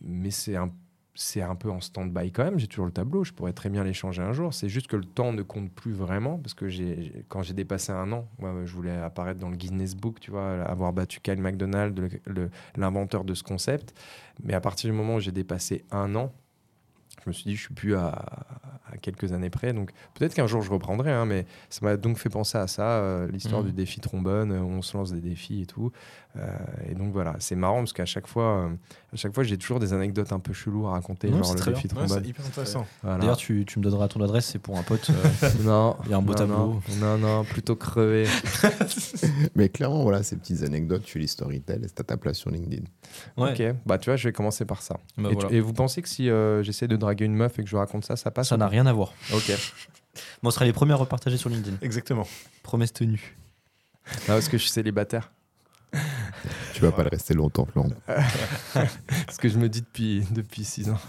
[0.00, 0.72] mais c'est un,
[1.14, 2.58] c'est un peu en stand-by quand même.
[2.58, 3.22] J'ai toujours le tableau.
[3.24, 4.52] Je pourrais très bien les changer un jour.
[4.52, 6.38] C'est juste que le temps ne compte plus vraiment.
[6.38, 9.94] Parce que j'ai, quand j'ai dépassé un an, moi, je voulais apparaître dans le Guinness
[9.94, 13.94] Book, tu vois, avoir battu Kyle McDonald, le- l'inventeur de ce concept.
[14.42, 16.32] Mais à partir du moment où j'ai dépassé un an,
[17.24, 18.24] je me suis dit, je suis plus à
[19.04, 19.72] quelques années près.
[19.72, 22.82] Donc peut-être qu'un jour je reprendrai, hein, mais ça m'a donc fait penser à ça,
[22.98, 23.68] euh, l'histoire Mhm.
[23.68, 25.92] du défi trombone, euh, où on se lance des défis et tout.
[26.36, 26.40] Euh,
[26.90, 28.68] et donc voilà, c'est marrant parce qu'à chaque fois, euh,
[29.12, 31.66] à chaque fois j'ai toujours des anecdotes un peu cheloues à raconter, Non, genre c'est
[31.66, 32.08] le défi trombone.
[32.08, 32.86] c'est hyper intéressant.
[33.02, 33.18] Voilà.
[33.18, 35.10] D'ailleurs, tu, tu me donneras ton adresse, c'est pour un pote.
[35.10, 36.56] euh, non, il y a un beau non, tableau.
[36.56, 38.26] Non, non, non, plutôt crevé.
[39.54, 42.50] Mais clairement, voilà, ces petites anecdotes, tu les storytell et c'est à ta place sur
[42.50, 42.82] LinkedIn.
[43.36, 43.52] ouais.
[43.52, 44.96] Ok, bah tu vois, je vais commencer par ça.
[45.16, 45.56] Bah, et, tu- voilà.
[45.56, 48.04] et vous pensez que si euh, j'essaie de draguer une meuf et que je raconte
[48.04, 49.12] ça, ça passe Ça n'a rien à voir.
[49.32, 49.52] Ok.
[50.42, 51.76] On sera les premiers à repartager sur LinkedIn.
[51.82, 52.26] Exactement.
[52.62, 53.36] Promesse tenue.
[54.06, 55.32] Ah, parce que je suis célibataire.
[56.74, 57.90] Tu vas pas le rester longtemps, Florent.
[59.30, 60.98] ce que je me dis depuis, depuis six ans.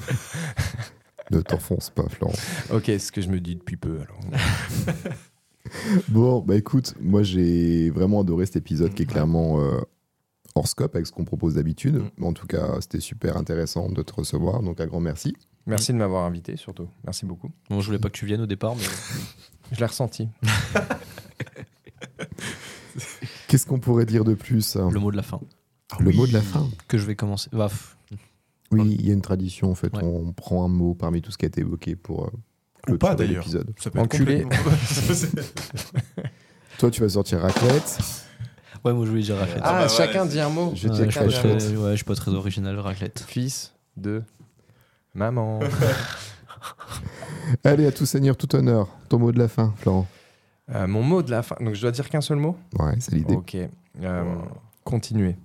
[1.31, 2.36] Ne t'enfonce pas, Florent.
[2.71, 4.19] Ok, ce que je me dis depuis peu alors.
[6.09, 9.81] Bon, bah écoute, moi j'ai vraiment adoré cet épisode qui est clairement euh,
[10.53, 12.03] hors scope avec ce qu'on propose d'habitude.
[12.17, 12.23] Mm.
[12.23, 15.36] En tout cas, c'était super intéressant de te recevoir, donc un grand merci.
[15.68, 16.88] Merci de m'avoir invité surtout.
[17.03, 17.49] Merci beaucoup.
[17.70, 18.84] Bon, je voulais pas que tu viennes au départ, mais
[19.72, 20.28] Je l'ai ressenti.
[23.47, 24.89] Qu'est-ce qu'on pourrait dire de plus hein?
[24.91, 25.39] Le mot de la fin.
[25.99, 27.49] Le mot de la fin Que je vais commencer.
[27.51, 27.70] Bah,
[28.72, 30.03] Oui, il y a une tradition en fait, Ouais.
[30.03, 32.32] on prend un mot parmi tout ce qui a été évoqué pour euh,
[32.93, 33.45] Ou pas, d'ailleurs.
[33.95, 34.45] Enculé.
[36.78, 37.99] Toi, tu vas sortir raclette.
[38.84, 39.61] Ouais, moi je voulais dire raclette.
[39.63, 40.74] Ah, bah, chacun ouais, dit un mot.
[40.76, 43.24] Je Ouais, je, suis pas très, je suis pas très original, raclette.
[43.28, 44.22] Fils de
[45.16, 45.59] maman.
[47.63, 48.88] Allez, à tout seigneur, tout honneur.
[49.09, 50.07] Ton mot de la fin, Florent.
[50.74, 51.55] Euh, mon mot de la fin.
[51.59, 52.57] Donc je dois dire qu'un seul mot?
[52.80, 53.36] Ouais, c'est l'idée.
[53.36, 53.55] Ok.
[53.55, 53.70] Euh,
[54.24, 54.47] Wow.
[54.84, 55.36] Continuer.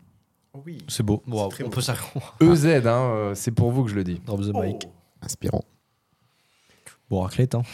[0.67, 0.79] Oui.
[0.89, 1.23] C'est beau.
[1.27, 1.75] Bon, très on beau.
[1.75, 2.21] peut s'arrêter.
[2.41, 4.21] EZ, hein, euh, c'est pour vous que je le dis.
[4.27, 4.89] Drop the mic.
[5.23, 5.65] Inspirant.
[7.09, 7.63] Bon, raclette, hein.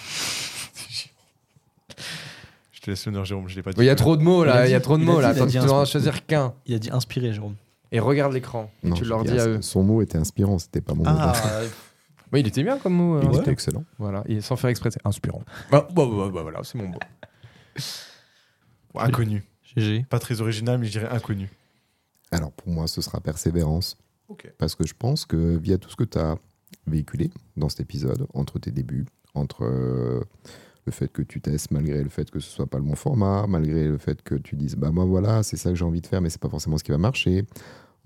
[2.73, 3.81] Je te laisse l'honneur, Jérôme, je l'ai pas dit.
[3.81, 5.29] Il y a trop de mots là, il y a trop de mots là.
[5.29, 6.55] il a Attends, dit tu dois choisir qu'un.
[6.67, 7.55] Il a dit inspiré, Jérôme.
[7.91, 8.71] Et regarde l'écran.
[8.95, 9.63] Tu leur dis à eux.
[9.63, 11.11] Son mot était inspirant, c'était pas mon mot
[12.33, 13.21] Oui, il était bien comme mot.
[13.21, 13.41] Il hein.
[13.41, 13.85] était excellent.
[13.99, 15.43] Voilà, et sans faire exprès, c'est inspirant.
[15.71, 16.99] Bah, bah, bah, bah, voilà, c'est mon mot.
[18.95, 19.45] Inconnu.
[19.77, 20.07] GG.
[20.09, 21.51] Pas très original, mais je dirais inconnu.
[22.31, 23.97] Alors pour moi, ce sera persévérance.
[24.59, 26.37] Parce que je pense que via tout ce que tu as
[26.87, 30.25] véhiculé dans cet épisode, entre tes débuts, entre euh,
[30.85, 33.47] le fait que tu testes malgré le fait que ce soit pas le bon format,
[33.47, 36.07] malgré le fait que tu dises bah moi voilà, c'est ça que j'ai envie de
[36.07, 37.45] faire, mais c'est pas forcément ce qui va marcher,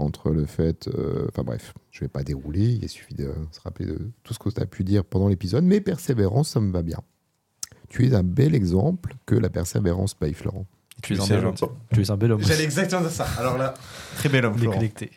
[0.00, 3.86] entre le fait, euh, enfin bref, je vais pas dérouler, il suffit de se rappeler
[3.86, 6.82] de tout ce que tu as pu dire pendant l'épisode, mais persévérance, ça me va
[6.82, 6.98] bien.
[7.88, 10.66] Tu es un bel exemple que la persévérance paye, Florent.
[11.02, 11.54] Tu es un bel homme.
[11.92, 12.42] Tu es un bel homme.
[12.42, 13.26] J'allais exactement dire ça.
[13.38, 13.74] Alors là,
[14.16, 14.56] très bel homme.
[14.56, 15.10] Déconnecté.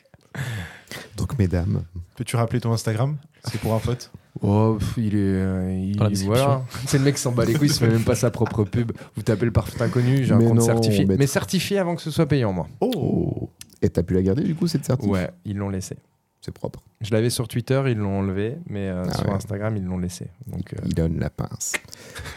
[1.18, 1.84] Donc mesdames,
[2.16, 3.18] Peux-tu rappeler ton Instagram?
[3.50, 4.12] C'est pour un pote
[4.42, 5.20] Oh, pff, il est.
[5.20, 6.46] euh, il- Dans la description.
[6.46, 6.66] voilà.
[6.88, 8.64] C'est le mec qui s'en bat les couilles, il se fait même pas sa propre
[8.64, 8.92] pub.
[9.16, 11.06] Vous tapez le parfait inconnu, j'ai un Mais compte non, certifié.
[11.06, 12.68] mais- Mais certifié avant que ce soit payant, moi.
[12.82, 13.50] oh.
[13.84, 15.98] Et t'as pu la garder du coup cette certif Ouais, ils l'ont laissé.
[16.42, 16.84] C'est propre.
[17.02, 19.34] Je l'avais sur Twitter, ils l'ont enlevé, mais euh, Ah sur ouais.
[19.34, 20.28] Instagram, ils l'ont laissé.
[20.48, 21.74] Donc, euh, Il donne la pince.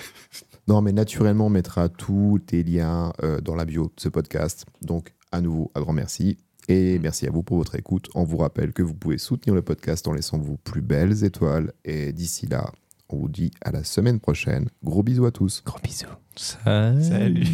[0.69, 4.65] non, mais naturellement, on mettra tous tes liens euh, dans la bio de ce podcast.
[4.83, 6.39] Donc, à nouveau, un grand merci.
[6.69, 8.09] Et merci à vous pour votre écoute.
[8.15, 11.73] On vous rappelle que vous pouvez soutenir le podcast en laissant vos plus belles étoiles.
[11.85, 12.71] Et d'ici là,
[13.09, 14.69] on vous dit à la semaine prochaine.
[14.85, 15.63] Gros bisous à tous.
[15.65, 16.07] gros bisous.
[16.37, 17.45] Salut.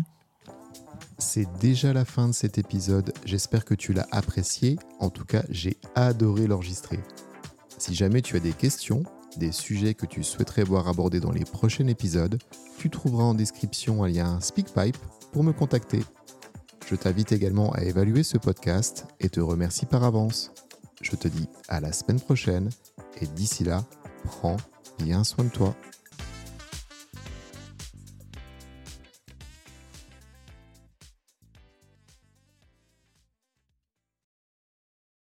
[1.18, 3.12] C'est déjà la fin de cet épisode.
[3.24, 4.78] J'espère que tu l'as apprécié.
[5.00, 7.00] En tout cas, j'ai adoré l'enregistrer.
[7.78, 9.02] Si jamais tu as des questions,
[9.38, 12.38] des sujets que tu souhaiterais voir abordés dans les prochains épisodes,
[12.78, 14.98] tu trouveras en description un lien SpeakPipe
[15.32, 16.04] pour me contacter.
[16.88, 20.52] Je t'invite également à évaluer ce podcast et te remercie par avance.
[21.00, 22.70] Je te dis à la semaine prochaine
[23.20, 23.84] et d'ici là,
[24.24, 24.58] prends
[24.98, 25.74] bien soin de toi.